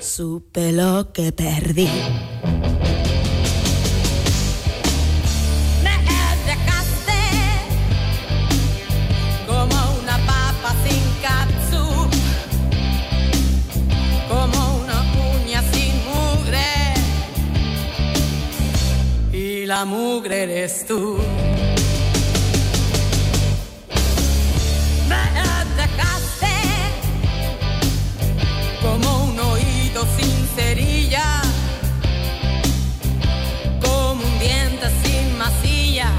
[0.00, 1.90] supe lo que perdí.
[19.70, 21.16] La mugre eres tú.
[25.10, 25.22] Me
[25.80, 26.54] dejaste
[28.82, 31.42] como un oído sin cerilla,
[33.80, 36.10] como un diente sin masilla,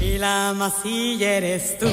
[0.00, 1.90] y la masilla eres tú.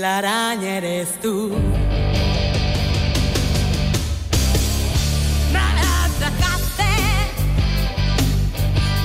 [0.00, 1.50] La araña eres tú.
[5.52, 5.64] Me
[6.24, 6.92] dejaste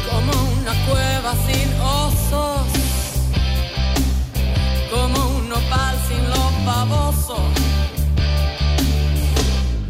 [0.09, 2.67] como una cueva sin osos,
[4.89, 7.45] como un nopal sin los babosos,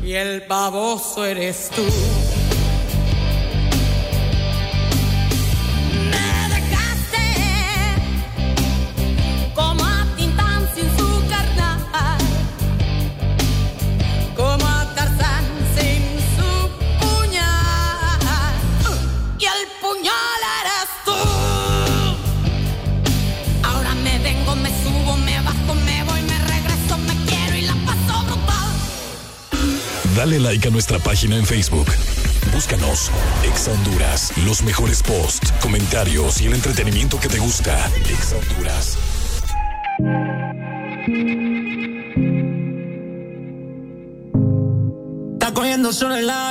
[0.03, 1.85] y el baboso eres tú.
[30.25, 31.85] Dale like a nuestra página en Facebook.
[32.51, 33.11] Búscanos,
[33.43, 37.91] Ex Honduras, los mejores posts, comentarios y el entretenimiento que te gusta.
[38.09, 38.97] Ex Honduras.
[45.33, 46.49] Está cogiendo solo en la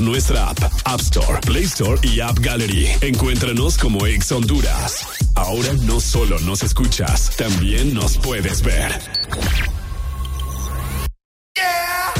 [0.00, 2.88] Nuestra app, App Store, Play Store y App Gallery.
[3.00, 5.06] Encuéntranos como Ex Honduras.
[5.34, 8.92] Ahora no solo nos escuchas, también nos puedes ver.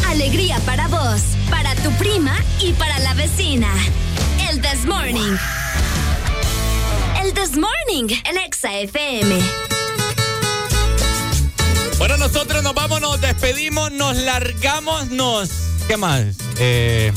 [0.06, 3.68] Alegría para vos, para tu prima y para la vecina.
[4.50, 5.36] El This Morning.
[7.22, 9.38] El This Morning en Exa FM.
[11.98, 15.50] Bueno, nosotros nos vamos, nos despedimos, nos largamos, nos.
[15.88, 16.24] ¿Qué más?
[16.58, 17.12] Eh,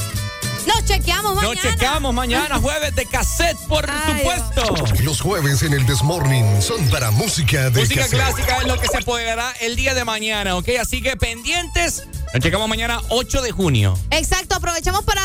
[1.24, 1.54] Nos chequeamos mañana.
[1.54, 5.04] nos checamos mañana, jueves de cassette, por supuesto.
[5.04, 8.20] Los jueves en el Desmorning son para música de Música cassette.
[8.20, 10.70] clásica es lo que se apoderará el día de mañana, ¿ok?
[10.80, 12.04] Así que pendientes.
[12.34, 13.98] Nos checamos mañana 8 de junio.
[14.12, 15.22] Exacto, aprovechamos para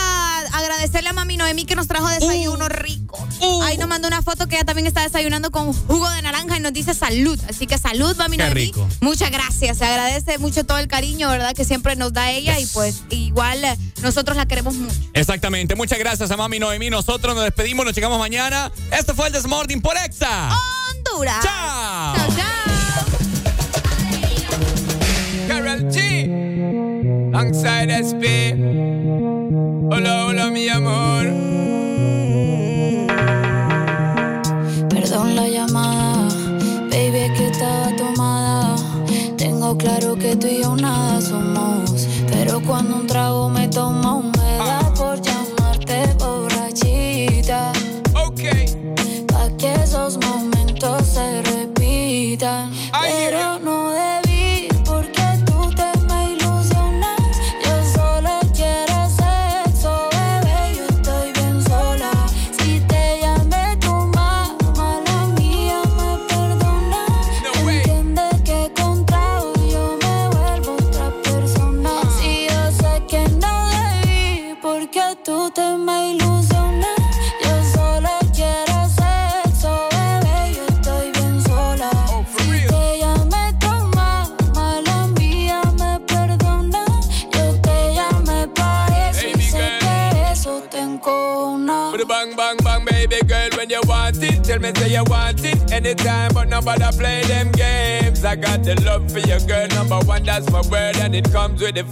[0.53, 2.11] agradecerle a mami Noemí que nos trajo Uh.
[2.11, 3.27] desayuno rico.
[3.65, 6.61] Ahí nos mandó una foto que ella también está desayunando con jugo de naranja y
[6.61, 7.39] nos dice salud.
[7.49, 8.61] Así que salud, mami Qué Noemí.
[8.67, 8.89] rico.
[9.01, 9.79] Muchas gracias.
[9.79, 11.55] Se agradece mucho todo el cariño, ¿verdad?
[11.55, 14.95] Que siempre nos da ella y pues igual eh, nosotros la queremos mucho.
[15.15, 15.75] Exactamente.
[15.75, 16.91] Muchas gracias a Mami Noemí.
[16.91, 18.71] Nosotros nos despedimos, nos checamos mañana.
[18.91, 20.51] Este fue el Desmorning por Exa.
[20.91, 21.43] Honduras.
[21.43, 22.17] Chao.
[22.17, 22.53] Chao, chao.
[25.49, 27.35] Carol G.
[27.35, 28.62] Alongside SP.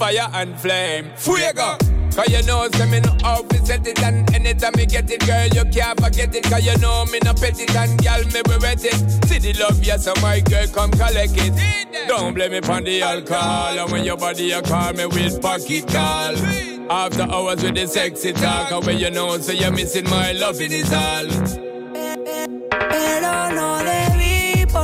[0.01, 1.11] Fire and flame.
[1.15, 1.77] Fuego!
[2.17, 5.47] Cause you know, say me no to set it, and anytime me get it, girl,
[5.49, 6.43] you can't forget it.
[6.45, 8.95] Cause you know me no pet it, and girl, me we wet it.
[9.27, 12.09] See the love, yes, so my girl, come collect it.
[12.09, 15.87] Don't blame me on the alcohol, and when your body, you call me with pocket
[15.87, 16.35] call.
[16.91, 20.61] After hours with the sexy talk, and when you know, so you're missing my love,
[20.63, 21.60] it is all.